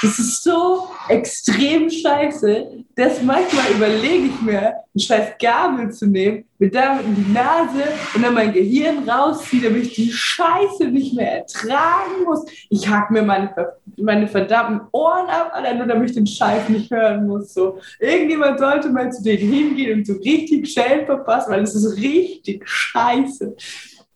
Das 0.00 0.18
ist 0.18 0.44
so 0.44 0.88
extrem 1.08 1.90
scheiße, 1.90 2.84
dass 2.94 3.20
manchmal 3.20 3.68
überlege 3.72 4.26
ich 4.26 4.40
mir, 4.42 4.60
eine 4.60 4.76
scheiß 4.96 5.32
Gabel 5.40 5.90
zu 5.90 6.06
nehmen, 6.06 6.44
mit 6.58 6.72
damit 6.72 7.04
in 7.04 7.16
die 7.16 7.32
Nase 7.32 7.82
und 8.14 8.22
dann 8.22 8.34
mein 8.34 8.52
Gehirn 8.52 9.08
rausziehen, 9.08 9.64
damit 9.64 9.86
ich 9.86 9.94
die 9.94 10.12
Scheiße 10.12 10.86
nicht 10.86 11.14
mehr 11.14 11.38
ertragen 11.38 12.22
muss. 12.24 12.44
Ich 12.70 12.86
hack 12.88 13.10
mir 13.10 13.22
meine, 13.22 13.52
meine 13.96 14.28
verdammten 14.28 14.86
Ohren 14.92 15.28
ab, 15.28 15.50
allein 15.52 15.78
nur 15.78 15.86
damit 15.88 16.10
ich 16.10 16.16
den 16.16 16.28
Scheiß 16.28 16.68
nicht 16.68 16.92
hören 16.92 17.26
muss. 17.26 17.54
So. 17.54 17.80
Irgendjemand 17.98 18.60
sollte 18.60 18.88
mal 18.88 19.10
zu 19.10 19.24
denen 19.24 19.52
hingehen 19.52 19.98
und 19.98 20.06
so 20.06 20.12
richtig 20.14 20.68
Schellen 20.68 21.06
verpassen, 21.06 21.50
weil 21.50 21.64
es 21.64 21.74
ist 21.74 21.96
richtig 21.96 22.68
scheiße. 22.68 23.56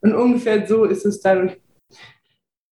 Und 0.03 0.15
ungefähr 0.15 0.67
so 0.67 0.85
ist 0.85 1.05
es 1.05 1.21
dann 1.21 1.53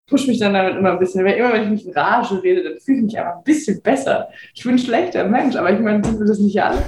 pushe 0.08 0.26
mich 0.26 0.38
dann 0.38 0.54
damit 0.54 0.76
immer 0.76 0.92
ein 0.92 0.98
bisschen. 0.98 1.24
Weil 1.24 1.34
immer, 1.34 1.52
wenn 1.52 1.64
ich 1.64 1.70
mich 1.70 1.86
in 1.86 1.92
Rage 1.92 2.42
rede, 2.42 2.62
dann 2.62 2.80
fühle 2.80 2.98
ich 2.98 3.04
mich 3.04 3.18
einfach 3.18 3.36
ein 3.36 3.44
bisschen 3.44 3.80
besser. 3.82 4.28
Ich 4.54 4.62
bin 4.62 4.72
ein 4.72 4.78
schlechter 4.78 5.24
Mensch, 5.24 5.56
aber 5.56 5.72
ich 5.72 5.80
meine, 5.80 6.04
sind 6.04 6.18
wir 6.18 6.26
das 6.26 6.38
nicht 6.38 6.60
alle? 6.60 6.82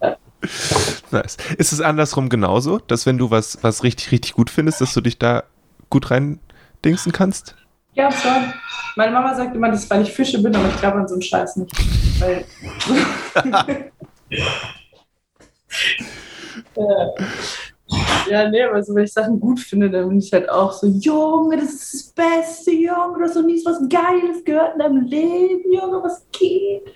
nice. 1.10 1.36
Ist 1.58 1.72
es 1.72 1.80
andersrum 1.80 2.28
genauso, 2.28 2.78
dass 2.78 3.06
wenn 3.06 3.18
du 3.18 3.30
was, 3.30 3.58
was 3.62 3.82
richtig, 3.82 4.12
richtig 4.12 4.34
gut 4.34 4.50
findest, 4.50 4.80
dass 4.80 4.94
du 4.94 5.00
dich 5.00 5.18
da 5.18 5.44
gut 5.90 6.10
rein 6.10 6.40
dingsen 6.84 7.12
kannst? 7.12 7.56
Ja, 7.94 8.10
schon. 8.10 8.52
Meine 8.96 9.12
Mama 9.12 9.34
sagt 9.34 9.54
immer, 9.54 9.70
das 9.70 9.84
ist, 9.84 9.90
weil 9.90 10.02
ich 10.02 10.12
Fische 10.12 10.42
bin, 10.42 10.54
aber 10.56 10.68
ich 10.68 10.80
glaube 10.80 10.98
an 10.98 11.08
so 11.08 11.14
einen 11.14 11.22
Scheiß 11.22 11.56
nicht. 11.56 11.72
Weil. 12.20 12.44
äh, 16.76 17.06
ja, 18.30 18.48
nee, 18.48 18.62
aber 18.62 18.82
so, 18.82 18.94
wenn 18.94 19.04
ich 19.04 19.12
Sachen 19.12 19.38
gut 19.40 19.60
finde, 19.60 19.90
dann 19.90 20.08
bin 20.08 20.18
ich 20.18 20.32
halt 20.32 20.48
auch 20.48 20.72
so, 20.72 20.86
Junge, 20.86 21.56
das 21.56 21.72
ist 21.72 21.94
das 21.94 22.12
Beste, 22.12 22.70
Junge, 22.72 23.18
du 23.18 23.24
hast 23.24 23.34
noch 23.34 23.44
nie 23.44 23.60
was 23.64 23.80
Geiles 23.88 24.44
gehört 24.44 24.74
in 24.74 24.78
deinem 24.78 25.02
Leben, 25.02 25.72
Junge, 25.72 26.02
was 26.02 26.26
geht? 26.32 26.92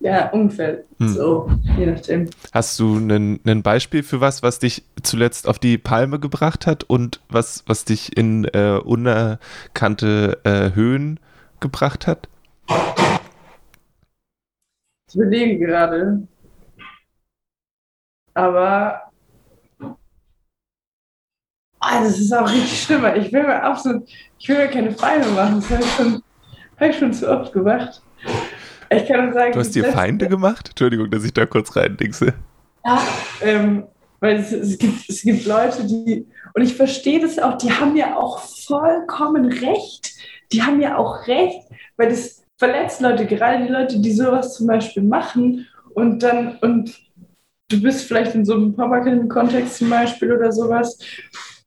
Ja, 0.00 0.30
ungefähr. 0.30 0.84
Hm. 0.98 1.08
So, 1.08 1.50
je 1.78 1.86
nachdem. 1.86 2.28
Hast 2.52 2.78
du 2.78 2.96
ein 2.98 3.62
Beispiel 3.62 4.02
für 4.02 4.20
was, 4.20 4.42
was 4.42 4.58
dich 4.58 4.84
zuletzt 5.02 5.48
auf 5.48 5.58
die 5.58 5.78
Palme 5.78 6.20
gebracht 6.20 6.66
hat 6.66 6.84
und 6.84 7.20
was, 7.28 7.64
was 7.66 7.84
dich 7.84 8.16
in 8.16 8.44
äh, 8.44 8.78
unerkannte 8.84 10.38
äh, 10.44 10.74
Höhen 10.74 11.18
gebracht 11.60 12.06
hat? 12.06 12.28
Ich 15.08 15.14
überlege 15.14 15.58
gerade. 15.58 16.26
Aber 18.34 19.05
Ah, 21.88 22.02
das 22.02 22.18
ist 22.18 22.32
auch 22.34 22.50
richtig 22.50 22.82
schlimm. 22.82 23.04
Ich 23.14 23.32
will 23.32 23.44
mir 23.44 23.62
absolut, 23.62 24.08
ich 24.38 24.48
will 24.48 24.58
mir 24.58 24.66
keine 24.66 24.90
Feinde 24.90 25.28
machen. 25.28 25.60
Das 25.60 25.70
habe 25.70 25.84
ich 25.84 25.92
schon, 25.92 26.22
hab 26.80 26.90
ich 26.90 26.98
schon 26.98 27.12
zu 27.12 27.30
oft 27.30 27.52
gemacht. 27.52 28.02
Ich 28.90 29.06
kann 29.06 29.26
nur 29.26 29.32
sagen, 29.32 29.52
du 29.52 29.60
hast 29.60 29.74
dir 29.74 29.84
Feinde 29.84 30.28
gemacht? 30.28 30.70
Entschuldigung, 30.70 31.10
dass 31.10 31.22
ich 31.24 31.32
da 31.32 31.46
kurz 31.46 31.76
rein 31.76 31.96
dingse. 31.96 32.34
Ja, 32.84 33.00
ähm, 33.40 33.84
weil 34.18 34.36
es, 34.36 34.50
es, 34.50 34.78
gibt, 34.78 35.08
es 35.08 35.22
gibt 35.22 35.46
Leute, 35.46 35.86
die, 35.86 36.26
und 36.54 36.62
ich 36.62 36.74
verstehe 36.74 37.20
das 37.20 37.38
auch, 37.38 37.56
die 37.56 37.70
haben 37.70 37.96
ja 37.96 38.16
auch 38.16 38.40
vollkommen 38.40 39.46
recht. 39.46 40.12
Die 40.52 40.62
haben 40.62 40.80
ja 40.80 40.96
auch 40.96 41.26
recht, 41.28 41.60
weil 41.96 42.08
das 42.08 42.42
verletzt 42.56 43.00
Leute, 43.00 43.26
gerade 43.26 43.64
die 43.64 43.72
Leute, 43.72 44.00
die 44.00 44.12
sowas 44.12 44.54
zum 44.54 44.66
Beispiel 44.66 45.04
machen 45.04 45.68
und 45.94 46.22
dann, 46.22 46.56
und 46.58 46.98
du 47.68 47.80
bist 47.80 48.06
vielleicht 48.06 48.34
in 48.34 48.44
so 48.44 48.54
einem 48.54 48.74
Papakind-Kontext 48.74 49.78
zum 49.78 49.90
Beispiel 49.90 50.32
oder 50.32 50.50
sowas 50.50 50.98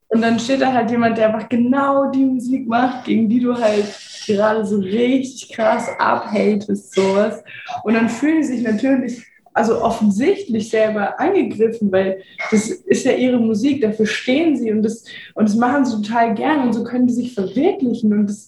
und 0.09 0.21
dann 0.21 0.39
steht 0.39 0.61
da 0.61 0.73
halt 0.73 0.89
jemand, 0.89 1.17
der 1.17 1.27
einfach 1.33 1.47
genau 1.49 2.11
die 2.11 2.25
Musik 2.25 2.67
macht, 2.67 3.05
gegen 3.05 3.29
die 3.29 3.39
du 3.39 3.55
halt 3.55 3.85
gerade 4.25 4.65
so 4.65 4.77
richtig 4.77 5.49
krass 5.53 5.87
abhatest, 5.99 6.93
sowas. 6.93 7.43
Und 7.83 7.93
dann 7.93 8.09
fühlen 8.09 8.43
sie 8.43 8.57
sich 8.57 8.63
natürlich, 8.63 9.23
also 9.53 9.81
offensichtlich 9.83 10.69
selber 10.69 11.19
angegriffen, 11.19 11.91
weil 11.91 12.21
das 12.49 12.69
ist 12.69 13.05
ja 13.05 13.11
ihre 13.11 13.39
Musik, 13.39 13.81
dafür 13.81 14.07
stehen 14.07 14.57
sie 14.57 14.71
und 14.71 14.81
das, 14.81 15.05
und 15.35 15.47
das 15.47 15.55
machen 15.55 15.85
sie 15.85 16.01
total 16.01 16.33
gern 16.33 16.61
und 16.61 16.73
so 16.73 16.83
können 16.83 17.07
die 17.07 17.13
sich 17.13 17.33
verwirklichen. 17.33 18.11
Und, 18.11 18.27
das, 18.27 18.47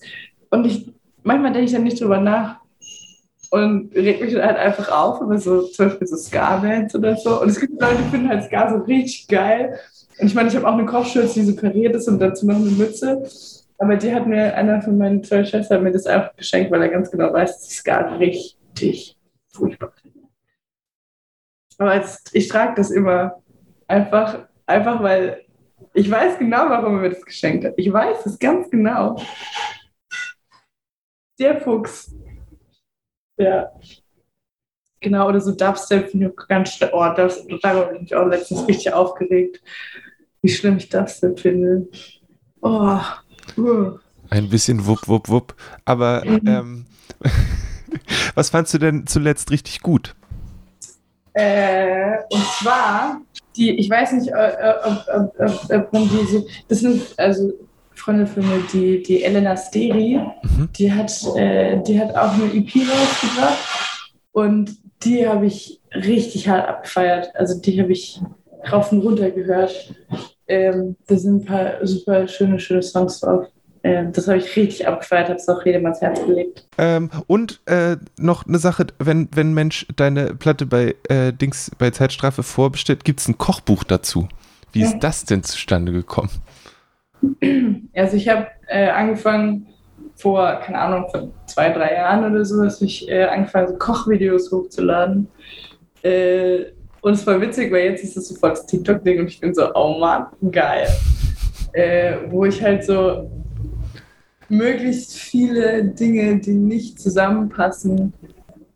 und 0.49 0.65
ich, 0.65 0.91
manchmal 1.23 1.53
denke 1.53 1.65
ich 1.65 1.73
dann 1.73 1.83
nicht 1.83 2.01
drüber 2.01 2.19
nach, 2.19 2.61
und 3.51 3.93
regt 3.93 4.21
mich 4.21 4.33
dann 4.33 4.45
halt 4.45 4.57
einfach 4.57 4.89
auf 4.89 5.21
über 5.21 5.37
so 5.37 5.63
zum 5.63 5.89
Beispiel 5.89 6.07
so 6.07 6.15
Ska-Bands 6.15 6.95
oder 6.95 7.17
so. 7.17 7.41
Und 7.41 7.49
es 7.49 7.59
gibt 7.59 7.79
Leute, 7.81 7.97
die 7.97 8.09
finden 8.09 8.29
halt 8.29 8.45
Ska 8.45 8.69
so 8.69 8.77
richtig 8.85 9.27
geil. 9.27 9.77
Und 10.21 10.27
ich 10.27 10.35
meine, 10.35 10.49
ich 10.49 10.55
habe 10.55 10.67
auch 10.67 10.73
eine 10.73 10.85
Kochschürze, 10.85 11.39
die 11.39 11.45
so 11.47 11.55
kariert 11.55 11.95
ist 11.95 12.07
und 12.07 12.19
dazu 12.19 12.45
noch 12.45 12.57
eine 12.57 12.69
Mütze. 12.69 13.27
Aber 13.79 13.95
die 13.95 14.13
hat 14.13 14.27
mir, 14.27 14.53
einer 14.53 14.79
von 14.79 14.95
meinen 14.95 15.23
zwei 15.23 15.43
Schwestern 15.43 15.81
mir 15.81 15.91
das 15.91 16.05
einfach 16.05 16.35
geschenkt, 16.35 16.69
weil 16.69 16.83
er 16.83 16.89
ganz 16.89 17.09
genau 17.09 17.33
weiß, 17.33 17.57
dass 17.57 17.71
ich 17.71 17.77
es 17.77 17.83
gar 17.83 18.19
richtig 18.19 19.17
furchtbar 19.47 19.91
finde. 19.99 20.19
Aber 21.79 21.95
jetzt, 21.95 22.35
ich 22.35 22.47
trage 22.47 22.75
das 22.75 22.91
immer 22.91 23.41
einfach, 23.87 24.47
einfach 24.67 25.01
weil 25.01 25.43
ich 25.95 26.09
weiß 26.11 26.37
genau, 26.37 26.69
warum 26.69 26.97
er 26.97 27.01
mir 27.01 27.09
das 27.09 27.25
geschenkt 27.25 27.65
hat. 27.65 27.73
Ich 27.77 27.91
weiß 27.91 28.23
es 28.27 28.37
ganz 28.37 28.69
genau. 28.69 29.19
Der 31.39 31.59
Fuchs. 31.59 32.13
Ja. 33.37 33.71
Genau, 34.99 35.27
oder 35.27 35.41
so 35.41 35.51
Dubstep 35.51 36.11
finde 36.11 36.27
ich 36.27 36.47
ganz. 36.47 36.79
Oh, 36.91 37.11
das, 37.15 37.43
darüber 37.63 37.87
bin 37.87 38.03
ich 38.03 38.13
auch 38.13 38.27
letztens 38.27 38.67
richtig 38.67 38.93
aufgeregt 38.93 39.59
wie 40.41 40.49
schlimm 40.49 40.77
ich 40.77 40.89
das 40.89 41.19
denn 41.19 41.37
finde. 41.37 41.87
Oh. 42.61 42.99
Uh. 43.57 43.97
Ein 44.29 44.49
bisschen 44.49 44.85
wupp, 44.85 45.07
wupp, 45.07 45.29
wupp. 45.29 45.55
Aber 45.85 46.23
mhm. 46.25 46.41
ähm, 46.47 46.85
was 48.35 48.49
fandst 48.49 48.73
du 48.73 48.77
denn 48.77 49.05
zuletzt 49.05 49.51
richtig 49.51 49.81
gut? 49.81 50.15
Äh, 51.33 52.17
und 52.29 52.45
zwar, 52.59 53.21
die, 53.55 53.71
ich 53.71 53.89
weiß 53.89 54.13
nicht, 54.13 54.29
äh, 54.29 54.51
äh, 54.51 54.73
ob, 54.85 55.05
ob, 55.13 55.39
ob, 55.39 55.71
ob 55.71 55.93
man 55.93 56.09
diese, 56.09 56.45
das 56.67 56.79
sind 56.79 57.01
also 57.17 57.53
Freunde 57.93 58.25
von 58.25 58.47
mir, 58.47 58.63
die, 58.73 59.03
die 59.03 59.23
Elena 59.23 59.55
Steri, 59.55 60.19
mhm. 60.43 60.69
die, 60.77 60.91
hat, 60.91 61.11
äh, 61.35 61.81
die 61.83 61.99
hat 61.99 62.15
auch 62.15 62.33
eine 62.33 62.45
EP 62.53 62.69
rausgebracht 62.75 63.59
und 64.31 64.77
die 65.03 65.27
habe 65.27 65.45
ich 65.45 65.79
richtig 65.93 66.47
hart 66.47 66.67
abgefeiert. 66.67 67.35
Also 67.35 67.59
die 67.59 67.79
habe 67.81 67.91
ich 67.91 68.21
rauf 68.71 68.91
und 68.91 69.01
runter 69.01 69.31
gehört. 69.31 69.93
Ähm, 70.51 70.97
da 71.07 71.15
sind 71.15 71.43
ein 71.43 71.45
paar 71.45 71.87
super 71.87 72.27
schöne, 72.27 72.59
schöne 72.59 72.83
Songs 72.83 73.21
drauf. 73.21 73.47
Ähm, 73.83 74.11
das 74.11 74.27
habe 74.27 74.37
ich 74.37 74.55
richtig 74.55 74.85
abgefeiert, 74.85 75.29
habe 75.29 75.39
es 75.39 75.47
auch 75.47 75.65
jedem 75.65 75.85
ans 75.85 76.01
Herz 76.01 76.23
gelegt. 76.25 76.67
Ähm, 76.77 77.09
und 77.27 77.61
äh, 77.67 77.95
noch 78.19 78.45
eine 78.45 78.57
Sache, 78.57 78.87
wenn, 78.99 79.29
wenn 79.33 79.53
Mensch 79.53 79.87
deine 79.95 80.35
Platte 80.35 80.65
bei 80.65 80.95
äh, 81.07 81.31
Dings 81.31 81.71
bei 81.77 81.89
Zeitstrafe 81.89 82.43
vorbestellt, 82.43 83.05
gibt 83.05 83.21
es 83.21 83.29
ein 83.29 83.37
Kochbuch 83.37 83.85
dazu. 83.85 84.27
Wie 84.73 84.81
ja. 84.81 84.87
ist 84.87 84.99
das 84.99 85.23
denn 85.23 85.43
zustande 85.43 85.93
gekommen? 85.93 86.29
Also 87.95 88.17
ich 88.17 88.27
habe 88.27 88.47
äh, 88.67 88.89
angefangen 88.89 89.67
vor, 90.15 90.59
keine 90.65 90.79
Ahnung, 90.79 91.09
vor 91.09 91.29
zwei, 91.45 91.69
drei 91.71 91.93
Jahren 91.93 92.29
oder 92.29 92.43
so, 92.43 92.61
dass 92.61 92.81
ich 92.81 93.09
äh, 93.09 93.23
angefangen 93.23 93.69
so 93.69 93.77
Kochvideos 93.77 94.51
hochzuladen. 94.51 95.27
Äh, 96.03 96.65
und 97.01 97.13
es 97.13 97.25
war 97.25 97.41
witzig, 97.41 97.71
weil 97.71 97.91
jetzt 97.91 98.03
ist 98.03 98.17
es 98.17 98.27
sofort 98.27 98.53
das 98.53 98.65
TikTok-Ding 98.65 99.19
und 99.19 99.27
ich 99.27 99.39
bin 99.39 99.53
so, 99.53 99.73
oh 99.73 99.97
Mann, 99.99 100.27
geil. 100.51 100.87
Äh, 101.73 102.17
wo 102.29 102.45
ich 102.45 102.61
halt 102.61 102.83
so 102.83 103.29
möglichst 104.49 105.17
viele 105.17 105.85
Dinge, 105.85 106.37
die 106.37 106.53
nicht 106.53 106.99
zusammenpassen, 106.99 108.13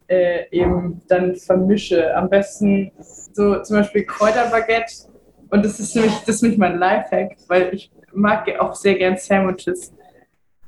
äh, 0.07 0.45
eben 0.51 1.01
dann 1.07 1.35
vermische. 1.35 2.15
Am 2.15 2.29
besten 2.29 2.91
so 3.33 3.61
zum 3.61 3.77
Beispiel 3.77 4.05
Kräuterbaguette. 4.05 5.09
Und 5.49 5.65
das 5.65 5.79
ist 5.79 5.95
nämlich, 5.95 6.13
das 6.25 6.35
ist 6.35 6.41
nämlich 6.41 6.59
mein 6.59 6.79
Lifehack, 6.79 7.35
weil 7.47 7.73
ich 7.73 7.91
mag 8.13 8.47
auch 8.59 8.73
sehr 8.75 8.95
gern 8.95 9.17
Sandwiches. 9.17 9.93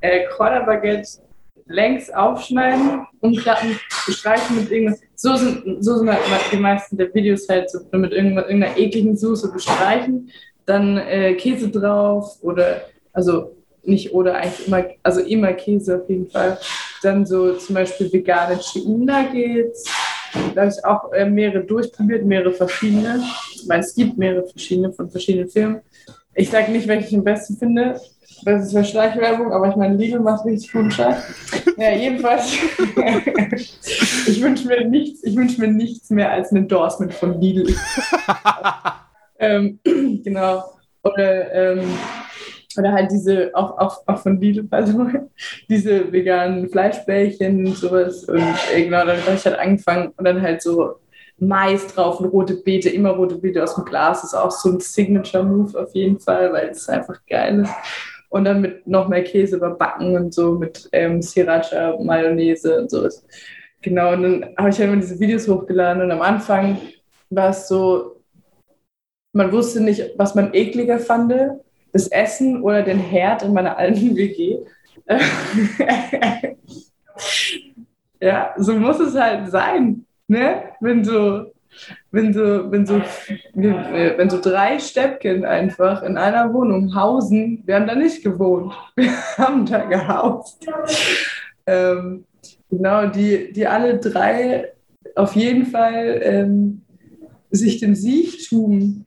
Äh, 0.02 0.26
Kräuterbaguette 0.28 1.22
längs 1.66 2.10
aufschneiden, 2.10 3.08
umklappen, 3.20 3.80
bestreichen 4.06 4.58
mit 4.58 4.72
irgendwas. 4.72 5.02
So 5.20 5.36
sind, 5.36 5.84
so 5.84 5.98
sind 5.98 6.12
halt 6.12 6.22
die 6.52 6.58
meisten 6.58 6.96
der 6.96 7.12
Videos 7.12 7.50
halt 7.50 7.72
so 7.72 7.80
mit 7.92 8.12
irgendeiner 8.12 8.78
ekligen 8.78 9.18
Soße 9.18 9.52
bestreichen, 9.52 10.30
dann 10.68 10.98
äh, 10.98 11.34
Käse 11.34 11.70
drauf 11.70 12.38
oder, 12.44 12.82
also 13.14 13.56
nicht 13.84 14.14
oder 14.14 14.36
eigentlich 14.36 14.68
immer, 14.68 14.86
also 15.02 15.22
immer 15.22 15.54
Käse 15.54 16.00
auf 16.00 16.08
jeden 16.08 16.30
Fall. 16.30 16.60
Dann 17.02 17.26
so 17.26 17.54
zum 17.54 17.74
Beispiel 17.74 18.14
vegane 18.14 18.60
Chicken 18.60 19.06
Nuggets. 19.06 19.86
Da 20.54 20.62
habe 20.62 20.72
ich 20.72 20.86
auch 20.86 21.12
äh, 21.14 21.28
mehrere 21.28 21.64
durchprobiert, 21.64 22.24
mehrere 22.24 22.52
verschiedene. 22.52 23.24
Ich 23.56 23.66
meine, 23.66 23.82
es 23.82 23.96
gibt 23.96 24.20
mehrere 24.20 24.46
verschiedene 24.46 24.94
von 24.94 25.10
verschiedenen 25.10 25.50
Firmen. 25.50 25.82
Ich 26.36 26.52
sage 26.52 26.72
nicht, 26.72 26.88
welche 26.88 27.08
ich 27.08 27.16
am 27.16 27.24
besten 27.24 27.58
finde, 27.58 28.00
das 28.44 28.68
ist 28.68 28.76
eine 28.76 28.86
Schleichwerbung, 28.86 29.52
aber 29.52 29.70
ich 29.70 29.76
meine, 29.76 29.96
Lidl 29.96 30.20
macht 30.20 30.46
richtig 30.46 30.72
guten 30.72 30.92
Scheiß. 30.92 31.18
Ja, 31.80 31.92
jedenfalls. 31.92 32.54
ich 34.28 34.42
wünsche 34.42 34.68
mir 34.68 34.88
nichts, 34.88 35.24
ich 35.24 35.36
wünsche 35.36 35.62
mir 35.62 35.68
nichts 35.68 36.10
mehr 36.10 36.32
als 36.32 36.52
ein 36.52 36.58
Endorsement 36.58 37.14
von 37.14 37.40
Lidl. 37.40 37.72
ähm, 39.40 39.80
genau. 40.24 40.64
Oder 41.04 41.54
ähm, 41.54 41.84
oder 42.78 42.94
halt 42.94 43.12
diese, 43.12 43.52
auch, 43.54 43.78
auch, 43.78 44.04
auch 44.06 44.20
von 44.20 44.40
Lidl, 44.40 44.68
also 44.72 45.08
diese 45.70 46.12
veganen 46.12 46.70
Fleischbällchen 46.70 47.66
und 47.66 47.76
sowas. 47.76 48.24
Und 48.26 48.44
äh, 48.74 48.84
genau, 48.84 49.06
dann 49.06 49.22
habe 49.22 49.36
ich 49.36 49.46
halt 49.46 49.60
angefangen 49.60 50.14
und 50.18 50.26
dann 50.26 50.42
halt 50.42 50.62
so 50.62 50.96
Mais 51.40 51.86
drauf 51.88 52.20
und 52.20 52.28
rote 52.30 52.56
Beete, 52.56 52.90
immer 52.90 53.12
rote 53.12 53.36
Beete 53.36 53.64
aus 53.64 53.76
dem 53.76 53.86
Glas. 53.86 54.24
ist 54.24 54.34
auch 54.34 54.52
so 54.52 54.72
ein 54.72 54.80
Signature-Move 54.80 55.80
auf 55.80 55.94
jeden 55.94 56.20
Fall, 56.20 56.52
weil 56.52 56.70
es 56.70 56.90
einfach 56.90 57.20
geil 57.28 57.60
ist. 57.62 57.72
Und 58.30 58.44
dann 58.44 58.62
mit 58.62 58.86
noch 58.86 59.08
mehr 59.08 59.24
Käse 59.24 59.56
überbacken 59.56 60.16
und 60.16 60.34
so 60.34 60.54
mit 60.54 60.90
ähm, 60.92 61.22
Sriracha, 61.22 61.98
Mayonnaise 62.02 62.82
und 62.82 62.92
sowas. 62.92 63.26
Genau, 63.82 64.14
und 64.14 64.24
dann 64.24 64.46
habe 64.58 64.70
ich 64.70 64.80
halt 64.80 64.90
immer 64.90 65.02
diese 65.02 65.20
Videos 65.20 65.48
hochgeladen 65.48 66.04
und 66.04 66.12
am 66.12 66.22
Anfang 66.22 66.78
war 67.30 67.50
es 67.52 67.68
so, 67.68 68.22
man 69.34 69.52
wusste 69.52 69.82
nicht, 69.82 70.14
was 70.18 70.36
man 70.36 70.54
ekliger 70.54 71.00
fand, 71.00 71.34
das 71.94 72.08
Essen 72.08 72.62
oder 72.64 72.84
den 72.84 73.00
Herd 73.00 73.44
in 73.44 73.54
meiner 73.54 73.78
alten 73.78 74.16
WG. 74.16 74.60
ja, 78.20 78.54
so 78.58 78.74
muss 78.74 79.00
es 79.00 79.16
halt 79.16 79.50
sein, 79.50 80.06
ne? 80.28 80.64
Wenn 80.82 81.04
so, 81.04 81.52
wenn 82.12 82.34
so, 82.34 82.72
wenn 82.72 82.86
so, 82.86 83.02
wenn 83.54 84.30
so 84.30 84.40
drei 84.40 84.80
Steppken 84.80 85.46
einfach 85.46 86.04
in 86.04 86.18
einer 86.18 86.54
Wohnung 86.54 86.96
hausen, 86.96 87.64
wir 87.66 87.76
haben 87.76 87.88
da 87.88 87.96
nicht 87.96 88.24
gewohnt, 88.24 88.74
wir 88.96 89.12
haben 89.38 89.66
da 89.66 89.80
gehaust. 89.86 90.66
Ähm, 91.66 92.26
genau, 92.70 93.08
die, 93.08 93.52
die 93.52 93.68
alle 93.68 93.98
drei 93.98 94.72
auf 95.16 95.36
jeden 95.36 95.66
Fall 95.66 96.20
ähm, 96.24 96.82
sich 97.50 97.80
dem 97.80 97.96
Siechtum 97.96 99.06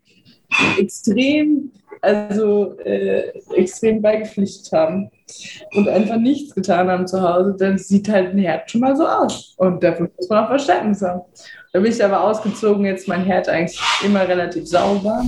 extrem 0.79 1.71
also 2.03 2.79
äh, 2.79 3.33
extrem 3.55 4.01
beigepflichtet 4.01 4.73
haben 4.73 5.11
und 5.75 5.89
einfach 5.89 6.17
nichts 6.17 6.55
getan 6.55 6.89
haben 6.89 7.07
zu 7.07 7.21
Hause, 7.21 7.55
dann 7.59 7.79
sieht 7.79 8.09
halt 8.09 8.31
ein 8.31 8.39
Herd 8.39 8.71
schon 8.71 8.81
mal 8.81 8.97
so 8.97 9.07
aus. 9.07 9.55
Und 9.59 9.83
dafür 9.83 10.11
muss 10.17 10.29
man 10.29 10.45
auch 10.45 10.49
Verständnis 10.49 11.03
haben. 11.03 11.23
Da 11.73 11.79
bin 11.79 11.93
ich 11.93 12.05
aber 12.05 12.23
ausgezogen, 12.23 12.85
jetzt 12.85 13.07
mein 13.07 13.25
Herd 13.25 13.49
eigentlich 13.49 13.81
immer 14.05 14.27
relativ 14.27 14.67
sauber. 14.67 15.25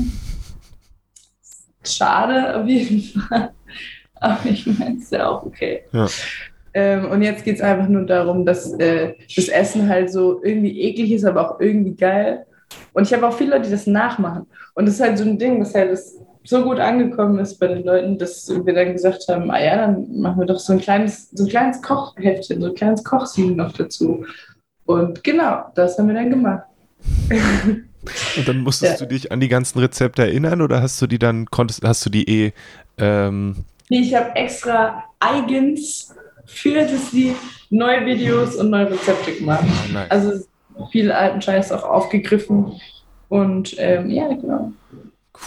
Schade 1.84 2.57
auf 2.57 2.66
jeden 2.66 3.03
Fall. 3.03 3.53
Aber 4.14 4.38
ich 4.45 4.66
meine, 4.66 4.97
es 4.99 5.05
ist 5.05 5.12
ja 5.12 5.28
auch 5.28 5.45
okay. 5.45 5.82
Ja. 5.93 6.07
Ähm, 6.74 7.11
und 7.11 7.22
jetzt 7.22 7.45
geht 7.45 7.57
es 7.57 7.61
einfach 7.61 7.88
nur 7.88 8.07
darum, 8.07 8.47
dass 8.47 8.72
äh, 8.74 9.14
das 9.34 9.49
Essen 9.49 9.88
halt 9.88 10.12
so 10.12 10.43
irgendwie 10.45 10.80
eklig 10.80 11.11
ist, 11.11 11.24
aber 11.24 11.51
auch 11.51 11.61
irgendwie 11.61 11.95
geil. 11.95 12.47
Und 12.93 13.07
ich 13.07 13.12
habe 13.12 13.26
auch 13.26 13.32
viele 13.32 13.51
Leute, 13.51 13.64
die 13.64 13.72
das 13.72 13.86
nachmachen. 13.86 14.47
Und 14.74 14.86
das 14.86 14.95
ist 14.95 15.01
halt 15.01 15.18
so 15.18 15.24
ein 15.24 15.38
Ding, 15.38 15.59
dass 15.59 15.74
halt 15.74 15.90
das 15.90 16.18
so 16.45 16.62
gut 16.62 16.78
angekommen 16.78 17.38
ist 17.40 17.59
bei 17.59 17.68
den 17.68 17.84
Leuten, 17.84 18.16
dass 18.16 18.49
wir 18.49 18.74
dann 18.74 18.93
gesagt 18.93 19.26
haben, 19.28 19.51
ah 19.51 19.62
ja, 19.62 19.76
dann 19.76 20.20
machen 20.20 20.40
wir 20.40 20.47
doch 20.47 20.59
so 20.59 20.72
ein 20.72 20.80
kleines, 20.80 21.30
so 21.30 21.45
ein 21.45 21.51
kleines 21.51 21.82
Kochheftchen, 21.82 22.61
so 22.61 22.68
ein 22.68 22.74
kleines 22.74 23.05
Kochsiegel 23.05 23.57
noch 23.57 23.72
dazu. 23.72 24.24
Und 24.87 25.22
genau, 25.22 25.70
das 25.74 25.99
haben 25.99 26.09
wir 26.09 26.14
dann 26.14 26.30
gemacht. 26.30 26.64
Und 28.37 28.49
dann 28.49 28.59
musstest 28.59 29.01
ja. 29.01 29.07
du 29.07 29.14
dich 29.14 29.30
an 29.30 29.41
die 29.41 29.49
ganzen 29.49 29.78
Rezepte 29.78 30.22
erinnern 30.22 30.61
oder 30.61 30.83
hast 30.83 31.01
du 31.01 31.07
die 31.07 31.18
dann, 31.18 31.47
konntest, 31.47 31.85
hast 31.85 32.05
du 32.05 32.11
die 32.11 32.28
eh 32.28 32.53
ähm 32.99 33.64
Nee, 33.91 34.01
ich 34.01 34.14
habe 34.14 34.35
extra 34.35 35.05
eigens 35.20 36.14
für 36.47 36.74
das 36.74 37.12
Lied 37.12 37.37
neue 37.70 38.05
Videos 38.07 38.57
und 38.57 38.70
neue 38.70 38.91
Rezepte 38.91 39.35
gemacht. 39.35 39.64
Oh, 39.64 39.93
nice. 39.93 40.11
Also 40.11 40.45
viel 40.91 41.12
alten 41.12 41.41
Scheiß 41.41 41.72
auch 41.72 41.85
aufgegriffen. 41.85 42.80
Und 43.28 43.74
ähm, 43.78 44.11
ja, 44.11 44.28
genau. 44.28 44.72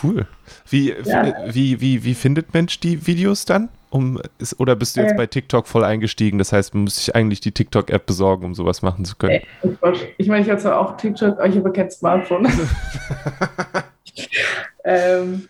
Cool. 0.04 0.26
Wie, 0.70 0.94
ja. 1.04 1.34
wie, 1.48 1.80
wie, 1.80 2.04
wie 2.04 2.16
findet 2.16 2.54
Mensch 2.54 2.80
die 2.80 3.06
Videos 3.06 3.46
dann? 3.46 3.70
Um, 3.92 4.20
ist, 4.40 4.60
oder 4.60 4.76
bist 4.76 4.98
du 4.98 5.02
jetzt 5.02 5.14
äh, 5.14 5.18
bei 5.18 5.28
TikTok 5.28 5.68
voll 5.68 5.84
eingestiegen? 5.84 6.38
Das 6.38 6.52
heißt, 6.52 6.74
man 6.74 6.84
muss 6.84 6.98
sich 6.98 7.16
eigentlich 7.16 7.40
die 7.40 7.52
TikTok-App 7.52 8.06
besorgen, 8.06 8.46
um 8.46 8.56
sowas 8.56 8.82
machen 8.82 9.06
zu 9.06 9.16
können. 9.16 9.42
Oh 9.64 9.94
ich 10.18 10.28
meine, 10.28 10.42
ich 10.42 10.50
habe 10.50 10.60
zwar 10.60 10.80
auch 10.80 10.98
TikTok, 10.98 11.38
aber 11.38 11.48
ich 11.48 11.56
habe 11.56 11.72
kein 11.72 11.90
Smartphone. 11.90 12.46
ähm, 14.84 15.48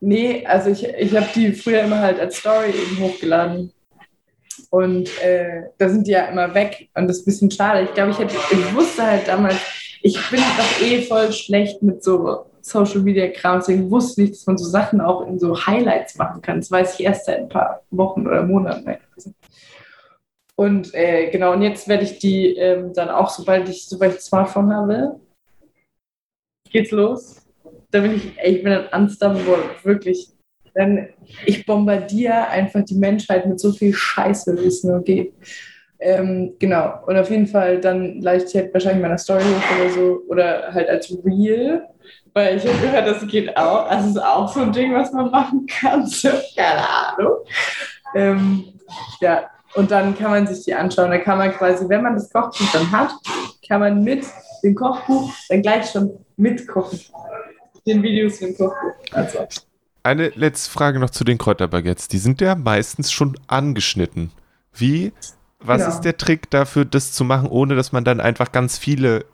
nee, 0.00 0.46
also 0.46 0.70
ich, 0.70 0.86
ich 0.86 1.16
habe 1.16 1.26
die 1.34 1.52
früher 1.52 1.80
immer 1.80 1.98
halt 1.98 2.20
als 2.20 2.36
Story 2.36 2.70
eben 2.70 3.00
hochgeladen. 3.00 3.72
Und 4.70 5.08
äh, 5.22 5.64
da 5.78 5.88
sind 5.88 6.06
die 6.06 6.12
ja 6.12 6.26
immer 6.26 6.54
weg. 6.54 6.90
Und 6.94 7.08
das 7.08 7.18
ist 7.18 7.22
ein 7.22 7.26
bisschen 7.26 7.50
schade. 7.50 7.82
Ich 7.82 7.94
glaube, 7.94 8.12
ich, 8.12 8.20
ich 8.20 8.74
wusste 8.74 9.02
halt 9.02 9.26
damals, 9.26 9.56
ich 10.02 10.18
bin 10.30 10.40
doch 10.40 10.86
eh 10.86 11.02
voll 11.02 11.32
schlecht 11.32 11.82
mit 11.82 12.04
so 12.04 12.51
Social 12.62 13.00
Media 13.00 13.28
Kram, 13.28 13.58
deswegen 13.58 13.90
wusste 13.90 14.22
ich, 14.22 14.30
dass 14.30 14.46
man 14.46 14.56
so 14.56 14.64
Sachen 14.64 15.00
auch 15.00 15.26
in 15.26 15.38
so 15.38 15.66
Highlights 15.66 16.16
machen 16.16 16.40
kann. 16.40 16.60
Das 16.60 16.70
weiß 16.70 16.94
ich 16.94 17.04
erst 17.04 17.26
seit 17.26 17.40
ein 17.40 17.48
paar 17.48 17.82
Wochen 17.90 18.26
oder 18.26 18.42
Monaten. 18.42 18.96
Und 20.56 20.94
äh, 20.94 21.30
genau, 21.30 21.52
und 21.52 21.62
jetzt 21.62 21.88
werde 21.88 22.04
ich 22.04 22.18
die 22.18 22.56
ähm, 22.56 22.92
dann 22.92 23.08
auch, 23.08 23.30
sobald 23.30 23.68
ich, 23.68 23.86
sobald 23.86 24.12
ich 24.12 24.18
ein 24.18 24.22
Smartphone 24.22 24.72
habe, 24.72 25.20
geht's 26.70 26.90
los. 26.90 27.44
Da 27.90 28.00
bin 28.00 28.14
ich, 28.14 28.32
ich 28.42 28.62
bin 28.62 28.72
ein 28.72 29.02
unstoppable, 29.02 29.64
wirklich. 29.82 30.28
Dann, 30.74 31.08
ich 31.44 31.66
bombardiere 31.66 32.48
einfach 32.48 32.82
die 32.84 32.94
Menschheit 32.94 33.46
mit 33.46 33.60
so 33.60 33.72
viel 33.72 33.92
Scheiße, 33.92 34.56
wie 34.58 34.66
es 34.66 34.84
nur 34.84 35.02
geht. 35.02 35.34
Ähm, 35.98 36.54
genau, 36.58 36.94
und 37.06 37.16
auf 37.16 37.30
jeden 37.30 37.46
Fall 37.46 37.80
dann 37.80 38.20
leicht 38.20 38.48
ich 38.48 38.56
halt 38.56 38.74
wahrscheinlich 38.74 39.02
meiner 39.02 39.18
Story 39.18 39.42
hoch 39.42 39.80
oder 39.80 39.90
so, 39.90 40.22
oder 40.28 40.72
halt 40.72 40.88
als 40.88 41.16
Real 41.24 41.88
weil 42.34 42.56
ich 42.56 42.66
habe 42.66 42.78
gehört, 42.78 43.06
das 43.06 43.26
geht 43.26 43.56
auch. 43.56 43.88
Das 43.88 44.06
ist 44.06 44.22
auch 44.22 44.52
so 44.52 44.60
ein 44.60 44.72
Ding, 44.72 44.94
was 44.94 45.12
man 45.12 45.30
machen 45.30 45.66
kann. 45.66 46.06
So, 46.06 46.28
keine 46.56 46.88
Ahnung. 46.88 47.36
Ähm, 48.14 48.64
ja, 49.20 49.44
und 49.74 49.90
dann 49.90 50.16
kann 50.16 50.30
man 50.30 50.46
sich 50.46 50.64
die 50.64 50.74
anschauen. 50.74 51.10
Da 51.10 51.18
kann 51.18 51.38
man 51.38 51.52
quasi, 51.52 51.88
wenn 51.88 52.02
man 52.02 52.14
das 52.14 52.30
Kochbuch 52.30 52.70
dann 52.72 52.90
hat, 52.92 53.10
kann 53.66 53.80
man 53.80 54.02
mit 54.02 54.24
dem 54.62 54.74
Kochbuch 54.74 55.32
dann 55.48 55.62
gleich 55.62 55.90
schon 55.90 56.10
mitkochen. 56.36 57.00
Den 57.86 58.02
Videos 58.02 58.38
im 58.40 58.56
Kochbuch. 58.56 58.92
Also. 59.12 59.46
Eine 60.02 60.30
letzte 60.30 60.70
Frage 60.70 60.98
noch 60.98 61.10
zu 61.10 61.24
den 61.24 61.38
Kräuterbaguettes. 61.38 62.08
Die 62.08 62.18
sind 62.18 62.40
ja 62.40 62.54
meistens 62.54 63.12
schon 63.12 63.38
angeschnitten. 63.46 64.32
Wie, 64.74 65.12
was 65.60 65.82
ja. 65.82 65.88
ist 65.88 66.00
der 66.00 66.16
Trick 66.16 66.50
dafür, 66.50 66.84
das 66.84 67.12
zu 67.12 67.24
machen, 67.24 67.48
ohne 67.48 67.76
dass 67.76 67.92
man 67.92 68.04
dann 68.04 68.20
einfach 68.20 68.52
ganz 68.52 68.78
viele 68.78 69.24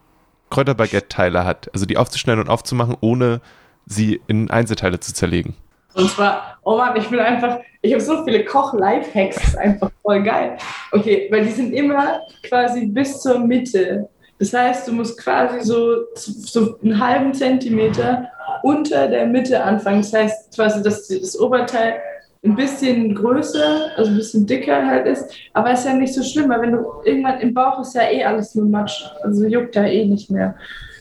Kräuterbaguette-Teile 0.50 1.44
hat. 1.44 1.70
Also 1.72 1.86
die 1.86 1.96
aufzuschneiden 1.96 2.42
und 2.42 2.50
aufzumachen, 2.50 2.96
ohne 3.00 3.40
sie 3.86 4.20
in 4.26 4.50
Einzelteile 4.50 5.00
zu 5.00 5.14
zerlegen. 5.14 5.54
Und 5.94 6.10
zwar, 6.10 6.58
oh 6.62 6.76
Mann, 6.76 6.96
ich 6.96 7.10
will 7.10 7.20
einfach, 7.20 7.58
ich 7.82 7.92
habe 7.92 8.02
so 8.02 8.24
viele 8.24 8.44
Koch-Life-Hacks, 8.44 9.56
einfach 9.56 9.90
voll 10.02 10.22
geil. 10.22 10.56
Okay, 10.92 11.28
weil 11.30 11.44
die 11.44 11.50
sind 11.50 11.72
immer 11.72 12.20
quasi 12.44 12.86
bis 12.86 13.20
zur 13.20 13.38
Mitte. 13.38 14.08
Das 14.38 14.52
heißt, 14.52 14.86
du 14.86 14.92
musst 14.92 15.18
quasi 15.18 15.60
so, 15.62 16.04
so 16.14 16.78
einen 16.82 17.00
halben 17.00 17.34
Zentimeter 17.34 18.30
unter 18.62 19.08
der 19.08 19.26
Mitte 19.26 19.62
anfangen. 19.62 20.02
Das 20.02 20.12
heißt 20.12 20.54
quasi, 20.54 20.82
dass 20.82 21.08
das 21.08 21.38
Oberteil 21.38 22.00
ein 22.44 22.54
bisschen 22.54 23.14
größer, 23.14 23.90
also 23.96 24.10
ein 24.10 24.16
bisschen 24.16 24.46
dicker 24.46 24.86
halt 24.86 25.06
ist. 25.06 25.32
Aber 25.52 25.72
ist 25.72 25.84
ja 25.84 25.94
nicht 25.94 26.14
so 26.14 26.22
schlimm, 26.22 26.48
weil 26.48 26.62
wenn 26.62 26.72
du 26.72 26.84
irgendwann 27.04 27.40
im 27.40 27.52
Bauch 27.52 27.80
ist 27.80 27.94
ja 27.94 28.10
eh 28.10 28.24
alles 28.24 28.54
nur 28.54 28.66
Matsch. 28.66 29.04
Also 29.22 29.46
juckt 29.46 29.74
ja 29.74 29.84
eh 29.84 30.06
nicht 30.06 30.30
mehr. 30.30 30.54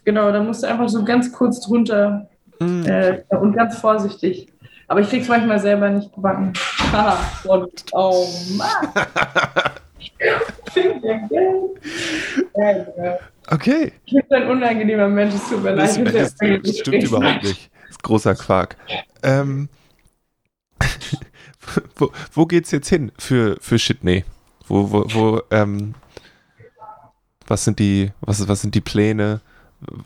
Genau, 0.06 0.32
da 0.32 0.42
musst 0.42 0.64
du 0.64 0.68
einfach 0.68 0.90
so 0.90 1.04
ganz 1.04 1.32
kurz 1.32 1.62
drunter 1.62 2.28
mm. 2.60 2.86
äh, 2.86 3.24
und 3.30 3.54
ganz 3.54 3.78
vorsichtig. 3.78 4.48
Aber 4.88 5.02
ich 5.02 5.10
krieg's 5.10 5.28
manchmal 5.28 5.60
selber 5.60 5.90
nicht 5.90 6.14
gebacken. 6.14 6.54
oh 7.92 8.26
Mann. 8.56 8.88
okay. 13.52 13.92
Ich 14.06 14.14
bin 14.14 14.24
ein 14.30 14.50
unangenehmer 14.50 15.08
Mensch, 15.08 15.36
es 15.36 15.50
tut 15.50 15.64
mir 15.64 15.76
leid. 15.76 16.06
Das, 16.06 16.14
das, 16.14 16.36
das 16.64 16.78
stimmt 16.78 17.04
überhaupt 17.04 17.44
nicht. 17.44 17.70
Das 17.82 17.92
ist 17.92 18.04
großer 18.04 18.36
Quark. 18.36 18.78
Ähm, 19.24 19.70
wo, 21.96 22.12
wo 22.34 22.46
geht's 22.46 22.72
jetzt 22.72 22.90
hin 22.90 23.12
für, 23.18 23.58
für 23.62 23.80
Shitney? 23.80 24.24
Wo, 24.68 24.92
wo, 24.92 25.06
wo, 25.14 25.42
ähm, 25.52 25.94
was 27.46 27.64
sind 27.64 27.80
die, 27.80 28.12
was, 28.22 28.48
was 28.48 28.62
sind 28.62 28.76
die 28.76 28.82
Pläne? 28.82 29.42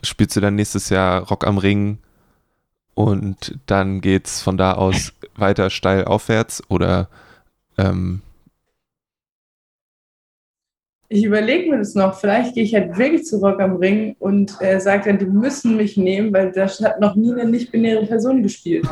Spielst 0.03 0.35
du 0.35 0.41
dann 0.41 0.55
nächstes 0.55 0.89
Jahr 0.89 1.27
Rock 1.27 1.47
am 1.47 1.57
Ring 1.57 1.97
und 2.93 3.57
dann 3.65 4.01
geht's 4.01 4.41
von 4.41 4.57
da 4.57 4.73
aus 4.73 5.13
weiter 5.35 5.69
steil 5.69 6.05
aufwärts 6.05 6.61
oder 6.69 7.07
ähm, 7.77 8.21
ich 11.13 11.25
überlege 11.25 11.69
mir 11.69 11.79
das 11.79 11.93
noch. 11.93 12.17
Vielleicht 12.17 12.55
gehe 12.55 12.63
ich 12.63 12.73
halt 12.73 12.97
wirklich 12.97 13.25
zu 13.25 13.39
Rock 13.39 13.59
am 13.59 13.75
Ring 13.75 14.15
und 14.19 14.55
äh, 14.61 14.79
sage 14.79 15.09
dann, 15.09 15.19
die 15.19 15.25
müssen 15.25 15.75
mich 15.75 15.97
nehmen, 15.97 16.31
weil 16.31 16.53
da 16.53 16.67
hat 16.67 17.01
noch 17.01 17.15
nie 17.15 17.33
eine 17.33 17.51
nicht-binäre 17.51 18.05
Person 18.05 18.41
gespielt. 18.41 18.87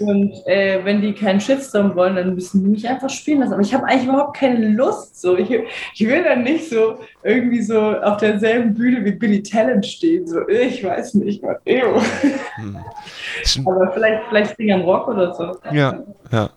Und 0.00 0.46
äh, 0.46 0.84
wenn 0.84 1.00
die 1.00 1.12
keinen 1.12 1.40
Shitstorm 1.40 1.94
wollen, 1.94 2.16
dann 2.16 2.34
müssen 2.34 2.62
die 2.62 2.70
mich 2.70 2.88
einfach 2.88 3.10
spielen 3.10 3.40
lassen. 3.40 3.52
Aber 3.52 3.62
ich 3.62 3.74
habe 3.74 3.84
eigentlich 3.86 4.08
überhaupt 4.08 4.36
keine 4.36 4.68
Lust. 4.68 5.20
So. 5.20 5.36
Ich, 5.36 5.50
ich 5.50 6.06
will 6.06 6.22
dann 6.24 6.42
nicht 6.42 6.68
so 6.68 6.98
irgendwie 7.22 7.62
so 7.62 7.78
auf 7.78 8.18
derselben 8.18 8.74
Bühne 8.74 9.04
wie 9.04 9.12
Billy 9.12 9.42
Talent 9.42 9.86
stehen. 9.86 10.26
So, 10.26 10.46
ich 10.48 10.84
weiß 10.84 11.14
nicht. 11.14 11.42
Hm. 11.64 12.78
Aber 13.66 13.92
vielleicht, 13.92 14.22
vielleicht 14.28 14.56
singen 14.56 14.82
Rock 14.82 15.08
oder 15.08 15.34
so. 15.34 15.56
Ja, 15.72 16.02
ja. 16.30 16.50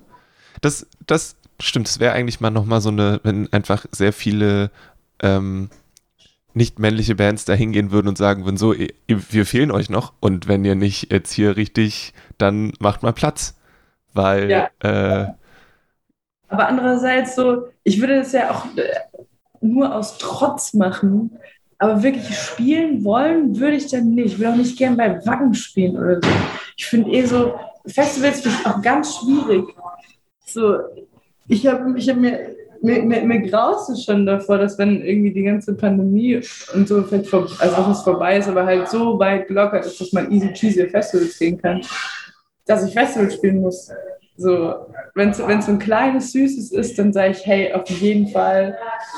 Das, 0.61 0.87
das 1.07 1.35
stimmt. 1.59 1.87
Es 1.87 1.99
wäre 1.99 2.13
eigentlich 2.13 2.39
mal 2.39 2.51
nochmal 2.51 2.81
so 2.81 2.89
eine, 2.89 3.19
wenn 3.23 3.51
einfach 3.51 3.85
sehr 3.91 4.13
viele 4.13 4.71
ähm, 5.21 5.69
nicht 6.53 6.79
männliche 6.79 7.15
Bands 7.15 7.45
da 7.45 7.53
hingehen 7.53 7.91
würden 7.91 8.07
und 8.07 8.17
sagen 8.17 8.45
würden, 8.45 8.57
so, 8.57 8.73
wir 9.07 9.45
fehlen 9.45 9.71
euch 9.71 9.89
noch 9.89 10.13
und 10.19 10.47
wenn 10.47 10.65
ihr 10.65 10.75
nicht 10.75 11.11
jetzt 11.11 11.31
hier 11.31 11.55
richtig, 11.57 12.13
dann 12.37 12.73
macht 12.79 13.03
mal 13.03 13.13
Platz. 13.13 13.57
Weil 14.13 14.49
ja. 14.49 14.69
äh, 14.79 15.27
aber 16.51 16.67
andererseits 16.67 17.35
so, 17.35 17.69
ich 17.83 18.01
würde 18.01 18.17
das 18.17 18.33
ja 18.33 18.51
auch 18.51 18.65
äh, 18.75 18.83
nur 19.61 19.95
aus 19.95 20.17
Trotz 20.17 20.73
machen, 20.73 21.37
aber 21.77 22.03
wirklich 22.03 22.37
spielen 22.37 23.05
wollen 23.05 23.57
würde 23.57 23.77
ich 23.77 23.87
dann 23.87 24.11
nicht. 24.11 24.33
Ich 24.33 24.39
will 24.39 24.47
auch 24.47 24.55
nicht 24.55 24.77
gern 24.77 24.97
bei 24.97 25.25
Wacken 25.25 25.53
spielen 25.53 25.97
oder 25.97 26.15
so. 26.15 26.29
Ich 26.75 26.85
finde 26.85 27.11
eh 27.11 27.25
so, 27.25 27.55
Festivals 27.85 28.41
finde 28.41 28.57
ich 28.59 28.67
auch 28.67 28.81
ganz 28.81 29.15
schwierig. 29.15 29.65
So, 30.45 30.77
ich 31.47 31.65
habe 31.65 31.97
ich 31.97 32.09
hab 32.09 32.17
mir 32.17 32.55
mir, 32.81 33.03
mir, 33.03 33.23
mir 33.23 33.41
graust 33.41 33.89
es 33.89 34.03
schon 34.03 34.25
davor, 34.25 34.57
dass 34.57 34.77
wenn 34.77 35.01
irgendwie 35.01 35.31
die 35.31 35.43
ganze 35.43 35.75
Pandemie 35.75 36.41
und 36.73 36.87
so 36.87 37.03
vielleicht 37.03 37.27
vor, 37.27 37.47
also 37.59 37.75
auch 37.75 37.89
es 37.89 38.01
vorbei 38.01 38.37
ist, 38.37 38.47
aber 38.47 38.65
halt 38.65 38.89
so 38.89 39.17
weit 39.19 39.47
gelockert 39.47 39.85
ist, 39.85 39.99
dass 39.99 40.11
man 40.11 40.31
easy 40.31 40.51
cheesy 40.53 40.87
Festivals 40.87 41.37
gehen 41.37 41.61
kann, 41.61 41.81
dass 42.65 42.85
ich 42.85 42.93
Festivals 42.93 43.35
spielen 43.35 43.61
muss. 43.61 43.91
So, 44.37 44.73
wenn 45.13 45.29
es 45.29 45.37
so 45.37 45.43
ein 45.45 45.77
kleines 45.77 46.31
Süßes 46.31 46.71
ist, 46.71 46.97
dann 46.97 47.13
sage 47.13 47.31
ich, 47.31 47.45
hey, 47.45 47.73
auf 47.73 47.87
jeden 47.89 48.29
Fall, 48.29 48.75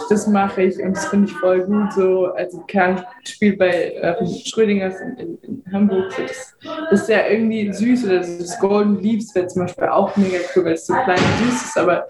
das 0.09 0.28
mache 0.28 0.64
ich 0.64 0.78
und 0.82 0.97
das 0.97 1.05
finde 1.05 1.28
ich 1.28 1.38
voll 1.38 1.61
gut. 1.61 1.93
So, 1.93 2.26
also 2.34 2.59
Kern 2.68 3.05
spielt 3.24 3.57
bei 3.59 3.93
äh, 3.93 4.26
Schrödingers 4.45 4.99
in, 4.99 5.18
in, 5.18 5.38
in 5.43 5.72
Hamburg. 5.72 6.11
So, 6.11 6.24
das, 6.24 6.57
das, 6.89 7.01
ist 7.03 7.09
ja 7.09 7.28
irgendwie 7.28 7.72
süß 7.72 8.05
oder 8.05 8.20
das 8.20 8.59
Golden 8.59 8.99
Leaves 9.01 9.34
wäre 9.34 9.47
zum 9.47 9.61
Beispiel 9.61 9.88
auch 9.88 10.18
mega 10.18 10.39
cool, 10.55 10.66
weil 10.66 10.74
es 10.74 10.88
so 10.88 10.93
klein 10.93 11.20
und 11.20 11.45
süß 11.45 11.64
ist, 11.68 11.78
aber 11.78 12.07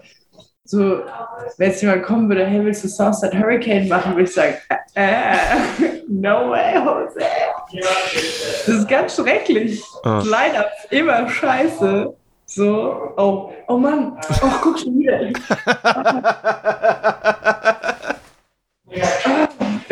so, 0.64 1.02
wenn 1.58 1.70
jetzt 1.70 1.82
jemand 1.82 2.04
kommen 2.04 2.28
würde, 2.28 2.46
hey, 2.46 2.64
willst 2.64 2.84
du 2.84 2.88
Southside 2.88 3.38
Hurricane 3.38 3.86
machen, 3.86 4.12
würde 4.12 4.24
ich 4.24 4.32
sagen, 4.32 4.54
äh, 4.94 5.36
no 6.08 6.50
way, 6.50 6.74
Jose. 6.74 7.20
Das 8.66 8.68
ist 8.68 8.88
ganz 8.88 9.14
schrecklich. 9.14 9.82
Oh. 10.04 10.22
Line-Up 10.24 10.70
immer 10.90 11.28
scheiße. 11.28 12.14
So, 12.46 13.12
oh, 13.16 13.52
oh 13.68 13.78
Mann, 13.78 14.18
oh, 14.42 14.50
guck 14.62 14.78
schon 14.78 14.98
wieder. 14.98 15.20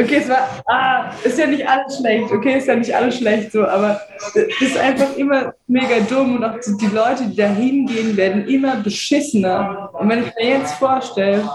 Okay, 0.03 0.17
es 0.17 0.29
war, 0.29 0.49
ah, 0.67 1.11
ist 1.23 1.39
ja 1.39 1.47
nicht 1.47 1.67
alles 1.69 1.99
schlecht, 1.99 2.33
okay, 2.33 2.59
ist 2.59 2.67
ja 2.67 2.75
nicht 2.75 2.95
alles 2.95 3.19
schlecht 3.19 3.53
so, 3.53 3.67
aber 3.67 4.01
es 4.35 4.61
ist 4.61 4.77
einfach 4.77 5.17
immer 5.17 5.55
mega 5.67 6.01
dumm 6.01 6.37
und 6.37 6.45
auch 6.45 6.57
die 6.59 6.87
Leute, 6.87 7.25
die 7.27 7.37
da 7.37 7.49
hingehen, 7.49 8.17
werden 8.17 8.47
immer 8.49 8.77
beschissener. 8.77 9.91
Und 9.93 10.09
wenn 10.09 10.25
ich 10.25 10.35
mir 10.35 10.59
jetzt 10.59 10.75
vorstelle, 10.75 11.49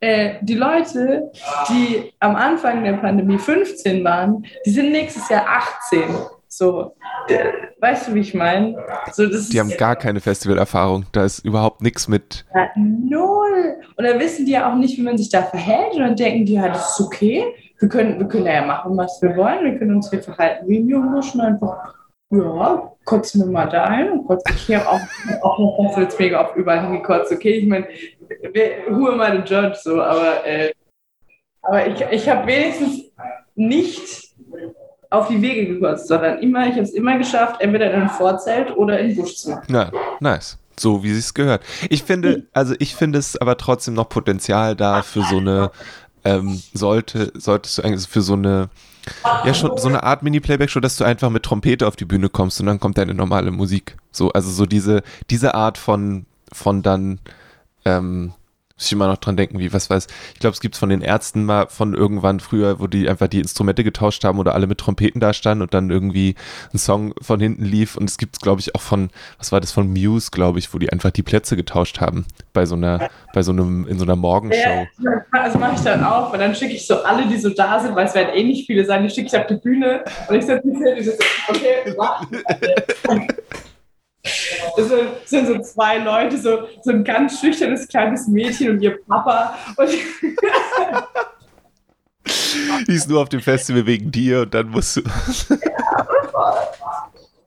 äh, 0.00 0.34
die 0.40 0.54
Leute, 0.54 1.30
die 1.68 2.12
am 2.18 2.34
Anfang 2.34 2.82
der 2.82 2.94
Pandemie 2.94 3.38
15 3.38 4.02
waren, 4.02 4.44
die 4.66 4.70
sind 4.70 4.90
nächstes 4.90 5.28
Jahr 5.28 5.46
18. 5.46 6.02
So, 6.54 6.94
weißt 7.80 8.08
du, 8.08 8.14
wie 8.14 8.20
ich 8.20 8.34
meine? 8.34 8.76
So, 9.10 9.26
die 9.26 9.58
haben 9.58 9.74
gar 9.78 9.96
keine 9.96 10.20
Festivalerfahrung. 10.20 11.06
Da 11.12 11.24
ist 11.24 11.38
überhaupt 11.46 11.80
nichts 11.80 12.08
mit. 12.08 12.44
Ja, 12.54 12.68
null. 12.76 13.76
Und 13.96 14.04
da 14.04 14.20
wissen 14.20 14.44
die 14.44 14.52
ja 14.52 14.70
auch 14.70 14.76
nicht, 14.76 14.98
wie 14.98 15.02
man 15.02 15.16
sich 15.16 15.30
da 15.30 15.44
verhält. 15.44 15.94
Und 15.94 16.00
dann 16.00 16.14
denken 16.14 16.44
die 16.44 16.60
halt, 16.60 16.74
das 16.74 16.92
ist 16.92 17.06
okay. 17.06 17.54
Wir 17.78 17.88
können, 17.88 18.18
wir 18.18 18.28
können 18.28 18.44
ja 18.44 18.66
machen, 18.66 18.94
was 18.98 19.18
wir 19.22 19.34
wollen. 19.34 19.64
Wir 19.64 19.78
können 19.78 19.96
uns 19.96 20.10
hier 20.10 20.22
verhalten 20.22 20.68
wie 20.68 20.76
im 20.76 20.90
Jungbuschen. 20.90 21.40
Einfach, 21.40 21.94
ja, 22.28 22.92
kotzen 23.06 23.46
wir 23.46 23.50
mal 23.50 23.70
da 23.70 23.84
ein 23.84 24.12
und 24.12 24.26
kotzen 24.26 24.54
hier 24.54 24.86
auch, 24.86 25.00
auch 25.40 25.58
noch 25.58 25.88
das 25.88 25.96
jetzt 25.96 26.20
mega 26.20 26.38
oft 26.42 26.54
überall 26.56 26.82
hingekotzt. 26.82 27.32
Okay, 27.32 27.52
ich 27.52 27.66
meine, 27.66 27.86
who 28.90 29.08
am 29.08 29.22
I 29.22 29.38
the 29.38 29.54
judge? 29.54 29.78
So, 29.82 30.02
aber, 30.02 30.46
äh, 30.46 30.70
aber 31.62 31.86
ich, 31.86 31.98
ich 32.10 32.28
habe 32.28 32.46
wenigstens 32.46 33.10
nicht 33.54 34.34
auf 35.12 35.28
die 35.28 35.42
Wege 35.42 35.66
gekürzt, 35.66 36.08
sondern 36.08 36.38
immer, 36.38 36.66
ich 36.66 36.72
habe 36.72 36.82
es 36.82 36.92
immer 36.92 37.18
geschafft, 37.18 37.60
entweder 37.60 37.92
in 37.92 38.02
ein 38.02 38.08
Vorzelt 38.08 38.76
oder 38.76 38.98
in 38.98 39.08
den 39.08 39.16
Busch 39.16 39.36
zu 39.36 39.50
machen. 39.50 39.72
Ja, 39.72 39.90
nice. 40.20 40.58
So 40.78 41.04
wie 41.04 41.10
es 41.10 41.34
gehört. 41.34 41.62
Ich 41.90 42.02
finde, 42.02 42.46
also 42.54 42.74
ich 42.78 42.96
finde 42.96 43.18
es 43.18 43.36
aber 43.36 43.58
trotzdem 43.58 43.94
noch 43.94 44.08
Potenzial 44.08 44.74
da 44.74 45.02
für 45.02 45.22
so 45.22 45.36
eine, 45.36 45.70
ähm, 46.24 46.62
sollte, 46.72 47.30
solltest 47.34 47.78
du 47.78 47.82
eigentlich 47.82 48.08
für 48.08 48.22
so 48.22 48.32
eine, 48.32 48.70
ja 49.44 49.52
schon 49.52 49.76
so 49.76 49.88
eine 49.88 50.02
Art 50.02 50.22
Mini-Playback-Show, 50.22 50.80
dass 50.80 50.96
du 50.96 51.04
einfach 51.04 51.28
mit 51.28 51.42
Trompete 51.42 51.86
auf 51.86 51.96
die 51.96 52.06
Bühne 52.06 52.30
kommst 52.30 52.58
und 52.60 52.66
dann 52.66 52.80
kommt 52.80 52.96
deine 52.96 53.12
normale 53.12 53.50
Musik. 53.50 53.96
So, 54.12 54.30
also 54.32 54.50
so 54.50 54.64
diese, 54.64 55.02
diese 55.28 55.54
Art 55.54 55.76
von, 55.76 56.24
von 56.50 56.82
dann, 56.82 57.20
ähm, 57.84 58.32
muss 58.82 58.88
ich 58.88 58.92
immer 58.92 59.06
noch 59.06 59.18
dran 59.18 59.36
denken, 59.36 59.60
wie, 59.60 59.72
was 59.72 59.90
weiß, 59.90 60.08
ich 60.34 60.40
glaube, 60.40 60.54
es 60.54 60.60
gibt 60.60 60.76
von 60.76 60.88
den 60.88 61.02
Ärzten 61.02 61.44
mal 61.44 61.68
von 61.68 61.94
irgendwann 61.94 62.40
früher, 62.40 62.80
wo 62.80 62.88
die 62.88 63.08
einfach 63.08 63.28
die 63.28 63.38
Instrumente 63.38 63.84
getauscht 63.84 64.24
haben 64.24 64.40
oder 64.40 64.54
alle 64.54 64.66
mit 64.66 64.78
Trompeten 64.78 65.20
da 65.20 65.32
standen 65.32 65.62
und 65.62 65.72
dann 65.72 65.90
irgendwie 65.90 66.34
ein 66.74 66.78
Song 66.78 67.14
von 67.22 67.38
hinten 67.38 67.64
lief 67.64 67.96
und 67.96 68.10
es 68.10 68.18
gibt, 68.18 68.40
glaube 68.42 68.60
ich, 68.60 68.74
auch 68.74 68.80
von, 68.80 69.10
was 69.38 69.52
war 69.52 69.60
das, 69.60 69.70
von 69.70 69.88
Muse, 69.88 70.30
glaube 70.32 70.58
ich, 70.58 70.74
wo 70.74 70.78
die 70.78 70.90
einfach 70.90 71.12
die 71.12 71.22
Plätze 71.22 71.54
getauscht 71.54 72.00
haben 72.00 72.26
bei 72.52 72.66
so 72.66 72.74
einer, 72.74 73.08
bei 73.32 73.42
so 73.44 73.52
einem, 73.52 73.86
in 73.86 73.98
so 73.98 74.04
einer 74.04 74.16
Morgenshow. 74.16 74.86
Ja, 74.98 75.24
also 75.30 75.58
mache 75.58 75.76
ich 75.76 75.82
dann 75.82 76.02
auch, 76.02 76.32
weil 76.32 76.40
dann 76.40 76.52
schicke 76.56 76.74
ich 76.74 76.84
so 76.84 77.04
alle, 77.04 77.28
die 77.28 77.38
so 77.38 77.50
da 77.50 77.78
sind, 77.78 77.94
weil 77.94 78.06
es 78.06 78.14
werden 78.16 78.34
eh 78.34 78.42
nicht 78.42 78.66
viele 78.66 78.84
sein, 78.84 79.04
die 79.04 79.10
schicke 79.10 79.28
ich 79.28 79.36
auf 79.36 79.46
die 79.46 79.54
Bühne 79.54 80.02
und 80.28 80.34
ich 80.34 80.44
setze 80.44 80.66
mich 80.66 80.78
hin 80.78 80.96
und 80.98 81.04
so, 81.04 81.12
okay, 81.48 81.96
warten. 81.96 82.42
Das 84.76 84.88
sind 85.24 85.48
so 85.48 85.58
zwei 85.60 85.98
Leute, 85.98 86.38
so, 86.38 86.68
so 86.82 86.92
ein 86.92 87.02
ganz 87.02 87.40
schüchternes 87.40 87.88
kleines 87.88 88.28
Mädchen 88.28 88.70
und 88.70 88.80
ihr 88.80 89.02
Papa. 89.04 89.58
Und 89.76 89.90
Die 92.86 92.94
ist 92.94 93.08
nur 93.08 93.22
auf 93.22 93.28
dem 93.28 93.40
Festival 93.40 93.86
wegen 93.86 94.10
dir 94.10 94.42
und 94.42 94.54
dann 94.54 94.68
musst 94.68 94.96
du. 94.96 95.02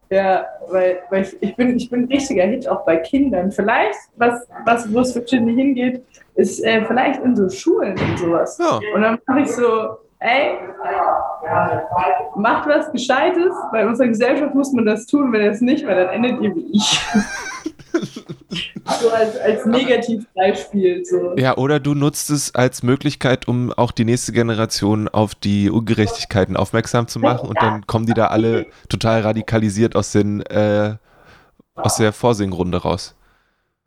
ja, 0.10 0.46
weil, 0.70 1.00
weil 1.10 1.24
ich, 1.24 1.42
ich, 1.42 1.56
bin, 1.56 1.78
ich 1.78 1.90
bin 1.90 2.04
ein 2.04 2.08
richtiger 2.08 2.44
Hit 2.44 2.68
auch 2.68 2.86
bei 2.86 2.98
Kindern. 2.98 3.52
Vielleicht, 3.52 3.98
was, 4.18 4.42
was 4.66 4.92
wo 4.92 5.00
es 5.00 5.14
für 5.14 5.22
Kinder 5.22 5.54
hingeht, 5.54 6.04
ist 6.36 6.64
äh, 6.64 6.84
vielleicht 6.86 7.24
in 7.24 7.36
so 7.36 7.50
Schulen 7.50 7.98
und 7.98 8.20
sowas. 8.20 8.58
Ja. 8.58 8.80
Und 8.94 9.02
dann 9.02 9.20
mache 9.26 9.42
ich 9.42 9.52
so 9.52 9.98
ey, 10.26 10.58
macht 12.36 12.68
was 12.68 12.92
Gescheites, 12.92 13.54
weil 13.72 13.84
in 13.84 13.90
unserer 13.90 14.08
Gesellschaft 14.08 14.56
muss 14.56 14.72
man 14.74 14.86
das 14.86 15.06
tun, 15.06 15.32
wenn 15.32 15.42
er 15.42 15.52
es 15.52 15.62
nicht, 15.62 15.86
weil 15.86 15.96
dann 15.96 16.10
endet 16.10 16.42
ihr 16.42 16.56
wie 16.56 16.68
ich. 16.72 17.00
so 19.00 19.10
als, 19.10 19.38
als 19.40 19.66
Negativbeispiel. 19.66 21.06
So. 21.06 21.36
Ja, 21.38 21.58
oder 21.58 21.80
du 21.80 21.94
nutzt 21.94 22.30
es 22.30 22.54
als 22.56 22.84
Möglichkeit, 22.84 23.48
um 23.48 23.72
auch 23.72 23.92
die 23.92 24.06
nächste 24.06 24.32
Generation 24.32 25.08
auf 25.08 25.36
die 25.36 25.70
Ungerechtigkeiten 25.70 26.58
aufmerksam 26.58 27.08
zu 27.08 27.20
machen 27.20 27.48
und 27.48 27.62
dann 27.62 27.86
kommen 27.88 28.06
die 28.06 28.14
da 28.14 28.28
alle 28.28 28.66
total 28.90 29.22
radikalisiert 29.22 29.96
aus, 29.96 30.12
den, 30.12 30.42
äh, 30.42 30.96
aus 31.76 31.98
der 31.98 32.12
Vorsingrunde 32.14 32.82
raus. 32.82 33.16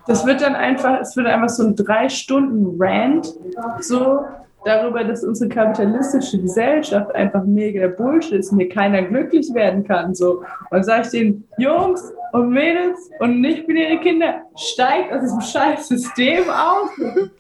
Das 0.07 0.25
wird 0.25 0.41
dann 0.41 0.55
einfach, 0.55 1.01
es 1.01 1.17
wird 1.17 1.27
einfach 1.27 1.51
so 1.51 1.65
ein 1.65 1.77
drei 1.77 2.09
Stunden 2.09 2.81
Rant, 2.83 3.35
so 3.81 4.25
darüber, 4.69 5.03
dass 5.03 5.25
unsere 5.25 5.49
kapitalistische 5.49 6.41
Gesellschaft 6.41 7.15
einfach 7.15 7.45
mega 7.45 7.89
Bullshit 7.89 8.41
ist 8.41 8.55
hier 8.55 8.69
keiner 8.69 9.03
glücklich 9.03 9.53
werden 9.55 9.85
kann. 9.85 10.15
So. 10.15 10.43
Und 10.71 10.85
sage 10.85 11.03
ich 11.05 11.09
den 11.09 11.45
Jungs 11.57 12.13
und 12.33 12.51
Mädels 12.51 13.11
und 13.21 13.41
nicht 13.41 13.67
binäre 13.67 13.99
Kinder, 13.99 14.43
steigt 14.57 15.13
aus 15.13 15.23
diesem 15.23 15.41
scheiß 15.41 15.89
System 15.89 16.45
aus, 16.51 16.91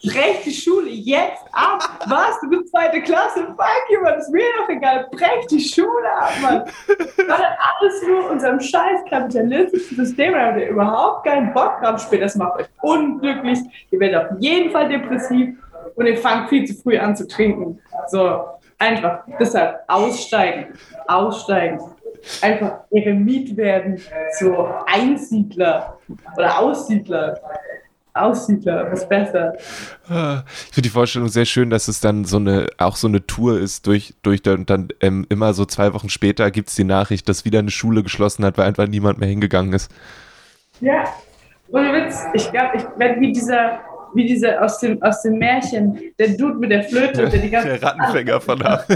brecht 0.02 0.46
die 0.46 0.52
Schule 0.52 0.88
jetzt 0.88 1.44
ab. 1.52 1.82
Was? 2.06 2.40
Du 2.40 2.48
bist 2.48 2.70
zweite 2.70 3.02
Klasse? 3.02 3.40
Fuck 3.48 3.84
you, 3.90 4.00
man, 4.02 4.18
ist 4.18 4.30
mir 4.30 4.42
doch 4.58 4.68
egal. 4.70 5.06
Brech 5.10 5.46
die 5.50 5.60
Schule 5.60 6.10
ab, 6.18 6.32
Mann. 6.40 6.62
Das 6.88 7.40
alles 7.80 8.06
nur 8.06 8.30
unserem 8.30 8.60
scheiß 8.60 9.04
kapitalistischen 9.10 9.96
System, 9.98 10.32
da 10.32 10.46
habt 10.46 10.60
ihr 10.60 10.70
überhaupt 10.70 11.26
keinen 11.26 11.52
Bock 11.52 11.80
drauf. 11.82 12.00
Später, 12.00 12.22
das 12.22 12.36
macht 12.36 12.60
euch 12.60 12.66
unglücklich. 12.80 13.58
Ihr 13.90 14.00
werdet 14.00 14.30
auf 14.30 14.38
jeden 14.40 14.70
Fall 14.70 14.88
depressiv 14.88 15.56
und 15.98 16.06
ihr 16.06 16.16
fangt 16.16 16.48
viel 16.48 16.64
zu 16.64 16.74
früh 16.74 16.96
an 16.96 17.16
zu 17.16 17.26
trinken. 17.26 17.80
So, 18.08 18.44
einfach. 18.78 19.24
Deshalb 19.38 19.80
aussteigen, 19.88 20.66
aussteigen. 21.08 21.80
Einfach 22.40 22.80
Eremit 22.90 23.56
werden, 23.56 24.00
so 24.38 24.68
Einsiedler 24.86 25.98
oder 26.36 26.58
Aussiedler. 26.58 27.40
Aussiedler, 28.14 28.90
was 28.90 29.08
besser. 29.08 29.52
Ich 29.56 30.74
finde 30.74 30.82
die 30.82 30.88
Vorstellung 30.88 31.28
sehr 31.28 31.44
schön, 31.44 31.70
dass 31.70 31.86
es 31.86 32.00
dann 32.00 32.24
so 32.24 32.38
eine, 32.38 32.66
auch 32.76 32.96
so 32.96 33.06
eine 33.06 33.24
Tour 33.24 33.60
ist 33.60 33.86
durch, 33.86 34.14
durch 34.22 34.44
und 34.48 34.68
dann 34.70 34.88
ähm, 35.00 35.24
immer 35.28 35.54
so 35.54 35.64
zwei 35.64 35.94
Wochen 35.94 36.08
später 36.08 36.50
gibt 36.50 36.68
es 36.68 36.74
die 36.74 36.82
Nachricht, 36.82 37.28
dass 37.28 37.44
wieder 37.44 37.60
eine 37.60 37.70
Schule 37.70 38.02
geschlossen 38.02 38.44
hat, 38.44 38.58
weil 38.58 38.66
einfach 38.66 38.88
niemand 38.88 39.20
mehr 39.20 39.28
hingegangen 39.28 39.72
ist. 39.72 39.92
Ja, 40.80 41.04
ohne 41.68 41.92
Witz. 41.92 42.24
Ich 42.34 42.50
glaube, 42.50 42.78
ich 42.78 42.84
werde 42.98 43.20
wie 43.20 43.30
dieser, 43.30 43.80
wie 44.14 44.26
dieser 44.26 44.62
aus 44.62 44.78
dem, 44.80 45.02
aus 45.02 45.22
dem 45.22 45.38
Märchen, 45.38 46.00
der 46.18 46.28
Dude 46.28 46.56
mit 46.56 46.70
der 46.70 46.84
Flöte, 46.84 47.28
der 47.28 47.40
die 47.40 47.50
ganze 47.50 47.68
Der 47.68 47.82
Rattenfänger 47.82 48.40
von 48.40 48.58
da. 48.58 48.84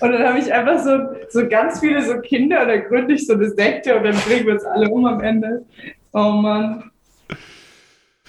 Und 0.00 0.12
dann 0.12 0.26
habe 0.26 0.38
ich 0.38 0.52
einfach 0.52 0.78
so, 0.82 0.98
so 1.28 1.48
ganz 1.48 1.80
viele 1.80 2.02
so 2.02 2.18
Kinder 2.20 2.62
und 2.62 2.68
dann 2.68 2.84
gründe 2.84 3.14
ich 3.14 3.26
so 3.26 3.34
eine 3.34 3.50
Sekte 3.50 3.96
und 3.96 4.04
dann 4.04 4.16
bringen 4.16 4.46
wir 4.46 4.54
uns 4.54 4.64
alle 4.64 4.88
um 4.88 5.04
am 5.04 5.20
Ende. 5.20 5.64
Oh 6.12 6.30
Mann. 6.32 6.90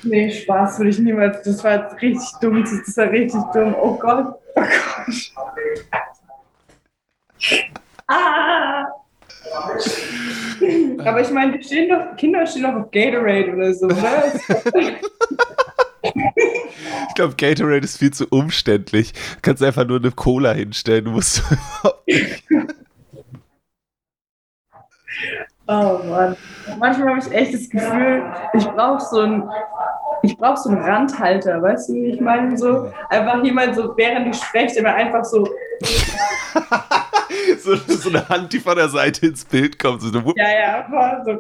Nee, 0.04 0.30
Spaß 0.30 0.80
würde 0.80 0.89
ich 0.89 1.00
niemals. 1.00 1.41
Das 1.43 1.64
war 1.64 1.84
jetzt 1.84 2.02
richtig 2.02 2.30
dumm. 2.41 2.64
Das 2.64 2.98
war 2.98 3.10
richtig 3.10 3.41
dumm. 3.54 3.76
Oh 3.82 3.98
Gott. 3.98 4.36
Oh 4.56 4.62
Gott. 4.62 5.32
Ah! 8.08 8.86
Aber 11.06 11.22
ich 11.22 11.30
meine, 11.32 11.62
stehen 11.62 11.89
doch, 11.89 12.16
Kinder 12.18 12.45
stehen 12.47 12.64
doch 12.64 12.76
auf 12.76 12.91
Gatorade 12.91 13.53
oder 13.53 13.74
so, 13.74 13.88
oder? 13.88 14.32
Ich 17.08 17.16
glaube, 17.16 17.36
Gatorade 17.36 17.84
ist 17.84 17.97
viel 17.97 18.12
zu 18.12 18.28
umständlich. 18.28 19.14
Du 19.14 19.41
kannst 19.41 19.64
einfach 19.64 19.86
nur 19.86 19.99
eine 19.99 20.12
Cola 20.12 20.53
hinstellen. 20.53 21.06
Du 21.06 21.12
musst 21.12 21.43
Oh 25.68 25.99
Mann. 26.06 26.36
Manchmal 26.80 27.10
habe 27.10 27.20
ich 27.20 27.32
echt 27.32 27.53
das 27.53 27.70
Gefühl, 27.70 28.24
ich 28.53 28.66
brauche 28.68 29.03
so 29.03 29.22
einen, 29.22 29.49
ich 30.22 30.38
brauche 30.38 30.58
so 30.58 30.70
einen 30.70 30.82
Randhalter, 30.82 31.62
weißt 31.62 31.89
du, 31.89 31.93
wie 31.95 32.06
ich 32.08 32.22
meine? 32.22 32.56
So 32.56 32.91
einfach 33.10 33.43
jemand 33.43 33.76
so, 33.76 33.97
während 33.97 34.28
ich 34.28 34.41
spreche, 34.41 34.80
immer 34.80 34.93
einfach 34.93 35.26
so. 35.26 35.47
so, 37.64 37.76
so, 37.76 38.10
eine 38.10 38.28
Hand, 38.30 38.54
die 38.54 38.60
von 38.60 38.76
der 38.76 38.90
Seite 38.90 39.28
ins 39.28 39.46
Bild 39.46 39.80
kommt. 39.80 40.02
So 40.02 40.10
ja, 40.36 40.52
ja, 40.52 41.24
so. 41.26 41.40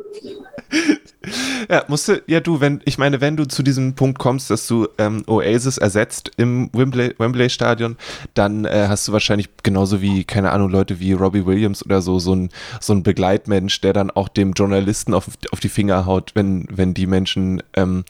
Ja, 1.69 1.83
musste, 1.87 2.23
ja 2.27 2.39
du, 2.39 2.59
wenn, 2.59 2.81
ich 2.85 2.97
meine, 2.97 3.21
wenn 3.21 3.35
du 3.35 3.45
zu 3.45 3.63
diesem 3.63 3.95
Punkt 3.95 4.19
kommst, 4.19 4.49
dass 4.51 4.67
du 4.67 4.87
ähm, 4.97 5.23
Oasis 5.27 5.77
ersetzt 5.77 6.31
im 6.37 6.69
Wembley, 6.73 7.15
Wembley 7.17 7.49
Stadion, 7.49 7.97
dann 8.33 8.65
äh, 8.65 8.85
hast 8.87 9.07
du 9.07 9.11
wahrscheinlich 9.11 9.49
genauso 9.63 10.01
wie, 10.01 10.23
keine 10.23 10.51
Ahnung, 10.51 10.69
Leute 10.69 10.99
wie 10.99 11.13
Robbie 11.13 11.45
Williams 11.45 11.83
oder 11.83 12.01
so, 12.01 12.19
so 12.19 12.35
ein, 12.35 12.49
so 12.79 12.93
ein 12.93 13.03
Begleitmensch, 13.03 13.81
der 13.81 13.93
dann 13.93 14.11
auch 14.11 14.29
dem 14.29 14.53
Journalisten 14.53 15.13
auf, 15.13 15.27
auf 15.51 15.59
die 15.59 15.69
Finger 15.69 16.05
haut, 16.05 16.31
wenn, 16.35 16.67
wenn 16.69 16.93
die 16.93 17.07
Menschen 17.07 17.63
ähm, 17.73 18.05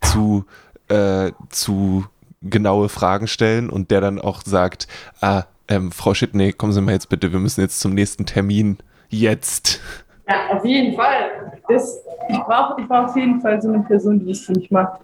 zu, 0.00 0.44
äh, 0.88 1.32
zu 1.48 2.06
genaue 2.42 2.88
Fragen 2.88 3.26
stellen 3.26 3.68
und 3.68 3.90
der 3.90 4.00
dann 4.00 4.20
auch 4.20 4.42
sagt, 4.44 4.86
ah, 5.20 5.44
ähm, 5.70 5.92
Frau 5.92 6.12
Schittney, 6.14 6.52
kommen 6.52 6.72
Sie 6.72 6.80
mal 6.82 6.92
jetzt 6.92 7.08
bitte, 7.08 7.32
wir 7.32 7.38
müssen 7.38 7.60
jetzt 7.60 7.80
zum 7.80 7.94
nächsten 7.94 8.26
Termin. 8.26 8.78
Jetzt. 9.08 9.80
Ja, 10.28 10.56
auf 10.56 10.64
jeden 10.64 10.96
Fall. 10.96 11.60
Das, 11.68 12.00
ich 12.28 12.38
brauche 12.40 12.80
ich 12.80 12.86
brauch 12.86 13.08
auf 13.08 13.16
jeden 13.16 13.40
Fall 13.40 13.62
so 13.62 13.68
eine 13.68 13.80
Person, 13.80 14.20
die 14.20 14.26
das 14.26 14.40
für 14.40 14.52
mich 14.52 14.70
macht. 14.70 15.00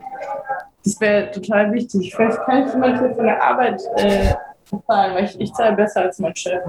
Das 0.84 1.00
wäre 1.00 1.30
total 1.30 1.72
wichtig. 1.72 2.14
Vielleicht 2.14 2.38
kann 2.44 2.64
ich 2.64 2.70
zum 2.70 2.80
Beispiel 2.80 3.14
von 3.14 3.24
der 3.24 3.42
Arbeit 3.42 3.80
äh, 3.96 4.34
zahlen, 4.86 5.14
weil 5.14 5.24
ich, 5.24 5.40
ich 5.40 5.52
zahle 5.54 5.76
besser 5.76 6.02
als 6.02 6.18
mein 6.18 6.34
Chef. 6.36 6.60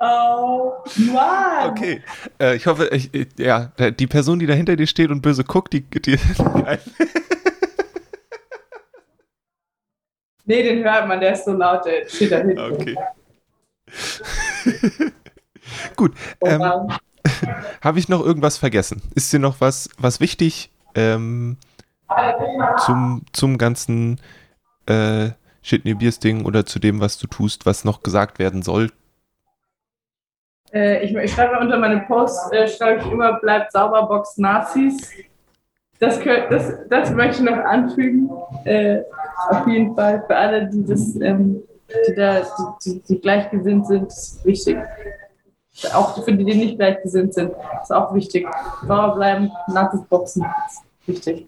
Oh, 0.00 0.72
Mann. 0.96 1.70
Okay, 1.70 2.02
äh, 2.40 2.56
ich 2.56 2.66
hoffe, 2.66 2.88
ich, 2.88 3.10
ja, 3.38 3.70
die 3.78 4.06
Person, 4.08 4.40
die 4.40 4.46
da 4.46 4.54
hinter 4.54 4.76
dir 4.76 4.88
steht 4.88 5.10
und 5.10 5.22
böse 5.22 5.44
guckt, 5.44 5.72
die. 5.72 5.82
die 5.82 6.18
nee, 10.50 10.62
den 10.62 10.84
hört 10.84 11.06
man, 11.06 11.20
der 11.20 11.32
ist 11.32 11.44
so 11.44 11.52
laut, 11.52 11.84
der 11.86 12.08
steht 12.08 12.32
da 12.32 12.38
hinten. 12.38 12.58
Okay. 12.58 12.96
Gut. 15.96 16.12
Oh, 16.40 16.46
ähm, 16.46 16.88
Habe 17.82 17.98
ich 17.98 18.08
noch 18.08 18.24
irgendwas 18.24 18.58
vergessen? 18.58 19.02
Ist 19.14 19.32
dir 19.32 19.38
noch 19.38 19.60
was, 19.60 19.88
was 19.98 20.20
wichtig 20.20 20.70
ähm, 20.94 21.56
zum, 22.84 23.22
zum 23.32 23.58
ganzen 23.58 24.20
äh, 24.86 25.30
Shitney 25.62 25.94
Beers 25.94 26.18
Ding 26.18 26.44
oder 26.44 26.66
zu 26.66 26.78
dem, 26.78 27.00
was 27.00 27.18
du 27.18 27.26
tust, 27.26 27.66
was 27.66 27.84
noch 27.84 28.02
gesagt 28.02 28.38
werden 28.38 28.62
soll? 28.62 28.90
Äh, 30.72 31.04
ich, 31.04 31.14
ich, 31.14 31.32
schreibe 31.32 31.58
unter 31.58 31.78
meine 31.78 32.00
Posts, 32.00 32.52
äh, 32.52 32.68
schreibe 32.68 33.00
ich 33.00 33.06
immer, 33.10 33.34
bleibt 33.40 33.72
sauber, 33.72 34.06
Box 34.06 34.36
Nazis. 34.36 35.10
Das, 36.00 36.18
das, 36.50 36.72
das 36.88 37.10
möchte 37.12 37.42
ich 37.42 37.50
noch 37.50 37.58
anfügen. 37.58 38.30
Äh, 38.64 39.02
auf 39.50 39.66
jeden 39.66 39.94
Fall 39.94 40.24
für 40.26 40.36
alle, 40.36 40.66
die 40.66 40.84
das 40.84 41.14
ähm, 41.20 41.62
die, 42.08 42.14
da, 42.14 42.42
die, 42.84 43.00
die 43.00 43.20
gleichgesinnt 43.20 43.86
sind, 43.86 44.08
ist 44.08 44.44
wichtig. 44.44 44.78
Auch 45.94 46.22
für 46.22 46.32
die, 46.32 46.44
die 46.44 46.54
nicht 46.54 46.78
gleichgesinnt 46.78 47.34
sind, 47.34 47.52
ist 47.82 47.92
auch 47.92 48.14
wichtig. 48.14 48.46
Sauer 48.86 49.14
bleiben, 49.14 49.50
Nazis 49.68 50.02
boxen, 50.08 50.44
ist 50.68 50.82
wichtig. 51.06 51.46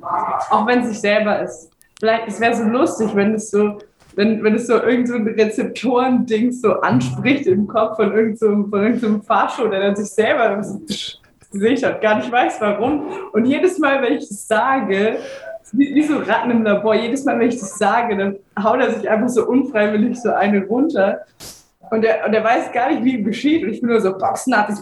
Auch 0.50 0.66
wenn 0.66 0.80
es 0.80 0.88
sich 0.88 1.00
selber 1.00 1.42
ist. 1.42 1.70
Vielleicht, 1.98 2.28
es 2.28 2.40
wäre 2.40 2.54
so 2.54 2.64
lustig, 2.64 3.14
wenn 3.14 3.34
es 3.34 3.50
so, 3.50 3.78
wenn, 4.14 4.42
wenn 4.42 4.54
es 4.54 4.66
so 4.66 4.74
irgend 4.74 5.08
so 5.08 5.16
Rezeptoren-Ding 5.16 6.52
so 6.52 6.80
anspricht 6.80 7.46
im 7.46 7.66
Kopf 7.66 7.96
von 7.96 8.12
irgendeinem 8.12 8.68
so, 8.70 8.76
irgendeinem 8.76 9.16
so 9.16 9.22
Fahrshow, 9.22 9.68
der 9.68 9.80
dann 9.80 9.96
sich 9.96 10.10
selber 10.10 10.62
so, 10.62 10.80
sehe 10.86 11.21
ich 11.52 11.84
halt 11.84 12.00
gar 12.00 12.16
nicht 12.16 12.30
weiß 12.30 12.60
warum. 12.60 13.06
Und 13.32 13.44
jedes 13.44 13.78
Mal, 13.78 14.02
wenn 14.02 14.14
ich 14.14 14.28
das 14.28 14.46
sage, 14.46 15.18
wie, 15.72 15.94
wie 15.94 16.02
so 16.02 16.18
Ratten 16.18 16.50
im 16.50 16.62
Labor. 16.62 16.94
Jedes 16.94 17.24
Mal, 17.24 17.38
wenn 17.38 17.48
ich 17.48 17.58
das 17.58 17.78
sage, 17.78 18.16
dann 18.16 18.36
haut 18.62 18.80
er 18.80 18.92
sich 18.94 19.08
einfach 19.08 19.28
so 19.28 19.46
unfreiwillig 19.46 20.20
so 20.20 20.32
eine 20.32 20.64
runter. 20.64 21.20
Und 21.90 22.04
er, 22.04 22.26
und 22.26 22.32
er 22.32 22.44
weiß 22.44 22.72
gar 22.72 22.90
nicht, 22.90 23.04
wie 23.04 23.14
ihm 23.16 23.24
geschieht. 23.24 23.64
Und 23.64 23.70
ich 23.70 23.80
bin 23.80 23.90
nur 23.90 24.00
so, 24.00 24.16
Boxnazis. 24.16 24.80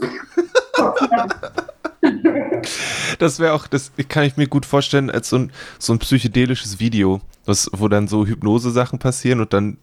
das 3.19 3.41
wäre 3.41 3.53
auch, 3.53 3.67
das 3.67 3.93
kann 4.09 4.25
ich 4.25 4.37
mir 4.37 4.47
gut 4.47 4.67
vorstellen, 4.67 5.11
als 5.11 5.31
so 5.31 5.39
ein, 5.39 5.53
so 5.79 5.93
ein 5.93 5.99
psychedelisches 5.99 6.81
Video, 6.81 7.21
was, 7.47 7.71
wo 7.73 7.89
dann 7.89 8.09
so 8.09 8.27
Hypnose-Sachen 8.27 8.99
passieren 8.99 9.41
und 9.41 9.53
dann 9.53 9.79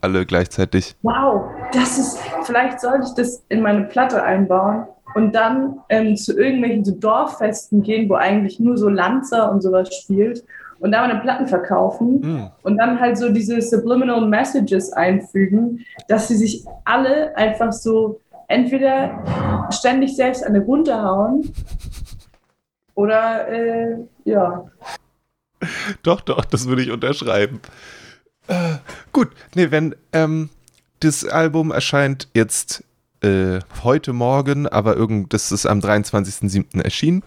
alle 0.00 0.26
gleichzeitig. 0.26 0.94
Wow, 1.02 1.50
das 1.72 1.98
ist, 1.98 2.18
vielleicht 2.44 2.80
sollte 2.80 3.06
ich 3.06 3.14
das 3.14 3.42
in 3.48 3.62
meine 3.62 3.84
Platte 3.84 4.22
einbauen 4.22 4.86
und 5.16 5.34
dann 5.34 5.80
ähm, 5.88 6.14
zu 6.14 6.38
irgendwelchen 6.38 6.84
so 6.84 6.92
Dorffesten 6.92 7.82
gehen, 7.82 8.06
wo 8.10 8.16
eigentlich 8.16 8.60
nur 8.60 8.76
so 8.76 8.90
Lanzer 8.90 9.50
und 9.50 9.62
sowas 9.62 9.88
spielt 9.96 10.44
und 10.78 10.92
da 10.92 11.06
meine 11.06 11.20
Platten 11.20 11.46
verkaufen 11.46 12.20
mm. 12.20 12.50
und 12.62 12.76
dann 12.76 13.00
halt 13.00 13.16
so 13.16 13.32
diese 13.32 13.62
Subliminal 13.62 14.26
Messages 14.26 14.92
einfügen, 14.92 15.86
dass 16.08 16.28
sie 16.28 16.36
sich 16.36 16.66
alle 16.84 17.34
einfach 17.34 17.72
so 17.72 18.20
entweder 18.48 19.24
ständig 19.70 20.14
selbst 20.14 20.44
eine 20.44 20.60
runterhauen 20.60 21.50
oder 22.94 23.48
äh, 23.48 23.96
ja. 24.24 24.66
Doch, 26.02 26.20
doch, 26.20 26.44
das 26.44 26.68
würde 26.68 26.82
ich 26.82 26.90
unterschreiben. 26.90 27.62
Äh, 28.48 28.74
gut, 29.14 29.28
nee, 29.54 29.70
wenn 29.70 29.96
ähm, 30.12 30.50
das 31.00 31.24
Album 31.24 31.72
erscheint 31.72 32.28
jetzt 32.34 32.84
äh, 33.22 33.60
heute 33.82 34.12
Morgen, 34.12 34.66
aber 34.66 34.96
irgend, 34.96 35.32
das 35.32 35.52
ist 35.52 35.66
am 35.66 35.80
23.07. 35.80 36.82
erschienen. 36.82 37.22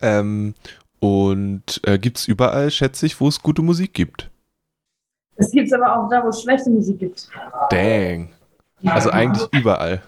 Ähm, 0.00 0.54
und 0.98 1.80
äh, 1.84 1.98
gibt 1.98 2.18
es 2.18 2.28
überall, 2.28 2.70
schätze 2.70 3.06
ich, 3.06 3.20
wo 3.20 3.28
es 3.28 3.42
gute 3.42 3.62
Musik 3.62 3.94
gibt. 3.94 4.30
Es 5.36 5.50
gibt 5.50 5.68
es 5.68 5.72
aber 5.72 5.96
auch 5.96 6.08
da, 6.10 6.22
wo 6.22 6.28
es 6.28 6.42
schlechte 6.42 6.70
Musik 6.70 6.98
gibt. 6.98 7.28
Dang. 7.70 8.28
Also 8.84 9.10
eigentlich 9.10 9.48
überall. 9.52 10.02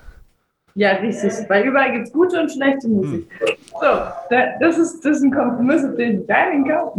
Ja, 0.75 0.93
richtig. 0.93 1.33
Weil 1.49 1.67
überall 1.67 1.93
gibt 1.93 2.07
es 2.07 2.13
gute 2.13 2.41
und 2.41 2.51
schlechte 2.51 2.89
Musik. 2.89 3.29
Hm. 3.39 3.49
So, 3.81 4.37
das 4.61 4.79
ist, 4.79 5.05
das 5.05 5.19
ist 5.19 5.23
ein 5.23 5.33
Kompromiss, 5.33 5.83
den 5.97 6.21
ich 6.21 6.27
keinen 6.27 6.69
Kauf 6.69 6.95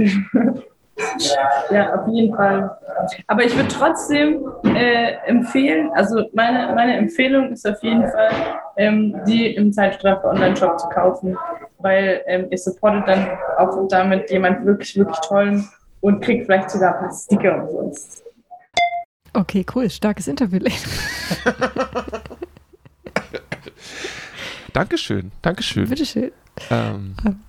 ja, 1.72 1.96
auf 1.96 2.08
jeden 2.08 2.36
Fall. 2.36 2.78
Aber 3.28 3.44
ich 3.44 3.56
würde 3.56 3.70
trotzdem 3.70 4.46
äh, 4.64 5.14
empfehlen, 5.26 5.92
also 5.94 6.26
meine, 6.34 6.74
meine 6.76 6.98
Empfehlung 6.98 7.52
ist 7.52 7.68
auf 7.68 7.82
jeden 7.82 8.08
Fall, 8.10 8.32
ähm, 8.78 9.20
die 9.28 9.56
im 9.56 9.74
Zeitstrafe 9.74 10.28
Online-Shop 10.28 10.80
zu 10.80 10.88
kaufen, 10.90 11.38
weil 11.80 12.22
ähm, 12.28 12.48
ihr 12.50 12.58
supportet 12.58 13.08
dann 13.08 13.30
auch 13.58 13.88
damit 13.88 14.30
jemand 14.32 14.66
wirklich, 14.66 14.96
wirklich 14.98 15.20
tollen 15.20 15.68
und 16.02 16.22
kriegt 16.22 16.46
vielleicht 16.46 16.70
sogar 16.70 16.96
ein 16.96 17.00
paar 17.02 17.14
Sticker 17.14 17.64
und 17.64 17.72
sonst. 17.72 18.24
Okay, 19.34 19.66
cool. 19.74 19.90
Starkes 19.90 20.28
Interview. 20.28 20.60
Dankeschön, 24.74 25.32
Dankeschön. 25.42 25.90
Bitteschön. 25.90 26.32
Ähm. 26.70 27.16
ähm 27.26 27.40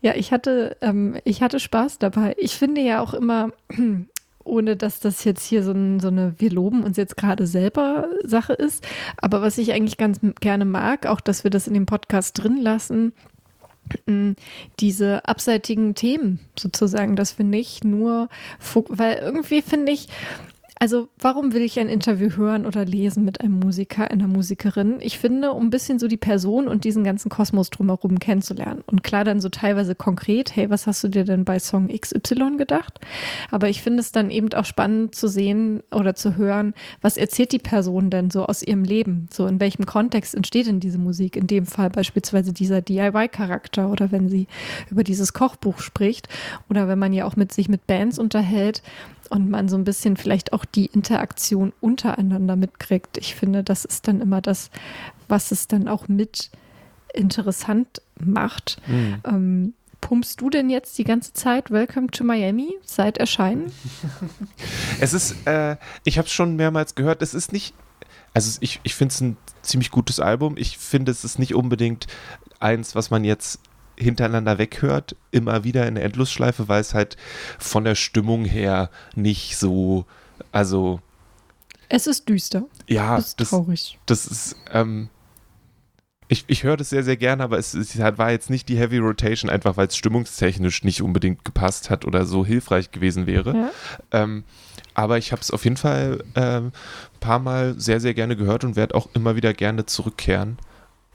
ja, 0.00 0.14
ich 0.14 0.32
hatte, 0.32 0.76
ähm, 0.80 1.16
ich 1.24 1.42
hatte 1.42 1.60
Spaß 1.60 1.98
dabei. 1.98 2.34
Ich 2.38 2.56
finde 2.56 2.80
ja 2.80 3.00
auch 3.00 3.14
immer, 3.14 3.50
ohne 4.44 4.76
dass 4.76 5.00
das 5.00 5.24
jetzt 5.24 5.44
hier 5.44 5.62
so, 5.62 5.72
ein, 5.72 6.00
so 6.00 6.08
eine 6.08 6.34
Wir 6.38 6.50
loben 6.50 6.82
uns 6.82 6.96
jetzt 6.96 7.16
gerade 7.16 7.46
selber 7.46 8.08
Sache 8.24 8.54
ist, 8.54 8.86
aber 9.18 9.42
was 9.42 9.58
ich 9.58 9.72
eigentlich 9.72 9.98
ganz 9.98 10.20
gerne 10.40 10.64
mag, 10.64 11.06
auch 11.06 11.20
dass 11.20 11.44
wir 11.44 11.50
das 11.50 11.66
in 11.66 11.74
dem 11.74 11.86
Podcast 11.86 12.42
drin 12.42 12.56
lassen, 12.56 13.12
diese 14.78 15.26
abseitigen 15.26 15.94
Themen 15.94 16.40
sozusagen, 16.58 17.16
dass 17.16 17.38
wir 17.38 17.44
nicht 17.44 17.84
nur, 17.84 18.28
weil 18.88 19.16
irgendwie 19.16 19.62
finde 19.62 19.92
ich, 19.92 20.08
also 20.82 21.10
warum 21.18 21.52
will 21.52 21.60
ich 21.60 21.78
ein 21.78 21.90
Interview 21.90 22.30
hören 22.38 22.64
oder 22.64 22.86
lesen 22.86 23.22
mit 23.22 23.42
einem 23.42 23.60
Musiker, 23.60 24.10
einer 24.10 24.26
Musikerin? 24.26 24.96
Ich 25.00 25.18
finde, 25.18 25.52
um 25.52 25.66
ein 25.66 25.70
bisschen 25.70 25.98
so 25.98 26.08
die 26.08 26.16
Person 26.16 26.68
und 26.68 26.84
diesen 26.84 27.04
ganzen 27.04 27.28
Kosmos 27.28 27.68
drumherum 27.68 28.18
kennenzulernen. 28.18 28.82
Und 28.86 29.02
klar 29.02 29.24
dann 29.24 29.42
so 29.42 29.50
teilweise 29.50 29.94
konkret, 29.94 30.56
hey, 30.56 30.70
was 30.70 30.86
hast 30.86 31.04
du 31.04 31.08
dir 31.08 31.24
denn 31.24 31.44
bei 31.44 31.58
Song 31.58 31.88
XY 31.88 32.56
gedacht? 32.56 32.98
Aber 33.50 33.68
ich 33.68 33.82
finde 33.82 34.00
es 34.00 34.10
dann 34.10 34.30
eben 34.30 34.50
auch 34.54 34.64
spannend 34.64 35.14
zu 35.14 35.28
sehen 35.28 35.82
oder 35.90 36.14
zu 36.14 36.38
hören, 36.38 36.72
was 37.02 37.18
erzählt 37.18 37.52
die 37.52 37.58
Person 37.58 38.08
denn 38.08 38.30
so 38.30 38.46
aus 38.46 38.62
ihrem 38.62 38.82
Leben? 38.82 39.28
So 39.30 39.46
in 39.46 39.60
welchem 39.60 39.84
Kontext 39.84 40.34
entsteht 40.34 40.66
denn 40.66 40.80
diese 40.80 40.98
Musik? 40.98 41.36
In 41.36 41.46
dem 41.46 41.66
Fall 41.66 41.90
beispielsweise 41.90 42.54
dieser 42.54 42.80
DIY-Charakter 42.80 43.90
oder 43.90 44.12
wenn 44.12 44.30
sie 44.30 44.46
über 44.90 45.04
dieses 45.04 45.34
Kochbuch 45.34 45.80
spricht 45.80 46.30
oder 46.70 46.88
wenn 46.88 46.98
man 46.98 47.12
ja 47.12 47.26
auch 47.26 47.36
mit 47.36 47.52
sich 47.52 47.68
mit 47.68 47.86
Bands 47.86 48.18
unterhält 48.18 48.82
und 49.30 49.48
man 49.48 49.68
so 49.68 49.76
ein 49.76 49.84
bisschen 49.84 50.16
vielleicht 50.16 50.52
auch 50.52 50.64
die 50.64 50.86
Interaktion 50.86 51.72
untereinander 51.80 52.56
mitkriegt. 52.56 53.16
Ich 53.16 53.34
finde, 53.34 53.64
das 53.64 53.84
ist 53.84 54.06
dann 54.08 54.20
immer 54.20 54.40
das, 54.42 54.70
was 55.28 55.52
es 55.52 55.68
dann 55.68 55.88
auch 55.88 56.08
mit 56.08 56.50
interessant 57.14 58.02
macht. 58.18 58.80
Mhm. 58.86 59.20
Ähm, 59.24 59.74
pumpst 60.00 60.40
du 60.40 60.50
denn 60.50 60.68
jetzt 60.68 60.98
die 60.98 61.04
ganze 61.04 61.32
Zeit 61.32 61.70
Welcome 61.70 62.08
to 62.08 62.24
Miami 62.24 62.74
seit 62.82 63.18
Erscheinen? 63.18 63.72
es 65.00 65.12
ist, 65.12 65.46
äh, 65.46 65.76
ich 66.04 66.18
habe 66.18 66.26
es 66.26 66.32
schon 66.32 66.56
mehrmals 66.56 66.94
gehört, 66.94 67.22
es 67.22 67.32
ist 67.32 67.52
nicht, 67.52 67.74
also 68.34 68.58
ich, 68.60 68.80
ich 68.82 68.94
finde 68.94 69.12
es 69.12 69.20
ein 69.20 69.36
ziemlich 69.62 69.90
gutes 69.90 70.18
Album. 70.20 70.56
Ich 70.56 70.78
finde, 70.78 71.12
es 71.12 71.24
ist 71.24 71.38
nicht 71.38 71.54
unbedingt 71.54 72.06
eins, 72.58 72.94
was 72.94 73.10
man 73.10 73.24
jetzt 73.24 73.60
hintereinander 74.00 74.58
weghört, 74.58 75.16
immer 75.30 75.64
wieder 75.64 75.86
in 75.86 75.94
der 75.94 76.04
Endlosschleife, 76.04 76.68
weil 76.68 76.80
es 76.80 76.94
halt 76.94 77.16
von 77.58 77.84
der 77.84 77.94
Stimmung 77.94 78.44
her 78.44 78.90
nicht 79.14 79.56
so, 79.56 80.06
also. 80.52 81.00
Es 81.88 82.06
ist 82.06 82.28
düster. 82.28 82.64
Ja, 82.88 83.18
es 83.18 83.28
ist 83.28 83.38
traurig. 83.38 83.98
Das, 84.06 84.24
das 84.24 84.32
ist, 84.32 84.56
ähm, 84.72 85.08
ich, 86.28 86.44
ich 86.46 86.62
höre 86.62 86.76
das 86.76 86.90
sehr, 86.90 87.02
sehr 87.02 87.16
gerne, 87.16 87.42
aber 87.42 87.58
es, 87.58 87.74
es, 87.74 87.98
war 87.98 88.30
jetzt 88.30 88.50
nicht 88.50 88.68
die 88.68 88.78
Heavy 88.78 88.98
Rotation, 88.98 89.50
einfach 89.50 89.76
weil 89.76 89.88
es 89.88 89.96
stimmungstechnisch 89.96 90.84
nicht 90.84 91.02
unbedingt 91.02 91.44
gepasst 91.44 91.90
hat 91.90 92.04
oder 92.04 92.24
so 92.24 92.46
hilfreich 92.46 92.92
gewesen 92.92 93.26
wäre. 93.26 93.52
Ja. 93.56 93.70
Ähm, 94.12 94.44
aber 94.94 95.18
ich 95.18 95.32
habe 95.32 95.42
es 95.42 95.50
auf 95.50 95.64
jeden 95.64 95.76
Fall 95.76 96.22
ein 96.34 96.42
ähm, 96.64 96.72
paar 97.18 97.40
Mal 97.40 97.74
sehr, 97.80 97.98
sehr 97.98 98.14
gerne 98.14 98.36
gehört 98.36 98.62
und 98.62 98.76
werde 98.76 98.94
auch 98.94 99.08
immer 99.14 99.34
wieder 99.34 99.52
gerne 99.54 99.86
zurückkehren. 99.86 100.58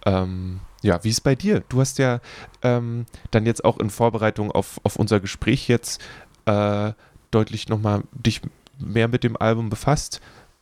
Ähm, 0.05 0.59
ja, 0.85 1.03
wie 1.03 1.09
ist 1.09 1.21
bei 1.21 1.35
dir? 1.35 1.63
Du 1.67 1.79
hast 1.79 1.97
ja 1.97 2.19
ähm, 2.61 3.05
dann 3.31 3.45
jetzt 3.45 3.65
auch 3.65 3.79
in 3.79 3.89
Vorbereitung 3.89 4.51
auf, 4.51 4.79
auf 4.83 4.97
unser 4.97 5.19
Gespräch 5.19 5.67
jetzt 5.67 5.99
äh, 6.45 6.91
deutlich 7.31 7.69
nochmal 7.69 8.03
dich 8.13 8.41
mehr 8.77 9.07
mit 9.07 9.23
dem 9.23 9.35
Album 9.35 9.69
befasst. 9.69 10.21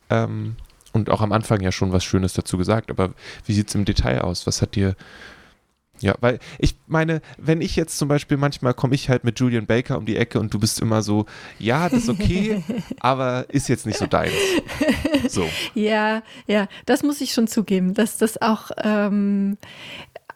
Ähm, 0.10 0.56
und 0.94 1.10
auch 1.10 1.22
am 1.22 1.34
Anfang 1.34 1.60
ja 1.60 1.72
schon 1.72 1.92
was 1.92 2.06
Schönes 2.06 2.34
dazu 2.34 2.58
gesagt. 2.58 2.90
Aber 2.90 3.14
wie 3.46 3.54
sieht 3.54 3.68
es 3.68 3.76
im 3.76 3.84
Detail 3.84 4.22
aus? 4.22 4.48
Was 4.48 4.62
hat 4.62 4.76
dir 4.76 4.96
ja, 6.04 6.16
weil 6.20 6.40
ich 6.60 6.76
meine, 6.86 7.22
wenn 7.38 7.62
ich 7.62 7.78
jetzt 7.78 7.98
zum 7.98 8.10
Beispiel 8.10 8.36
manchmal 8.36 8.74
komme 8.74 8.94
ich 8.94 9.10
halt 9.10 9.24
mit 9.24 9.40
Julian 9.40 9.66
Baker 9.66 9.98
um 9.98 10.06
die 10.06 10.18
Ecke 10.18 10.38
und 10.38 10.54
du 10.54 10.60
bist 10.60 10.82
immer 10.82 11.02
so, 11.02 11.26
ja, 11.60 11.88
das 11.88 12.04
ist 12.04 12.10
okay, 12.10 12.62
aber 13.00 13.46
ist 13.50 13.70
jetzt 13.70 13.86
nicht 13.86 13.98
so 13.98 14.06
deins. 14.06 14.34
So. 15.30 15.48
Ja, 15.74 16.22
ja, 16.46 16.68
das 16.86 17.04
muss 17.04 17.22
ich 17.22 17.32
schon 17.32 17.48
zugeben, 17.48 17.94
dass 17.94 18.18
das 18.18 18.42
auch 18.42 18.72
ähm, 18.84 19.58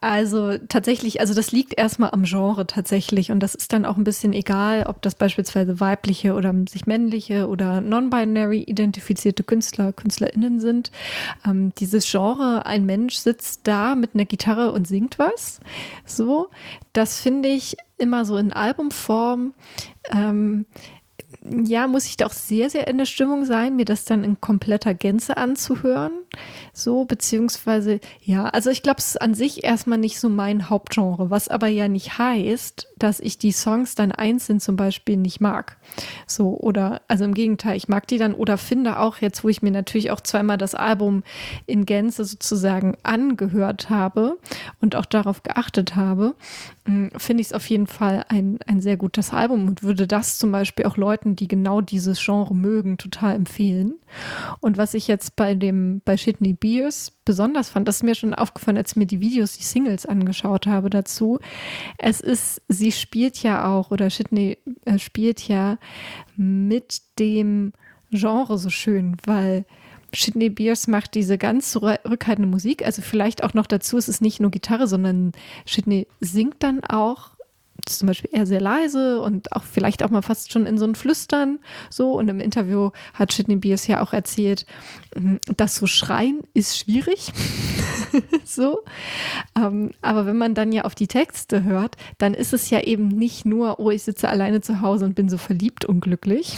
also 0.09 0.57
tatsächlich, 0.57 1.19
also 1.19 1.33
das 1.33 1.51
liegt 1.51 1.77
erstmal 1.77 2.11
am 2.11 2.23
Genre 2.23 2.65
tatsächlich 2.65 3.31
und 3.31 3.41
das 3.41 3.55
ist 3.55 3.73
dann 3.73 3.85
auch 3.85 3.97
ein 3.97 4.03
bisschen 4.03 4.33
egal, 4.33 4.85
ob 4.87 5.01
das 5.01 5.15
beispielsweise 5.15 5.79
weibliche 5.79 6.33
oder 6.33 6.53
sich 6.69 6.85
männliche 6.85 7.47
oder 7.47 7.81
non-binary 7.81 8.63
identifizierte 8.63 9.43
Künstler, 9.43 9.93
Künstlerinnen 9.93 10.59
sind. 10.59 10.91
Ähm, 11.45 11.73
dieses 11.77 12.09
Genre, 12.09 12.65
ein 12.65 12.85
Mensch 12.85 13.15
sitzt 13.15 13.67
da 13.67 13.95
mit 13.95 14.15
einer 14.15 14.25
Gitarre 14.25 14.71
und 14.71 14.87
singt 14.87 15.19
was, 15.19 15.59
so, 16.05 16.49
das 16.93 17.19
finde 17.19 17.49
ich 17.49 17.75
immer 17.97 18.25
so 18.25 18.37
in 18.37 18.53
Albumform. 18.53 19.53
Ähm, 20.11 20.65
ja, 21.43 21.87
muss 21.87 22.05
ich 22.05 22.17
da 22.17 22.25
auch 22.25 22.33
sehr, 22.33 22.69
sehr 22.69 22.87
in 22.87 22.97
der 22.97 23.05
Stimmung 23.05 23.45
sein, 23.45 23.75
mir 23.75 23.85
das 23.85 24.05
dann 24.05 24.23
in 24.23 24.41
kompletter 24.41 24.93
Gänze 24.93 25.37
anzuhören. 25.37 26.11
So, 26.77 27.05
beziehungsweise, 27.05 27.99
ja, 28.21 28.45
also 28.49 28.69
ich 28.69 28.83
glaube, 28.83 28.99
es 28.99 29.07
ist 29.07 29.21
an 29.23 29.33
sich 29.33 29.63
erstmal 29.63 29.97
nicht 29.97 30.19
so 30.19 30.29
mein 30.29 30.69
Hauptgenre, 30.69 31.31
was 31.31 31.47
aber 31.47 31.65
ja 31.65 31.87
nicht 31.87 32.19
heißt, 32.19 32.87
dass 32.99 33.19
ich 33.19 33.39
die 33.39 33.51
Songs 33.51 33.95
dann 33.95 34.11
einzeln 34.11 34.59
zum 34.59 34.75
Beispiel 34.75 35.17
nicht 35.17 35.41
mag. 35.41 35.77
So, 36.27 36.55
oder, 36.55 37.01
also 37.07 37.25
im 37.25 37.33
Gegenteil, 37.33 37.77
ich 37.77 37.87
mag 37.87 38.05
die 38.05 38.19
dann 38.19 38.35
oder 38.35 38.59
finde 38.59 38.99
auch 38.99 39.17
jetzt, 39.17 39.43
wo 39.43 39.49
ich 39.49 39.63
mir 39.63 39.71
natürlich 39.71 40.11
auch 40.11 40.21
zweimal 40.21 40.59
das 40.59 40.75
Album 40.75 41.23
in 41.65 41.87
Gänze 41.87 42.25
sozusagen 42.25 42.95
angehört 43.01 43.89
habe 43.89 44.37
und 44.79 44.95
auch 44.95 45.05
darauf 45.05 45.41
geachtet 45.41 45.95
habe, 45.95 46.35
hm, 46.85 47.09
finde 47.17 47.41
ich 47.41 47.47
es 47.47 47.53
auf 47.53 47.67
jeden 47.71 47.87
Fall 47.87 48.23
ein, 48.29 48.59
ein 48.67 48.81
sehr 48.81 48.97
gutes 48.97 49.33
Album 49.33 49.67
und 49.67 49.81
würde 49.81 50.05
das 50.05 50.37
zum 50.37 50.51
Beispiel 50.51 50.85
auch 50.85 50.97
Leuten, 50.97 51.35
die 51.35 51.47
genau 51.47 51.81
dieses 51.81 52.23
Genre 52.23 52.53
mögen, 52.53 52.99
total 52.99 53.33
empfehlen. 53.33 53.95
Und 54.59 54.77
was 54.77 54.93
ich 54.93 55.07
jetzt 55.07 55.35
bei 55.35 55.55
dem, 55.55 56.01
bei 56.05 56.17
Shitney 56.17 56.53
Beers 56.53 57.11
besonders 57.25 57.69
fand, 57.69 57.87
das 57.87 57.97
ist 57.97 58.03
mir 58.03 58.15
schon 58.15 58.33
aufgefallen, 58.33 58.77
als 58.77 58.91
ich 58.91 58.95
mir 58.97 59.05
die 59.05 59.19
Videos, 59.19 59.57
die 59.57 59.63
Singles 59.63 60.05
angeschaut 60.05 60.67
habe 60.67 60.89
dazu. 60.89 61.39
Es 61.97 62.21
ist, 62.21 62.61
sie 62.67 62.91
spielt 62.91 63.41
ja 63.43 63.71
auch, 63.71 63.91
oder 63.91 64.09
Shitney 64.09 64.57
äh, 64.85 64.99
spielt 64.99 65.47
ja 65.47 65.77
mit 66.35 67.01
dem 67.19 67.73
Genre 68.11 68.57
so 68.57 68.69
schön, 68.69 69.17
weil 69.25 69.65
Sidney 70.13 70.49
Beers 70.49 70.87
macht 70.87 71.15
diese 71.15 71.37
ganz 71.37 71.71
zurückhaltende 71.71 72.49
Musik. 72.49 72.85
Also 72.85 73.01
vielleicht 73.01 73.43
auch 73.43 73.53
noch 73.53 73.67
dazu, 73.67 73.97
es 73.97 74.07
ist 74.07 74.21
nicht 74.21 74.39
nur 74.39 74.51
Gitarre, 74.51 74.87
sondern 74.87 75.33
Sidney 75.65 76.07
singt 76.19 76.63
dann 76.63 76.83
auch 76.83 77.36
zum 77.89 78.07
Beispiel 78.07 78.29
eher 78.33 78.45
sehr 78.45 78.61
leise 78.61 79.21
und 79.21 79.51
auch 79.51 79.63
vielleicht 79.63 80.03
auch 80.03 80.09
mal 80.09 80.21
fast 80.21 80.51
schon 80.51 80.65
in 80.65 80.77
so 80.77 80.85
ein 80.85 80.95
Flüstern 80.95 81.59
so. 81.89 82.13
Und 82.13 82.29
im 82.29 82.39
Interview 82.39 82.91
hat 83.13 83.31
Sidney 83.31 83.55
Beers 83.55 83.87
ja 83.87 84.01
auch 84.01 84.13
erzählt, 84.13 84.65
hm, 85.15 85.39
dass 85.55 85.75
so 85.75 85.87
schreien 85.87 86.41
ist 86.53 86.77
schwierig. 86.77 87.31
so. 88.45 88.79
Ähm, 89.55 89.91
aber 90.01 90.25
wenn 90.25 90.37
man 90.37 90.53
dann 90.53 90.71
ja 90.71 90.83
auf 90.83 90.95
die 90.95 91.07
Texte 91.07 91.63
hört, 91.63 91.95
dann 92.17 92.33
ist 92.33 92.53
es 92.53 92.69
ja 92.69 92.81
eben 92.81 93.07
nicht 93.07 93.45
nur, 93.45 93.79
oh, 93.79 93.91
ich 93.91 94.03
sitze 94.03 94.29
alleine 94.29 94.61
zu 94.61 94.81
Hause 94.81 95.05
und 95.05 95.15
bin 95.15 95.29
so 95.29 95.37
verliebt 95.37 95.85
und 95.85 96.01
glücklich, 96.01 96.55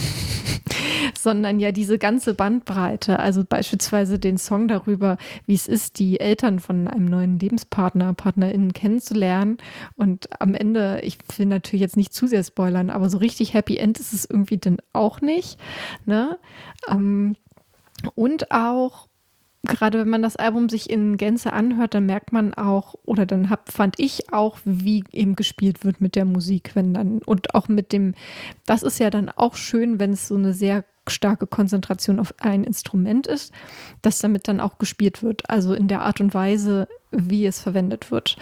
sondern 1.18 1.60
ja 1.60 1.72
diese 1.72 1.98
ganze 1.98 2.34
Bandbreite. 2.34 3.18
Also 3.18 3.44
beispielsweise 3.44 4.18
den 4.18 4.38
Song 4.38 4.68
darüber, 4.68 5.16
wie 5.46 5.54
es 5.54 5.68
ist, 5.68 5.98
die 5.98 6.20
Eltern 6.20 6.58
von 6.58 6.88
einem 6.88 7.06
neuen 7.06 7.38
Lebenspartner, 7.38 8.14
PartnerInnen 8.14 8.72
kennenzulernen. 8.72 9.58
Und 9.96 10.28
am 10.40 10.54
Ende, 10.54 11.00
ich 11.02 11.18
will 11.36 11.46
natürlich 11.46 11.82
jetzt 11.82 11.96
nicht 11.96 12.14
zu 12.14 12.26
sehr 12.26 12.44
spoilern, 12.44 12.90
aber 12.90 13.10
so 13.10 13.18
richtig 13.18 13.54
Happy 13.54 13.76
End 13.76 13.98
ist 13.98 14.12
es 14.12 14.24
irgendwie 14.24 14.58
dann 14.58 14.78
auch 14.92 15.20
nicht. 15.20 15.58
Ne? 16.06 16.38
Ähm, 16.88 17.36
und 18.14 18.50
auch 18.50 19.09
gerade 19.62 19.98
wenn 19.98 20.08
man 20.08 20.22
das 20.22 20.36
Album 20.36 20.68
sich 20.68 20.88
in 20.88 21.16
Gänze 21.16 21.52
anhört, 21.52 21.94
dann 21.94 22.06
merkt 22.06 22.32
man 22.32 22.54
auch, 22.54 22.94
oder 23.04 23.26
dann 23.26 23.50
hab, 23.50 23.70
fand 23.70 23.98
ich 23.98 24.32
auch, 24.32 24.58
wie 24.64 25.04
eben 25.12 25.36
gespielt 25.36 25.84
wird 25.84 26.00
mit 26.00 26.16
der 26.16 26.24
Musik, 26.24 26.70
wenn 26.74 26.94
dann, 26.94 27.18
und 27.18 27.54
auch 27.54 27.68
mit 27.68 27.92
dem, 27.92 28.14
das 28.66 28.82
ist 28.82 28.98
ja 28.98 29.10
dann 29.10 29.28
auch 29.28 29.54
schön, 29.54 30.00
wenn 30.00 30.12
es 30.12 30.28
so 30.28 30.36
eine 30.36 30.54
sehr 30.54 30.84
starke 31.08 31.46
Konzentration 31.46 32.20
auf 32.20 32.34
ein 32.38 32.64
Instrument 32.64 33.26
ist, 33.26 33.52
dass 34.02 34.18
damit 34.18 34.48
dann 34.48 34.60
auch 34.60 34.78
gespielt 34.78 35.22
wird, 35.22 35.48
also 35.50 35.74
in 35.74 35.88
der 35.88 36.02
Art 36.02 36.20
und 36.20 36.32
Weise, 36.34 36.88
wie 37.10 37.44
es 37.46 37.60
verwendet 37.60 38.10
wird. 38.10 38.36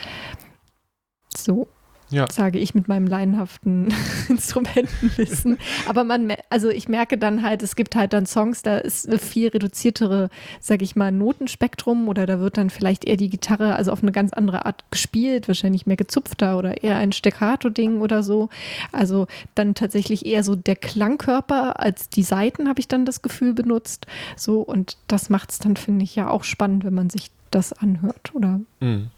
So 1.36 1.68
ja. 2.10 2.26
sage 2.30 2.58
ich 2.58 2.74
mit 2.74 2.88
meinem 2.88 3.06
laienhaften 3.06 3.92
Instrumentenwissen. 4.28 5.58
Aber 5.88 6.04
man, 6.04 6.32
also 6.50 6.68
ich 6.68 6.88
merke 6.88 7.18
dann 7.18 7.42
halt, 7.42 7.62
es 7.62 7.76
gibt 7.76 7.94
halt 7.96 8.12
dann 8.12 8.26
Songs, 8.26 8.62
da 8.62 8.78
ist 8.78 9.08
eine 9.08 9.18
viel 9.18 9.48
reduziertere, 9.48 10.30
sage 10.60 10.84
ich 10.84 10.96
mal, 10.96 11.12
Notenspektrum 11.12 12.08
oder 12.08 12.26
da 12.26 12.40
wird 12.40 12.56
dann 12.56 12.70
vielleicht 12.70 13.04
eher 13.04 13.16
die 13.16 13.30
Gitarre, 13.30 13.76
also 13.76 13.92
auf 13.92 14.02
eine 14.02 14.12
ganz 14.12 14.32
andere 14.32 14.66
Art 14.66 14.84
gespielt, 14.90 15.48
wahrscheinlich 15.48 15.86
mehr 15.86 15.96
gezupfter 15.96 16.58
oder 16.58 16.82
eher 16.82 16.96
ein 16.96 17.12
Staccato-Ding 17.12 18.00
oder 18.00 18.22
so. 18.22 18.48
Also 18.92 19.26
dann 19.54 19.74
tatsächlich 19.74 20.26
eher 20.26 20.44
so 20.44 20.56
der 20.56 20.76
Klangkörper 20.76 21.80
als 21.80 22.08
die 22.08 22.22
Saiten, 22.22 22.68
habe 22.68 22.80
ich 22.80 22.88
dann 22.88 23.04
das 23.04 23.22
Gefühl 23.22 23.54
benutzt. 23.54 24.06
So 24.36 24.60
und 24.60 24.96
das 25.08 25.30
macht 25.30 25.50
es 25.50 25.58
dann, 25.58 25.76
finde 25.76 26.04
ich, 26.04 26.16
ja 26.16 26.28
auch 26.28 26.44
spannend, 26.44 26.84
wenn 26.84 26.94
man 26.94 27.10
sich 27.10 27.30
das 27.50 27.72
anhört 27.72 28.34
oder 28.34 28.60
mhm. 28.80 29.10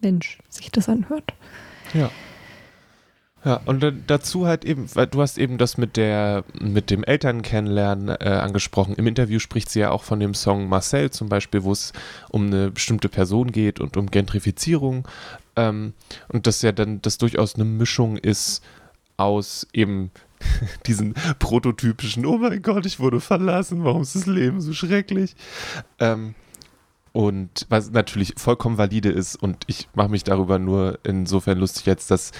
Mensch 0.00 0.38
sich 0.48 0.70
das 0.70 0.88
anhört. 0.88 1.32
Ja. 1.92 2.10
Ja, 3.44 3.60
und 3.66 3.84
dazu 4.06 4.46
halt 4.46 4.64
eben, 4.64 4.86
weil 4.94 5.06
du 5.06 5.20
hast 5.20 5.36
eben 5.36 5.58
das 5.58 5.76
mit 5.76 5.98
der, 5.98 6.44
mit 6.58 6.90
dem 6.90 7.04
Eltern 7.04 7.42
kennenlernen 7.42 8.08
äh, 8.08 8.28
angesprochen. 8.28 8.94
Im 8.94 9.06
Interview 9.06 9.38
spricht 9.38 9.68
sie 9.68 9.80
ja 9.80 9.90
auch 9.90 10.02
von 10.02 10.18
dem 10.18 10.32
Song 10.32 10.68
Marcel 10.68 11.10
zum 11.10 11.28
Beispiel, 11.28 11.62
wo 11.62 11.72
es 11.72 11.92
um 12.30 12.46
eine 12.46 12.70
bestimmte 12.70 13.10
Person 13.10 13.52
geht 13.52 13.80
und 13.80 13.98
um 13.98 14.10
Gentrifizierung. 14.10 15.06
Ähm, 15.56 15.92
und 16.28 16.46
das 16.46 16.62
ja 16.62 16.72
dann, 16.72 17.02
das 17.02 17.18
durchaus 17.18 17.54
eine 17.56 17.64
Mischung 17.64 18.16
ist 18.16 18.62
aus 19.18 19.66
eben 19.74 20.10
diesen 20.86 21.14
prototypischen, 21.38 22.24
oh 22.24 22.38
mein 22.38 22.62
Gott, 22.62 22.86
ich 22.86 22.98
wurde 22.98 23.20
verlassen, 23.20 23.84
warum 23.84 24.02
ist 24.02 24.14
das 24.14 24.26
Leben 24.26 24.62
so 24.62 24.72
schrecklich? 24.72 25.36
Ähm, 25.98 26.34
und 27.14 27.66
was 27.68 27.92
natürlich 27.92 28.34
vollkommen 28.36 28.76
valide 28.76 29.08
ist 29.08 29.36
und 29.36 29.62
ich 29.68 29.88
mache 29.94 30.08
mich 30.08 30.24
darüber 30.24 30.58
nur 30.58 30.98
insofern 31.04 31.58
lustig 31.58 31.86
jetzt, 31.86 32.10
dass 32.10 32.32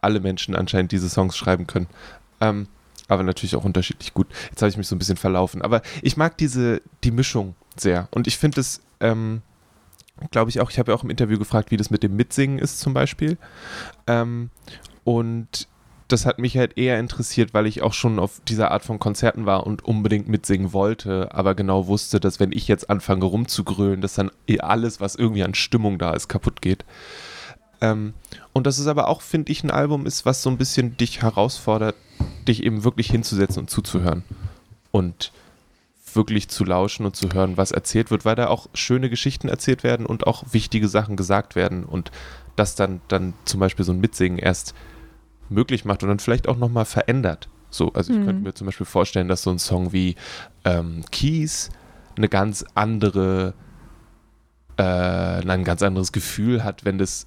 alle 0.00 0.18
Menschen 0.18 0.56
anscheinend 0.56 0.90
diese 0.90 1.08
Songs 1.08 1.36
schreiben 1.36 1.68
können. 1.68 1.86
Ähm, 2.40 2.66
aber 3.06 3.22
natürlich 3.22 3.54
auch 3.54 3.64
unterschiedlich 3.64 4.14
gut. 4.14 4.26
Jetzt 4.50 4.60
habe 4.60 4.70
ich 4.70 4.76
mich 4.76 4.88
so 4.88 4.96
ein 4.96 4.98
bisschen 4.98 5.16
verlaufen. 5.16 5.62
Aber 5.62 5.82
ich 6.02 6.16
mag 6.16 6.36
diese, 6.36 6.82
die 7.04 7.12
Mischung 7.12 7.54
sehr. 7.76 8.08
Und 8.10 8.26
ich 8.26 8.38
finde 8.38 8.60
es, 8.60 8.80
ähm, 8.98 9.40
glaube 10.32 10.50
ich 10.50 10.60
auch, 10.60 10.72
ich 10.72 10.80
habe 10.80 10.90
ja 10.90 10.98
auch 10.98 11.04
im 11.04 11.10
Interview 11.10 11.38
gefragt, 11.38 11.70
wie 11.70 11.76
das 11.76 11.90
mit 11.90 12.02
dem 12.02 12.16
Mitsingen 12.16 12.58
ist 12.58 12.80
zum 12.80 12.94
Beispiel. 12.94 13.38
Ähm, 14.08 14.50
und 15.04 15.68
das 16.08 16.24
hat 16.24 16.38
mich 16.38 16.56
halt 16.56 16.78
eher 16.78 16.98
interessiert, 16.98 17.52
weil 17.52 17.66
ich 17.66 17.82
auch 17.82 17.92
schon 17.92 18.18
auf 18.18 18.40
dieser 18.48 18.70
Art 18.70 18.82
von 18.82 18.98
Konzerten 18.98 19.44
war 19.44 19.66
und 19.66 19.84
unbedingt 19.84 20.26
mitsingen 20.26 20.72
wollte, 20.72 21.34
aber 21.34 21.54
genau 21.54 21.86
wusste, 21.86 22.18
dass 22.18 22.40
wenn 22.40 22.50
ich 22.50 22.66
jetzt 22.66 22.88
anfange 22.88 23.26
rumzugrölen, 23.26 24.00
dass 24.00 24.14
dann 24.14 24.30
eh 24.48 24.60
alles, 24.60 25.00
was 25.00 25.14
irgendwie 25.14 25.44
an 25.44 25.54
Stimmung 25.54 25.98
da 25.98 26.14
ist, 26.14 26.28
kaputt 26.28 26.62
geht. 26.62 26.86
Ähm, 27.82 28.14
und 28.54 28.66
das 28.66 28.78
ist 28.78 28.86
aber 28.86 29.08
auch, 29.08 29.20
finde 29.20 29.52
ich, 29.52 29.62
ein 29.62 29.70
Album 29.70 30.06
ist, 30.06 30.24
was 30.24 30.42
so 30.42 30.48
ein 30.48 30.56
bisschen 30.56 30.96
dich 30.96 31.20
herausfordert, 31.20 31.94
dich 32.48 32.64
eben 32.64 32.84
wirklich 32.84 33.10
hinzusetzen 33.10 33.60
und 33.60 33.70
zuzuhören. 33.70 34.24
Und 34.90 35.30
wirklich 36.14 36.48
zu 36.48 36.64
lauschen 36.64 37.04
und 37.04 37.16
zu 37.16 37.28
hören, 37.32 37.58
was 37.58 37.70
erzählt 37.70 38.10
wird, 38.10 38.24
weil 38.24 38.34
da 38.34 38.48
auch 38.48 38.68
schöne 38.72 39.10
Geschichten 39.10 39.48
erzählt 39.48 39.84
werden 39.84 40.06
und 40.06 40.26
auch 40.26 40.42
wichtige 40.52 40.88
Sachen 40.88 41.16
gesagt 41.16 41.54
werden 41.54 41.84
und 41.84 42.10
das 42.56 42.74
dann, 42.74 43.02
dann 43.08 43.34
zum 43.44 43.60
Beispiel 43.60 43.84
so 43.84 43.92
ein 43.92 44.00
Mitsingen 44.00 44.38
erst 44.38 44.74
möglich 45.50 45.84
macht 45.84 46.02
und 46.02 46.08
dann 46.08 46.18
vielleicht 46.18 46.48
auch 46.48 46.56
nochmal 46.56 46.84
verändert. 46.84 47.48
So, 47.70 47.92
also 47.92 48.12
ich 48.12 48.18
mhm. 48.18 48.24
könnte 48.26 48.42
mir 48.42 48.54
zum 48.54 48.66
Beispiel 48.66 48.86
vorstellen, 48.86 49.28
dass 49.28 49.42
so 49.42 49.50
ein 49.50 49.58
Song 49.58 49.92
wie 49.92 50.16
ähm, 50.64 51.04
Keys 51.10 51.70
eine 52.16 52.28
ganz 52.28 52.64
andere, 52.74 53.54
äh, 54.76 54.82
ein 54.82 55.64
ganz 55.64 55.82
anderes 55.82 56.12
Gefühl 56.12 56.64
hat, 56.64 56.84
wenn 56.84 56.98
das, 56.98 57.24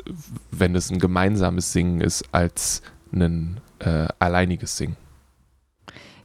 wenn 0.51 0.73
das 0.73 0.89
ein 0.89 0.99
gemeinsames 0.99 1.73
Singen 1.73 2.01
ist, 2.01 2.23
als 2.31 2.81
ein 3.13 3.59
äh, 3.79 4.07
alleiniges 4.19 4.77
Singen. 4.77 4.97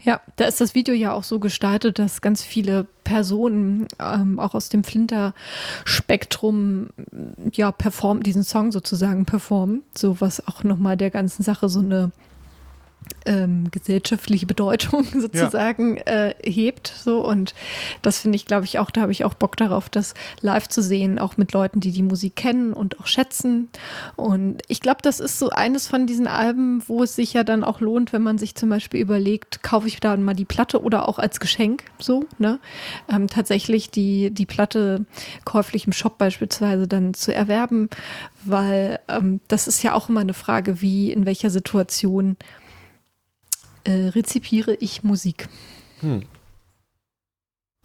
Ja, 0.07 0.21
da 0.37 0.45
ist 0.45 0.61
das 0.61 0.77
Video 0.77 0.95
ja 0.95 1.13
auch 1.13 1.25
so 1.25 1.41
gestaltet, 1.41 1.99
dass 1.99 2.21
ganz 2.21 2.45
viele 2.45 2.87
Personen 3.03 3.89
ähm, 3.99 4.39
auch 4.39 4.55
aus 4.55 4.69
dem 4.69 4.85
Flinter-Spektrum 4.85 6.91
ja 7.53 7.73
performen, 7.73 8.23
diesen 8.23 8.45
Song 8.45 8.71
sozusagen 8.71 9.25
performen, 9.25 9.83
so 9.99 10.21
was 10.21 10.47
auch 10.47 10.63
nochmal 10.63 10.97
der 10.97 11.11
ganzen 11.11 11.43
Sache 11.43 11.69
so 11.69 11.81
eine 11.81 12.13
ähm, 13.27 13.71
gesellschaftliche 13.71 14.47
Bedeutung 14.47 15.05
sozusagen 15.21 15.97
ja. 15.97 16.29
äh, 16.29 16.35
hebt. 16.43 16.89
So 16.89 17.27
und 17.27 17.55
das 18.03 18.21
finde 18.21 18.37
ich, 18.37 18.47
glaube 18.47 18.65
ich, 18.65 18.79
auch, 18.79 18.91
da 18.91 19.03
habe 19.03 19.13
ich 19.13 19.25
auch 19.25 19.35
Bock 19.35 19.57
darauf, 19.57 19.89
das 19.89 20.15
live 20.41 20.69
zu 20.69 20.83
sehen, 20.83 21.19
auch 21.19 21.37
mit 21.37 21.53
Leuten, 21.53 21.81
die 21.81 21.91
die 21.91 22.03
Musik 22.03 22.37
kennen 22.37 22.73
und 22.73 23.01
auch 23.01 23.07
schätzen. 23.07 23.69
Und 24.15 24.63
ich 24.69 24.81
glaube, 24.81 24.99
das 25.03 25.21
ist 25.21 25.39
so 25.39 25.51
eines 25.51 25.87
von 25.89 26.07
diesen 26.07 26.27
Alben, 26.27 26.83
wo 26.87 27.03
es 27.03 27.17
sich 27.17 27.33
ja 27.33 27.45
dann 27.45 27.65
auch 27.65 27.81
lohnt, 27.81 28.13
wenn 28.13 28.23
man 28.23 28.39
sich 28.39 28.55
zum 28.55 28.69
Beispiel 28.69 29.01
überlegt, 29.01 29.63
kaufe 29.63 29.89
ich 29.89 30.01
da 30.01 30.17
mal 30.17 30.35
die 30.35 30.45
Platte 30.45 30.83
oder 30.83 31.09
auch 31.09 31.19
als 31.19 31.41
Geschenk 31.41 31.85
so, 31.99 32.25
ne? 32.39 32.59
Ähm, 33.11 33.29
tatsächlich 33.29 33.91
die, 33.91 34.31
die 34.31 34.47
Platte 34.47 35.05
käuflich 35.45 35.87
im 35.87 35.93
Shop 35.93 36.19
beispielsweise 36.19 36.87
dann 36.87 37.15
zu 37.15 37.35
erwerben, 37.35 37.89
weil 38.45 39.01
ähm, 39.09 39.41
das 39.49 39.67
ist 39.67 39.83
ja 39.83 39.95
auch 39.95 40.09
immer 40.09 40.21
eine 40.21 40.35
Frage, 40.35 40.81
wie, 40.81 41.13
in 41.13 41.27
welcher 41.27 41.51
Situation 41.51 42.37
äh, 43.87 44.09
rezipiere 44.09 44.75
ich 44.75 45.03
Musik. 45.03 45.49
Hm. 46.01 46.23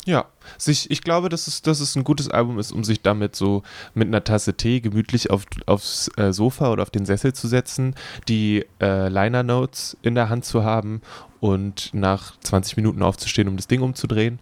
Ja, 0.06 0.26
sich, 0.58 0.90
ich 0.90 1.04
glaube, 1.04 1.30
dass 1.30 1.46
es, 1.46 1.62
dass 1.62 1.80
es 1.80 1.96
ein 1.96 2.04
gutes 2.04 2.28
Album 2.28 2.58
ist, 2.58 2.72
um 2.72 2.84
sich 2.84 3.02
damit 3.02 3.36
so 3.36 3.62
mit 3.94 4.08
einer 4.08 4.24
Tasse 4.24 4.56
Tee 4.56 4.82
gemütlich 4.82 5.30
auf, 5.30 5.46
aufs 5.68 6.10
äh, 6.18 6.34
Sofa 6.34 6.72
oder 6.72 6.82
auf 6.82 6.90
den 6.90 7.06
Sessel 7.06 7.34
zu 7.34 7.48
setzen, 7.48 7.96
die 8.28 8.66
äh, 8.82 9.10
Liner 9.10 9.44
Notes 9.44 9.96
in 10.02 10.16
der 10.16 10.30
Hand 10.30 10.44
zu 10.44 10.64
haben 10.64 11.02
und 11.40 11.94
nach 11.94 12.40
20 12.40 12.78
Minuten 12.78 13.04
aufzustehen, 13.04 13.48
um 13.48 13.58
das 13.58 13.68
Ding 13.68 13.82
umzudrehen. 13.82 14.40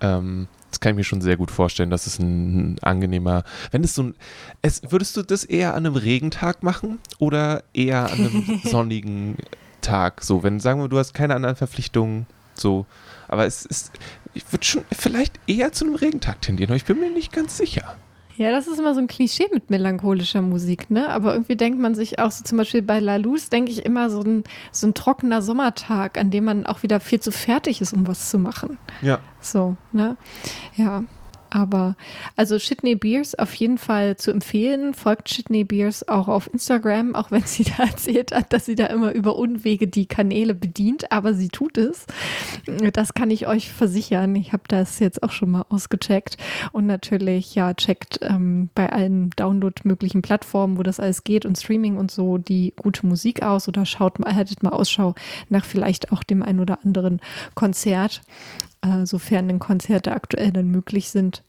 Ähm, 0.00 0.48
das 0.70 0.80
kann 0.80 0.92
ich 0.92 0.96
mir 0.96 1.04
schon 1.04 1.20
sehr 1.20 1.36
gut 1.36 1.50
vorstellen, 1.50 1.90
dass 1.90 2.06
es 2.06 2.18
ein, 2.18 2.72
ein 2.72 2.78
angenehmer, 2.82 3.44
wenn 3.72 3.84
es 3.84 3.94
so 3.94 4.04
ein, 4.04 4.14
es, 4.62 4.80
würdest 4.88 5.16
du 5.16 5.22
das 5.22 5.44
eher 5.44 5.74
an 5.74 5.84
einem 5.84 5.96
Regentag 5.96 6.62
machen 6.62 6.98
oder 7.18 7.62
eher 7.74 8.10
an 8.10 8.18
einem 8.18 8.60
sonnigen 8.64 9.36
Tag, 9.84 10.22
so, 10.22 10.42
wenn, 10.42 10.60
sagen 10.60 10.80
wir, 10.80 10.88
du 10.88 10.98
hast 10.98 11.14
keine 11.14 11.34
anderen 11.34 11.56
Verpflichtungen, 11.56 12.26
so, 12.54 12.86
aber 13.28 13.46
es 13.46 13.64
ist, 13.64 13.92
ich 14.32 14.44
würde 14.52 14.64
schon 14.64 14.84
vielleicht 14.92 15.38
eher 15.46 15.72
zu 15.72 15.84
einem 15.84 15.94
Regentag 15.94 16.40
tendieren, 16.42 16.70
aber 16.70 16.76
ich 16.76 16.84
bin 16.84 17.00
mir 17.00 17.10
nicht 17.10 17.32
ganz 17.32 17.56
sicher. 17.56 17.96
Ja, 18.36 18.50
das 18.50 18.66
ist 18.66 18.80
immer 18.80 18.94
so 18.94 19.00
ein 19.00 19.06
Klischee 19.06 19.46
mit 19.52 19.70
melancholischer 19.70 20.42
Musik, 20.42 20.90
ne? 20.90 21.08
Aber 21.08 21.34
irgendwie 21.34 21.54
denkt 21.54 21.78
man 21.78 21.94
sich 21.94 22.18
auch 22.18 22.32
so 22.32 22.42
zum 22.42 22.58
Beispiel 22.58 22.82
bei 22.82 22.98
La 22.98 23.16
Luz, 23.16 23.48
denke 23.48 23.70
ich 23.70 23.84
immer 23.84 24.10
so 24.10 24.22
ein, 24.22 24.42
so 24.72 24.88
ein 24.88 24.94
trockener 24.94 25.40
Sommertag, 25.40 26.18
an 26.18 26.32
dem 26.32 26.44
man 26.44 26.66
auch 26.66 26.82
wieder 26.82 26.98
viel 26.98 27.20
zu 27.20 27.30
fertig 27.30 27.80
ist, 27.80 27.92
um 27.92 28.08
was 28.08 28.30
zu 28.30 28.38
machen. 28.38 28.78
Ja. 29.02 29.20
So, 29.40 29.76
ne? 29.92 30.16
Ja. 30.74 31.04
Aber 31.54 31.94
also 32.34 32.58
Shitney 32.58 32.96
Beers 32.96 33.36
auf 33.36 33.54
jeden 33.54 33.78
Fall 33.78 34.16
zu 34.16 34.32
empfehlen. 34.32 34.92
Folgt 34.92 35.28
Shitney 35.28 35.62
Beers 35.62 36.08
auch 36.08 36.26
auf 36.26 36.52
Instagram, 36.52 37.14
auch 37.14 37.30
wenn 37.30 37.44
sie 37.44 37.62
da 37.76 37.84
erzählt 37.84 38.34
hat, 38.34 38.52
dass 38.52 38.64
sie 38.66 38.74
da 38.74 38.86
immer 38.86 39.12
über 39.12 39.36
Unwege 39.36 39.86
die 39.86 40.06
Kanäle 40.06 40.56
bedient, 40.56 41.12
aber 41.12 41.32
sie 41.32 41.48
tut 41.48 41.78
es. 41.78 42.06
Das 42.92 43.14
kann 43.14 43.30
ich 43.30 43.46
euch 43.46 43.70
versichern. 43.70 44.34
Ich 44.34 44.52
habe 44.52 44.64
das 44.66 44.98
jetzt 44.98 45.22
auch 45.22 45.30
schon 45.30 45.52
mal 45.52 45.64
ausgecheckt. 45.68 46.38
Und 46.72 46.86
natürlich, 46.86 47.54
ja, 47.54 47.72
checkt 47.72 48.18
ähm, 48.22 48.68
bei 48.74 48.90
allen 48.90 49.30
Download-möglichen 49.30 50.22
Plattformen, 50.22 50.76
wo 50.76 50.82
das 50.82 50.98
alles 50.98 51.22
geht 51.22 51.46
und 51.46 51.56
Streaming 51.56 51.98
und 51.98 52.10
so, 52.10 52.36
die 52.36 52.72
gute 52.76 53.06
Musik 53.06 53.44
aus 53.44 53.68
oder 53.68 53.86
schaut 53.86 54.18
mal, 54.18 54.34
haltet 54.34 54.64
mal 54.64 54.70
Ausschau 54.70 55.14
nach 55.50 55.64
vielleicht 55.64 56.10
auch 56.10 56.24
dem 56.24 56.42
ein 56.42 56.58
oder 56.58 56.80
anderen 56.84 57.20
Konzert 57.54 58.22
äh, 58.84 59.06
sofern 59.06 59.48
denn 59.48 59.58
Konzerte 59.58 60.12
aktuell 60.12 60.52
dann 60.52 60.70
möglich 60.70 61.10
sind, 61.10 61.42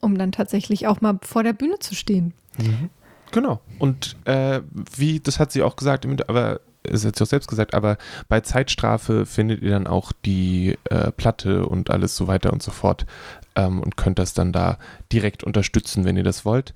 um 0.00 0.18
dann 0.18 0.32
tatsächlich 0.32 0.86
auch 0.86 1.00
mal 1.00 1.18
vor 1.22 1.42
der 1.42 1.52
Bühne 1.52 1.78
zu 1.78 1.94
stehen. 1.94 2.34
Mhm. 2.58 2.90
Genau. 3.30 3.60
Und 3.78 4.16
äh, 4.26 4.60
wie, 4.94 5.20
das 5.20 5.38
hat 5.38 5.52
sie 5.52 5.62
auch 5.62 5.76
gesagt, 5.76 6.06
aber 6.28 6.60
es 6.82 7.04
hat 7.04 7.16
sie 7.16 7.22
auch 7.24 7.28
selbst 7.28 7.48
gesagt, 7.48 7.74
aber 7.74 7.96
bei 8.28 8.40
Zeitstrafe 8.40 9.24
findet 9.24 9.62
ihr 9.62 9.70
dann 9.70 9.86
auch 9.86 10.12
die 10.24 10.76
äh, 10.90 11.12
Platte 11.12 11.66
und 11.66 11.90
alles 11.90 12.16
so 12.16 12.26
weiter 12.26 12.52
und 12.52 12.62
so 12.62 12.70
fort 12.70 13.06
ähm, 13.54 13.80
und 13.80 13.96
könnt 13.96 14.18
das 14.18 14.34
dann 14.34 14.52
da 14.52 14.78
direkt 15.12 15.44
unterstützen, 15.44 16.04
wenn 16.04 16.16
ihr 16.16 16.24
das 16.24 16.44
wollt. 16.44 16.74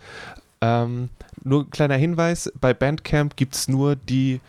Ähm, 0.60 1.10
nur 1.42 1.64
ein 1.64 1.70
kleiner 1.70 1.96
Hinweis, 1.96 2.50
bei 2.60 2.72
Bandcamp 2.72 3.36
gibt 3.36 3.54
es 3.54 3.68
nur 3.68 3.96
die 3.96 4.40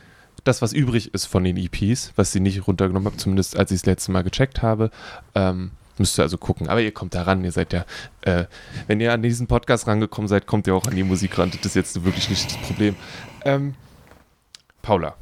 das, 0.48 0.62
was 0.62 0.74
übrig 0.74 1.14
ist 1.14 1.26
von 1.26 1.44
den 1.44 1.58
EPs, 1.58 2.14
was 2.16 2.32
sie 2.32 2.40
nicht 2.40 2.68
runtergenommen 2.68 3.12
haben, 3.12 3.20
zumindest 3.20 3.58
als 3.58 3.72
ich 3.72 3.82
das 3.82 3.86
letzte 3.86 4.12
Mal 4.12 4.24
gecheckt 4.24 4.62
habe. 4.62 4.92
Ähm, 5.36 5.72
müsst 5.98 6.18
ihr 6.20 6.24
also 6.24 6.38
gucken. 6.38 6.70
Aber 6.70 6.82
ihr 6.82 6.94
kommt 6.94 7.16
da 7.16 7.24
ran, 7.24 7.44
ihr 7.44 7.52
seid 7.52 7.74
ja, 7.74 7.86
äh, 8.22 8.46
wenn 8.88 9.00
ihr 9.00 9.14
an 9.14 9.22
diesen 9.22 9.48
Podcast 9.48 9.88
rangekommen 9.88 10.28
seid, 10.28 10.48
kommt 10.48 10.68
ihr 10.68 10.76
auch 10.76 10.88
an 10.88 10.96
die 10.96 11.04
Musik 11.04 11.38
ran. 11.38 11.52
Das 11.52 11.66
ist 11.66 11.76
jetzt 11.76 12.04
wirklich 12.04 12.30
nicht 12.30 12.46
das 12.46 12.58
Problem. 12.58 12.96
Ähm, 13.46 13.76
Paula. 14.82 15.16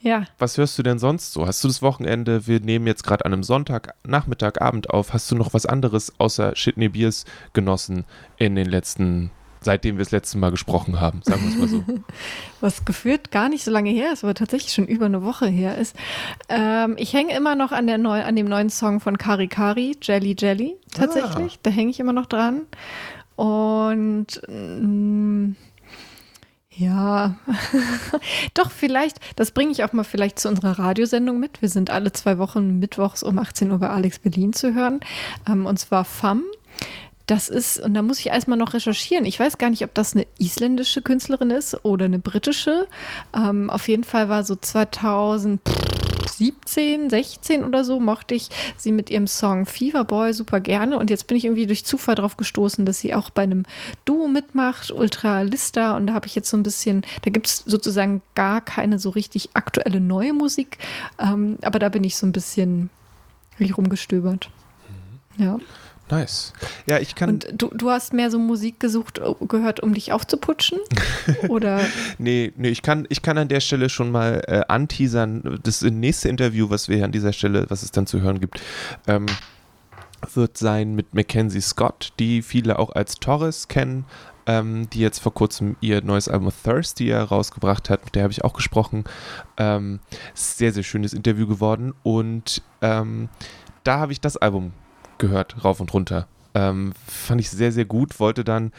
Ja. 0.00 0.26
Was 0.38 0.58
hörst 0.58 0.78
du 0.78 0.82
denn 0.82 0.98
sonst 0.98 1.32
so? 1.32 1.46
Hast 1.46 1.64
du 1.64 1.68
das 1.68 1.80
Wochenende, 1.80 2.46
wir 2.46 2.60
nehmen 2.60 2.86
jetzt 2.86 3.04
gerade 3.04 3.24
an 3.24 3.32
einem 3.32 3.42
Sonntag, 3.42 3.94
Nachmittag, 4.06 4.60
Abend 4.60 4.90
auf, 4.90 5.14
hast 5.14 5.30
du 5.30 5.34
noch 5.34 5.54
was 5.54 5.64
anderes 5.64 6.12
außer 6.18 6.54
Shitney 6.56 6.90
Beers 6.90 7.24
genossen 7.54 8.04
in 8.36 8.54
den 8.54 8.66
letzten 8.66 9.30
seitdem 9.64 9.96
wir 9.96 10.04
das 10.04 10.12
letzte 10.12 10.38
Mal 10.38 10.50
gesprochen 10.50 11.00
haben, 11.00 11.20
sagen 11.22 11.42
wir 11.42 11.50
es 11.50 11.56
mal 11.56 11.68
so. 11.68 11.84
Was 12.60 12.84
gefühlt 12.84 13.30
gar 13.30 13.48
nicht 13.48 13.64
so 13.64 13.70
lange 13.70 13.90
her 13.90 14.12
ist, 14.12 14.24
aber 14.24 14.34
tatsächlich 14.34 14.72
schon 14.72 14.86
über 14.86 15.06
eine 15.06 15.22
Woche 15.22 15.46
her 15.46 15.76
ist. 15.78 15.96
Ähm, 16.48 16.96
ich 16.98 17.12
hänge 17.12 17.34
immer 17.36 17.54
noch 17.54 17.72
an, 17.72 17.86
der 17.86 17.98
neu, 17.98 18.22
an 18.22 18.36
dem 18.36 18.48
neuen 18.48 18.70
Song 18.70 19.00
von 19.00 19.18
Kari 19.18 19.48
Kari, 19.48 19.96
Jelly 20.00 20.36
Jelly, 20.38 20.76
tatsächlich. 20.92 21.54
Ah. 21.54 21.60
Da 21.64 21.70
hänge 21.70 21.90
ich 21.90 22.00
immer 22.00 22.12
noch 22.12 22.26
dran. 22.26 22.62
Und 23.36 24.40
mh, 24.48 24.86
mm, 24.86 25.56
ja, 26.76 27.36
doch 28.54 28.70
vielleicht, 28.70 29.18
das 29.36 29.52
bringe 29.52 29.70
ich 29.70 29.84
auch 29.84 29.92
mal 29.92 30.02
vielleicht 30.02 30.40
zu 30.40 30.48
unserer 30.48 30.78
Radiosendung 30.78 31.38
mit. 31.38 31.62
Wir 31.62 31.68
sind 31.68 31.90
alle 31.90 32.12
zwei 32.12 32.38
Wochen 32.38 32.80
mittwochs 32.80 33.22
um 33.22 33.38
18 33.38 33.70
Uhr 33.70 33.78
bei 33.78 33.90
Alex 33.90 34.18
Berlin 34.18 34.52
zu 34.52 34.74
hören. 34.74 35.00
Ähm, 35.48 35.66
und 35.66 35.78
zwar 35.78 36.04
FAM. 36.04 36.42
Das 37.26 37.48
ist, 37.48 37.80
und 37.80 37.94
da 37.94 38.02
muss 38.02 38.20
ich 38.20 38.26
erstmal 38.26 38.58
noch 38.58 38.74
recherchieren. 38.74 39.24
Ich 39.24 39.40
weiß 39.40 39.56
gar 39.56 39.70
nicht, 39.70 39.82
ob 39.82 39.94
das 39.94 40.14
eine 40.14 40.26
isländische 40.38 41.00
Künstlerin 41.00 41.50
ist 41.50 41.84
oder 41.84 42.04
eine 42.04 42.18
britische. 42.18 42.86
Ähm, 43.34 43.70
auf 43.70 43.88
jeden 43.88 44.04
Fall 44.04 44.28
war 44.28 44.44
so 44.44 44.56
2000. 44.56 45.60
17, 46.36 47.10
16 47.10 47.64
oder 47.64 47.84
so 47.84 48.00
mochte 48.00 48.34
ich 48.34 48.48
sie 48.76 48.92
mit 48.92 49.10
ihrem 49.10 49.26
Song 49.26 49.66
Fever 49.66 50.04
Boy 50.04 50.32
super 50.32 50.58
gerne 50.58 50.98
und 50.98 51.10
jetzt 51.10 51.26
bin 51.26 51.36
ich 51.36 51.44
irgendwie 51.44 51.66
durch 51.66 51.84
Zufall 51.84 52.14
drauf 52.14 52.36
gestoßen, 52.36 52.84
dass 52.84 52.98
sie 52.98 53.14
auch 53.14 53.30
bei 53.30 53.42
einem 53.42 53.64
Duo 54.04 54.26
mitmacht, 54.26 54.90
Ultra 54.90 55.42
Lista 55.42 55.96
und 55.96 56.08
da 56.08 56.14
habe 56.14 56.26
ich 56.26 56.34
jetzt 56.34 56.50
so 56.50 56.56
ein 56.56 56.62
bisschen, 56.62 57.02
da 57.22 57.30
gibt 57.30 57.46
es 57.46 57.58
sozusagen 57.58 58.22
gar 58.34 58.60
keine 58.60 58.98
so 58.98 59.10
richtig 59.10 59.50
aktuelle 59.54 60.00
neue 60.00 60.32
Musik, 60.32 60.78
ähm, 61.18 61.58
aber 61.62 61.78
da 61.78 61.88
bin 61.88 62.04
ich 62.04 62.16
so 62.16 62.26
ein 62.26 62.32
bisschen 62.32 62.90
rumgestöbert. 63.60 64.50
Mhm. 65.38 65.44
Ja. 65.44 65.58
Nice. 66.10 66.52
Ja, 66.86 66.98
ich 66.98 67.14
kann. 67.14 67.30
Und 67.30 67.48
du, 67.56 67.68
du 67.68 67.90
hast 67.90 68.12
mehr 68.12 68.30
so 68.30 68.38
Musik 68.38 68.78
gesucht, 68.78 69.18
äh, 69.18 69.46
gehört, 69.46 69.80
um 69.80 69.94
dich 69.94 70.12
aufzuputschen? 70.12 70.78
Oder? 71.48 71.80
nee, 72.18 72.52
nee, 72.56 72.68
ich 72.68 72.82
kann, 72.82 73.06
ich 73.08 73.22
kann 73.22 73.38
an 73.38 73.48
der 73.48 73.60
Stelle 73.60 73.88
schon 73.88 74.10
mal 74.12 74.42
äh, 74.46 74.62
anteasern. 74.68 75.60
Das 75.62 75.82
nächste 75.82 76.28
Interview, 76.28 76.68
was 76.68 76.88
wir 76.88 76.96
hier 76.96 77.06
an 77.06 77.12
dieser 77.12 77.32
Stelle, 77.32 77.66
was 77.70 77.82
es 77.82 77.90
dann 77.90 78.06
zu 78.06 78.20
hören 78.20 78.40
gibt, 78.40 78.60
ähm, 79.06 79.26
wird 80.34 80.58
sein 80.58 80.94
mit 80.94 81.14
Mackenzie 81.14 81.60
Scott, 81.60 82.12
die 82.18 82.42
viele 82.42 82.78
auch 82.78 82.94
als 82.94 83.16
Torres 83.16 83.68
kennen. 83.68 84.04
Ähm, 84.46 84.90
die 84.90 85.00
jetzt 85.00 85.20
vor 85.20 85.32
kurzem 85.32 85.74
ihr 85.80 86.02
neues 86.02 86.28
Album 86.28 86.52
Thirsty 86.64 87.10
rausgebracht 87.14 87.88
hat, 87.88 88.04
mit 88.04 88.14
der 88.14 88.24
habe 88.24 88.32
ich 88.32 88.44
auch 88.44 88.52
gesprochen. 88.52 89.04
Ähm, 89.56 90.00
sehr, 90.34 90.70
sehr 90.70 90.82
schönes 90.82 91.14
Interview 91.14 91.46
geworden 91.46 91.94
und 92.02 92.60
ähm, 92.82 93.30
da 93.84 94.00
habe 94.00 94.12
ich 94.12 94.20
das 94.20 94.36
Album 94.36 94.74
gehört, 95.18 95.64
rauf 95.64 95.80
und 95.80 95.92
runter. 95.92 96.26
Ähm, 96.54 96.92
fand 97.06 97.40
ich 97.40 97.50
sehr, 97.50 97.72
sehr 97.72 97.84
gut. 97.84 98.20
Wollte 98.20 98.44
dann. 98.44 98.72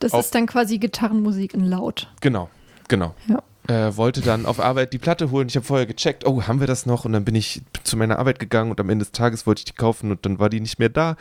Das 0.00 0.12
ist 0.12 0.34
dann 0.34 0.46
quasi 0.46 0.78
Gitarrenmusik 0.78 1.54
in 1.54 1.64
laut. 1.64 2.08
Genau, 2.20 2.48
genau. 2.88 3.14
Ja. 3.26 3.42
Äh, 3.66 3.96
wollte 3.96 4.22
dann 4.22 4.46
auf 4.46 4.60
Arbeit 4.60 4.92
die 4.92 4.98
Platte 4.98 5.30
holen. 5.30 5.48
Ich 5.48 5.56
habe 5.56 5.66
vorher 5.66 5.86
gecheckt, 5.86 6.26
oh, 6.26 6.42
haben 6.42 6.60
wir 6.60 6.66
das 6.66 6.86
noch? 6.86 7.04
Und 7.04 7.12
dann 7.12 7.24
bin 7.24 7.34
ich 7.34 7.62
zu 7.84 7.96
meiner 7.96 8.18
Arbeit 8.18 8.38
gegangen 8.38 8.70
und 8.70 8.80
am 8.80 8.88
Ende 8.88 9.04
des 9.04 9.12
Tages 9.12 9.46
wollte 9.46 9.60
ich 9.60 9.64
die 9.66 9.72
kaufen 9.72 10.10
und 10.10 10.24
dann 10.24 10.38
war 10.38 10.48
die 10.48 10.60
nicht 10.60 10.78
mehr 10.78 10.88
da. 10.88 11.16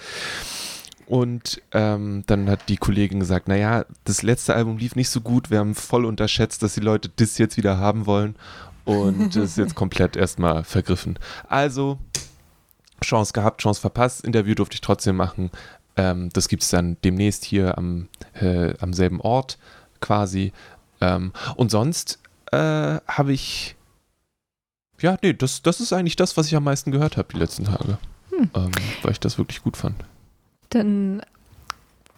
Und 1.08 1.62
ähm, 1.72 2.24
dann 2.28 2.50
hat 2.50 2.68
die 2.68 2.78
Kollegin 2.78 3.20
gesagt, 3.20 3.48
naja, 3.48 3.86
das 4.04 4.24
letzte 4.24 4.56
Album 4.56 4.78
lief 4.78 4.96
nicht 4.96 5.10
so 5.10 5.22
gut, 5.22 5.50
wir 5.50 5.60
haben 5.60 5.74
voll 5.74 6.06
unterschätzt, 6.06 6.64
dass 6.64 6.74
die 6.74 6.82
Leute 6.82 7.10
das 7.16 7.38
jetzt 7.38 7.56
wieder 7.56 7.78
haben 7.78 8.06
wollen 8.06 8.36
und 8.84 9.30
das 9.36 9.52
ist 9.52 9.58
jetzt 9.58 9.76
komplett 9.76 10.18
erstmal 10.18 10.66
vergriffen. 10.66 11.18
Also 11.48 11.98
Chance 13.02 13.34
gehabt, 13.34 13.62
Chance 13.62 13.82
verpasst. 13.82 14.24
Interview 14.24 14.56
durfte 14.56 14.76
ich 14.76 14.82
trotzdem 14.82 15.16
machen. 15.16 15.52
Ähm, 15.96 16.30
das 16.34 16.48
gibt 16.48 16.64
es 16.64 16.70
dann 16.70 16.98
demnächst 17.04 17.46
hier 17.46 17.78
am, 17.78 18.08
äh, 18.34 18.74
am 18.80 18.94
selben 18.94 19.22
Ort 19.22 19.58
quasi. 20.00 20.54
Ähm, 21.02 21.32
und 21.56 21.72
sonst 21.72 22.20
äh, 22.52 22.58
habe 23.08 23.34
ich. 23.34 23.76
Ja, 25.00 25.18
nee, 25.22 25.34
das, 25.34 25.62
das 25.62 25.80
ist 25.80 25.94
eigentlich 25.94 26.16
das, 26.16 26.38
was 26.38 26.48
ich 26.48 26.56
am 26.56 26.64
meisten 26.64 26.92
gehört 26.92 27.18
habe 27.18 27.28
die 27.32 27.40
letzten 27.40 27.66
Tage. 27.66 28.00
Hm. 28.32 28.50
Ähm, 28.56 28.72
weil 29.04 29.12
ich 29.12 29.20
das 29.20 29.38
wirklich 29.38 29.62
gut 29.62 29.78
fand. 29.78 29.96
Dann 30.70 31.22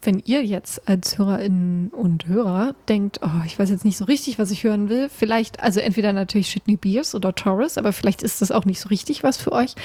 wenn 0.02 0.22
ihr 0.26 0.44
jetzt 0.44 0.88
als 0.88 1.18
Hörerinnen 1.18 1.90
und 1.90 2.28
Hörer 2.28 2.76
denkt, 2.88 3.20
oh, 3.22 3.44
ich 3.46 3.60
weiß 3.60 3.70
jetzt 3.70 3.86
nicht 3.86 3.98
so 3.98 4.06
richtig, 4.06 4.40
was 4.40 4.52
ich 4.52 4.64
hören 4.64 4.90
will, 4.90 5.10
vielleicht, 5.10 5.60
also 5.62 5.80
entweder 5.80 6.14
natürlich 6.14 6.50
Shitney 6.50 6.78
Beers 6.78 7.16
oder 7.16 7.36
Taurus, 7.36 7.78
aber 7.78 7.94
vielleicht 7.94 8.24
ist 8.24 8.42
das 8.42 8.52
auch 8.52 8.66
nicht 8.66 8.80
so 8.80 8.90
richtig 8.90 9.24
was 9.24 9.38
für 9.38 9.52
euch, 9.52 9.76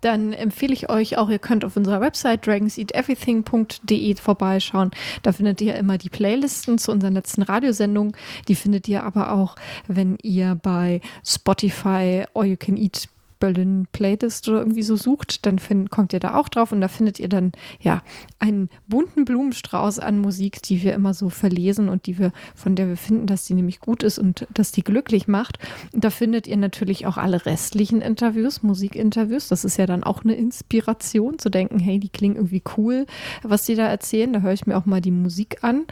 dann 0.00 0.32
empfehle 0.32 0.72
ich 0.72 0.88
euch 0.88 1.18
auch, 1.18 1.28
ihr 1.28 1.38
könnt 1.38 1.64
auf 1.64 1.76
unserer 1.76 2.00
Website 2.00 2.46
dragonseateverything.de 2.46 4.14
vorbeischauen. 4.16 4.90
Da 5.22 5.32
findet 5.32 5.60
ihr 5.60 5.74
immer 5.76 5.98
die 5.98 6.08
Playlisten 6.08 6.78
zu 6.78 6.92
unseren 6.92 7.14
letzten 7.14 7.42
Radiosendungen. 7.42 8.16
Die 8.48 8.54
findet 8.54 8.88
ihr 8.88 9.04
aber 9.04 9.32
auch, 9.32 9.56
wenn 9.86 10.16
ihr 10.22 10.58
bei 10.62 11.00
Spotify 11.24 12.24
All 12.34 12.46
You 12.46 12.56
Can 12.56 12.76
Eat 12.76 13.08
Berlin 13.44 13.86
Playlist 13.92 14.48
oder 14.48 14.60
irgendwie 14.60 14.82
so 14.82 14.96
sucht, 14.96 15.44
dann 15.44 15.58
find, 15.58 15.90
kommt 15.90 16.14
ihr 16.14 16.20
da 16.20 16.36
auch 16.36 16.48
drauf 16.48 16.72
und 16.72 16.80
da 16.80 16.88
findet 16.88 17.20
ihr 17.20 17.28
dann 17.28 17.52
ja 17.78 18.02
einen 18.38 18.70
bunten 18.88 19.26
Blumenstrauß 19.26 19.98
an 19.98 20.18
Musik, 20.18 20.62
die 20.62 20.82
wir 20.82 20.94
immer 20.94 21.12
so 21.12 21.28
verlesen 21.28 21.90
und 21.90 22.06
die 22.06 22.18
wir, 22.18 22.32
von 22.54 22.74
der 22.74 22.88
wir 22.88 22.96
finden, 22.96 23.26
dass 23.26 23.44
die 23.44 23.52
nämlich 23.52 23.80
gut 23.80 24.02
ist 24.02 24.18
und 24.18 24.46
dass 24.54 24.72
die 24.72 24.82
glücklich 24.82 25.28
macht. 25.28 25.58
Und 25.92 26.04
da 26.04 26.08
findet 26.08 26.46
ihr 26.46 26.56
natürlich 26.56 27.06
auch 27.06 27.18
alle 27.18 27.44
restlichen 27.44 28.00
Interviews, 28.00 28.62
Musikinterviews. 28.62 29.48
Das 29.48 29.66
ist 29.66 29.76
ja 29.76 29.84
dann 29.84 30.04
auch 30.04 30.24
eine 30.24 30.34
Inspiration 30.34 31.38
zu 31.38 31.50
denken, 31.50 31.78
hey, 31.78 31.98
die 31.98 32.08
klingen 32.08 32.36
irgendwie 32.36 32.62
cool, 32.78 33.04
was 33.42 33.66
die 33.66 33.74
da 33.74 33.86
erzählen. 33.86 34.32
Da 34.32 34.40
höre 34.40 34.54
ich 34.54 34.66
mir 34.66 34.78
auch 34.78 34.86
mal 34.86 35.02
die 35.02 35.10
Musik 35.10 35.58
an. 35.62 35.84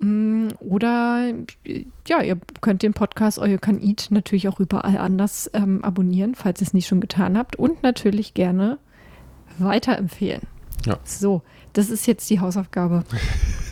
Mm, 0.00 0.48
oder 0.58 1.32
ja, 2.08 2.22
ihr 2.22 2.38
könnt 2.60 2.82
den 2.82 2.94
Podcast 2.94 3.38
All 3.38 3.50
You 3.50 3.58
Can 3.58 3.80
Eat 3.80 4.08
natürlich 4.10 4.48
auch 4.48 4.58
überall 4.58 4.98
anders 4.98 5.48
ähm, 5.54 5.84
abonnieren, 5.84 6.34
falls 6.34 6.60
ihr 6.60 6.66
es 6.66 6.74
nicht 6.74 6.79
schon 6.86 7.00
getan 7.00 7.36
habt. 7.36 7.56
Und 7.56 7.82
natürlich 7.82 8.34
gerne 8.34 8.78
weiterempfehlen. 9.58 10.42
Ja. 10.86 10.98
So, 11.04 11.42
das 11.72 11.90
ist 11.90 12.06
jetzt 12.06 12.28
die 12.30 12.40
Hausaufgabe. 12.40 13.04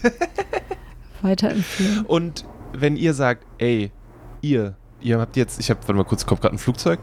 weiterempfehlen. 1.23 2.05
Und 2.07 2.45
wenn 2.73 2.97
ihr 2.97 3.15
sagt, 3.15 3.45
ey, 3.59 3.91
ihr, 4.41 4.75
ihr 5.01 5.19
habt 5.19 5.37
jetzt, 5.37 5.59
ich 5.61 5.71
habe, 5.71 5.81
warte 5.81 5.95
mal 5.95 6.05
kurz, 6.05 6.27
kommt 6.27 6.41
gerade 6.41 6.55
ein 6.55 6.59
Flugzeug. 6.59 7.01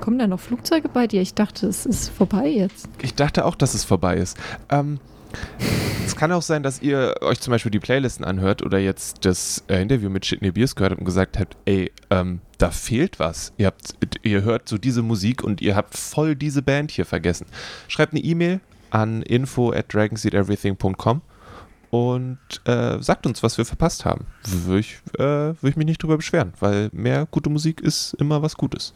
Kommen 0.00 0.18
da 0.18 0.26
noch 0.26 0.40
Flugzeuge 0.40 0.88
bei 0.88 1.06
dir? 1.06 1.20
Ich 1.20 1.34
dachte, 1.34 1.66
es 1.66 1.86
ist 1.86 2.08
vorbei 2.08 2.48
jetzt. 2.48 2.88
Ich 3.02 3.14
dachte 3.14 3.44
auch, 3.44 3.54
dass 3.54 3.74
es 3.74 3.84
vorbei 3.84 4.16
ist. 4.16 4.38
Ähm, 4.70 4.98
es 6.06 6.16
kann 6.16 6.32
auch 6.32 6.42
sein, 6.42 6.62
dass 6.62 6.80
ihr 6.82 7.14
euch 7.20 7.40
zum 7.40 7.52
Beispiel 7.52 7.70
die 7.70 7.78
Playlisten 7.78 8.24
anhört 8.24 8.62
oder 8.62 8.78
jetzt 8.78 9.24
das 9.24 9.62
äh, 9.68 9.80
Interview 9.80 10.10
mit 10.10 10.26
Shitney 10.26 10.50
Beers 10.52 10.74
gehört 10.74 10.92
habt 10.92 11.00
und 11.00 11.04
gesagt 11.04 11.38
habt, 11.38 11.56
ey, 11.66 11.92
ähm, 12.10 12.40
da 12.60 12.70
fehlt 12.70 13.18
was. 13.18 13.52
Ihr, 13.56 13.66
habt, 13.66 13.94
ihr 14.22 14.42
hört 14.42 14.68
so 14.68 14.78
diese 14.78 15.02
Musik 15.02 15.42
und 15.42 15.60
ihr 15.60 15.76
habt 15.76 15.96
voll 15.96 16.36
diese 16.36 16.62
Band 16.62 16.90
hier 16.90 17.06
vergessen. 17.06 17.46
Schreibt 17.88 18.12
eine 18.12 18.22
E-Mail 18.22 18.60
an 18.90 19.22
info 19.22 19.72
at 19.72 19.92
dragonseedeverything.com 19.92 21.22
und 21.90 22.38
äh, 22.66 23.02
sagt 23.02 23.26
uns, 23.26 23.42
was 23.42 23.56
wir 23.56 23.64
verpasst 23.64 24.04
haben. 24.04 24.26
Würde 24.44 24.80
ich, 24.80 24.98
äh, 25.18 25.22
würd 25.22 25.64
ich 25.64 25.76
mich 25.76 25.86
nicht 25.86 26.02
drüber 26.02 26.16
beschweren, 26.16 26.52
weil 26.60 26.90
mehr 26.92 27.26
gute 27.30 27.50
Musik 27.50 27.80
ist 27.80 28.14
immer 28.14 28.42
was 28.42 28.56
Gutes. 28.56 28.94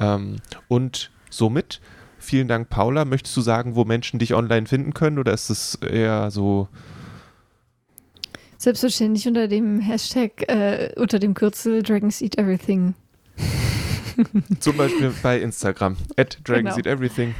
Ähm, 0.00 0.36
und 0.68 1.10
somit 1.30 1.80
Vielen 2.20 2.48
Dank, 2.48 2.68
Paula. 2.68 3.04
Möchtest 3.04 3.36
du 3.36 3.40
sagen, 3.40 3.76
wo 3.76 3.84
Menschen 3.84 4.18
dich 4.18 4.34
online 4.34 4.66
finden 4.66 4.92
können 4.92 5.18
oder 5.18 5.32
ist 5.32 5.50
es 5.50 5.76
eher 5.76 6.30
so? 6.30 6.68
Selbstverständlich 8.58 9.26
unter 9.28 9.46
dem 9.46 9.78
Hashtag, 9.78 10.42
äh, 10.48 10.92
unter 10.96 11.20
dem 11.20 11.32
Kürzel 11.32 11.82
Dragons 11.82 12.20
Eat 12.20 12.36
Everything. 12.36 12.94
Zum 14.60 14.76
Beispiel 14.76 15.14
bei 15.22 15.40
Instagram, 15.40 15.96
at 16.16 16.38
Dragons 16.42 16.74
genau. 16.74 16.76
Eat 16.76 16.86
Everything. 16.86 17.34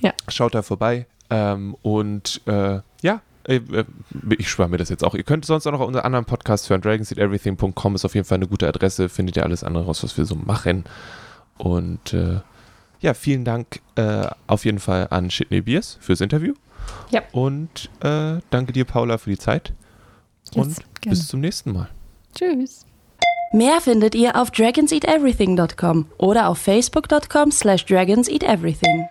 Ja. 0.00 0.12
Schaut 0.28 0.56
da 0.56 0.62
vorbei. 0.62 1.06
Ähm, 1.30 1.76
und 1.82 2.40
äh, 2.46 2.80
ja, 3.00 3.22
äh, 3.44 3.56
äh, 3.56 3.84
ich 4.36 4.50
spare 4.50 4.68
mir 4.68 4.78
das 4.78 4.88
jetzt 4.88 5.04
auch. 5.04 5.14
Ihr 5.14 5.22
könnt 5.22 5.44
sonst 5.44 5.68
auch 5.68 5.72
noch 5.72 5.86
unseren 5.86 6.04
anderen 6.04 6.24
Podcast 6.24 6.68
hören. 6.68 6.80
dragonseateverything.com 6.80 7.94
ist 7.94 8.04
auf 8.04 8.16
jeden 8.16 8.26
Fall 8.26 8.36
eine 8.36 8.48
gute 8.48 8.66
Adresse. 8.66 9.08
Findet 9.08 9.36
ihr 9.36 9.44
alles 9.44 9.62
andere 9.62 9.84
raus, 9.84 10.02
was 10.02 10.18
wir 10.18 10.24
so 10.24 10.34
machen. 10.34 10.82
Und 11.58 12.12
äh, 12.12 12.40
ja, 13.00 13.14
vielen 13.14 13.44
Dank 13.44 13.80
äh, 13.94 14.26
auf 14.48 14.64
jeden 14.64 14.80
Fall 14.80 15.06
an 15.10 15.30
Shitney 15.30 15.60
Beers 15.60 15.96
fürs 16.00 16.20
Interview. 16.20 16.54
Ja. 17.10 17.22
Und 17.30 17.88
äh, 18.00 18.40
danke 18.50 18.72
dir, 18.72 18.84
Paula, 18.84 19.16
für 19.16 19.30
die 19.30 19.38
Zeit. 19.38 19.72
Yes, 20.54 20.66
Und 20.66 20.76
gerne. 21.00 21.16
bis 21.16 21.28
zum 21.28 21.40
nächsten 21.40 21.72
Mal. 21.72 21.88
Tschüss. 22.34 22.84
Mehr 23.52 23.80
findet 23.80 24.14
ihr 24.14 24.36
auf 24.40 24.50
dragonseateverything.com 24.52 26.06
oder 26.18 26.48
auf 26.48 26.58
facebook.com 26.58 27.50
slash 27.50 27.84
dragonseateverything. 27.86 29.08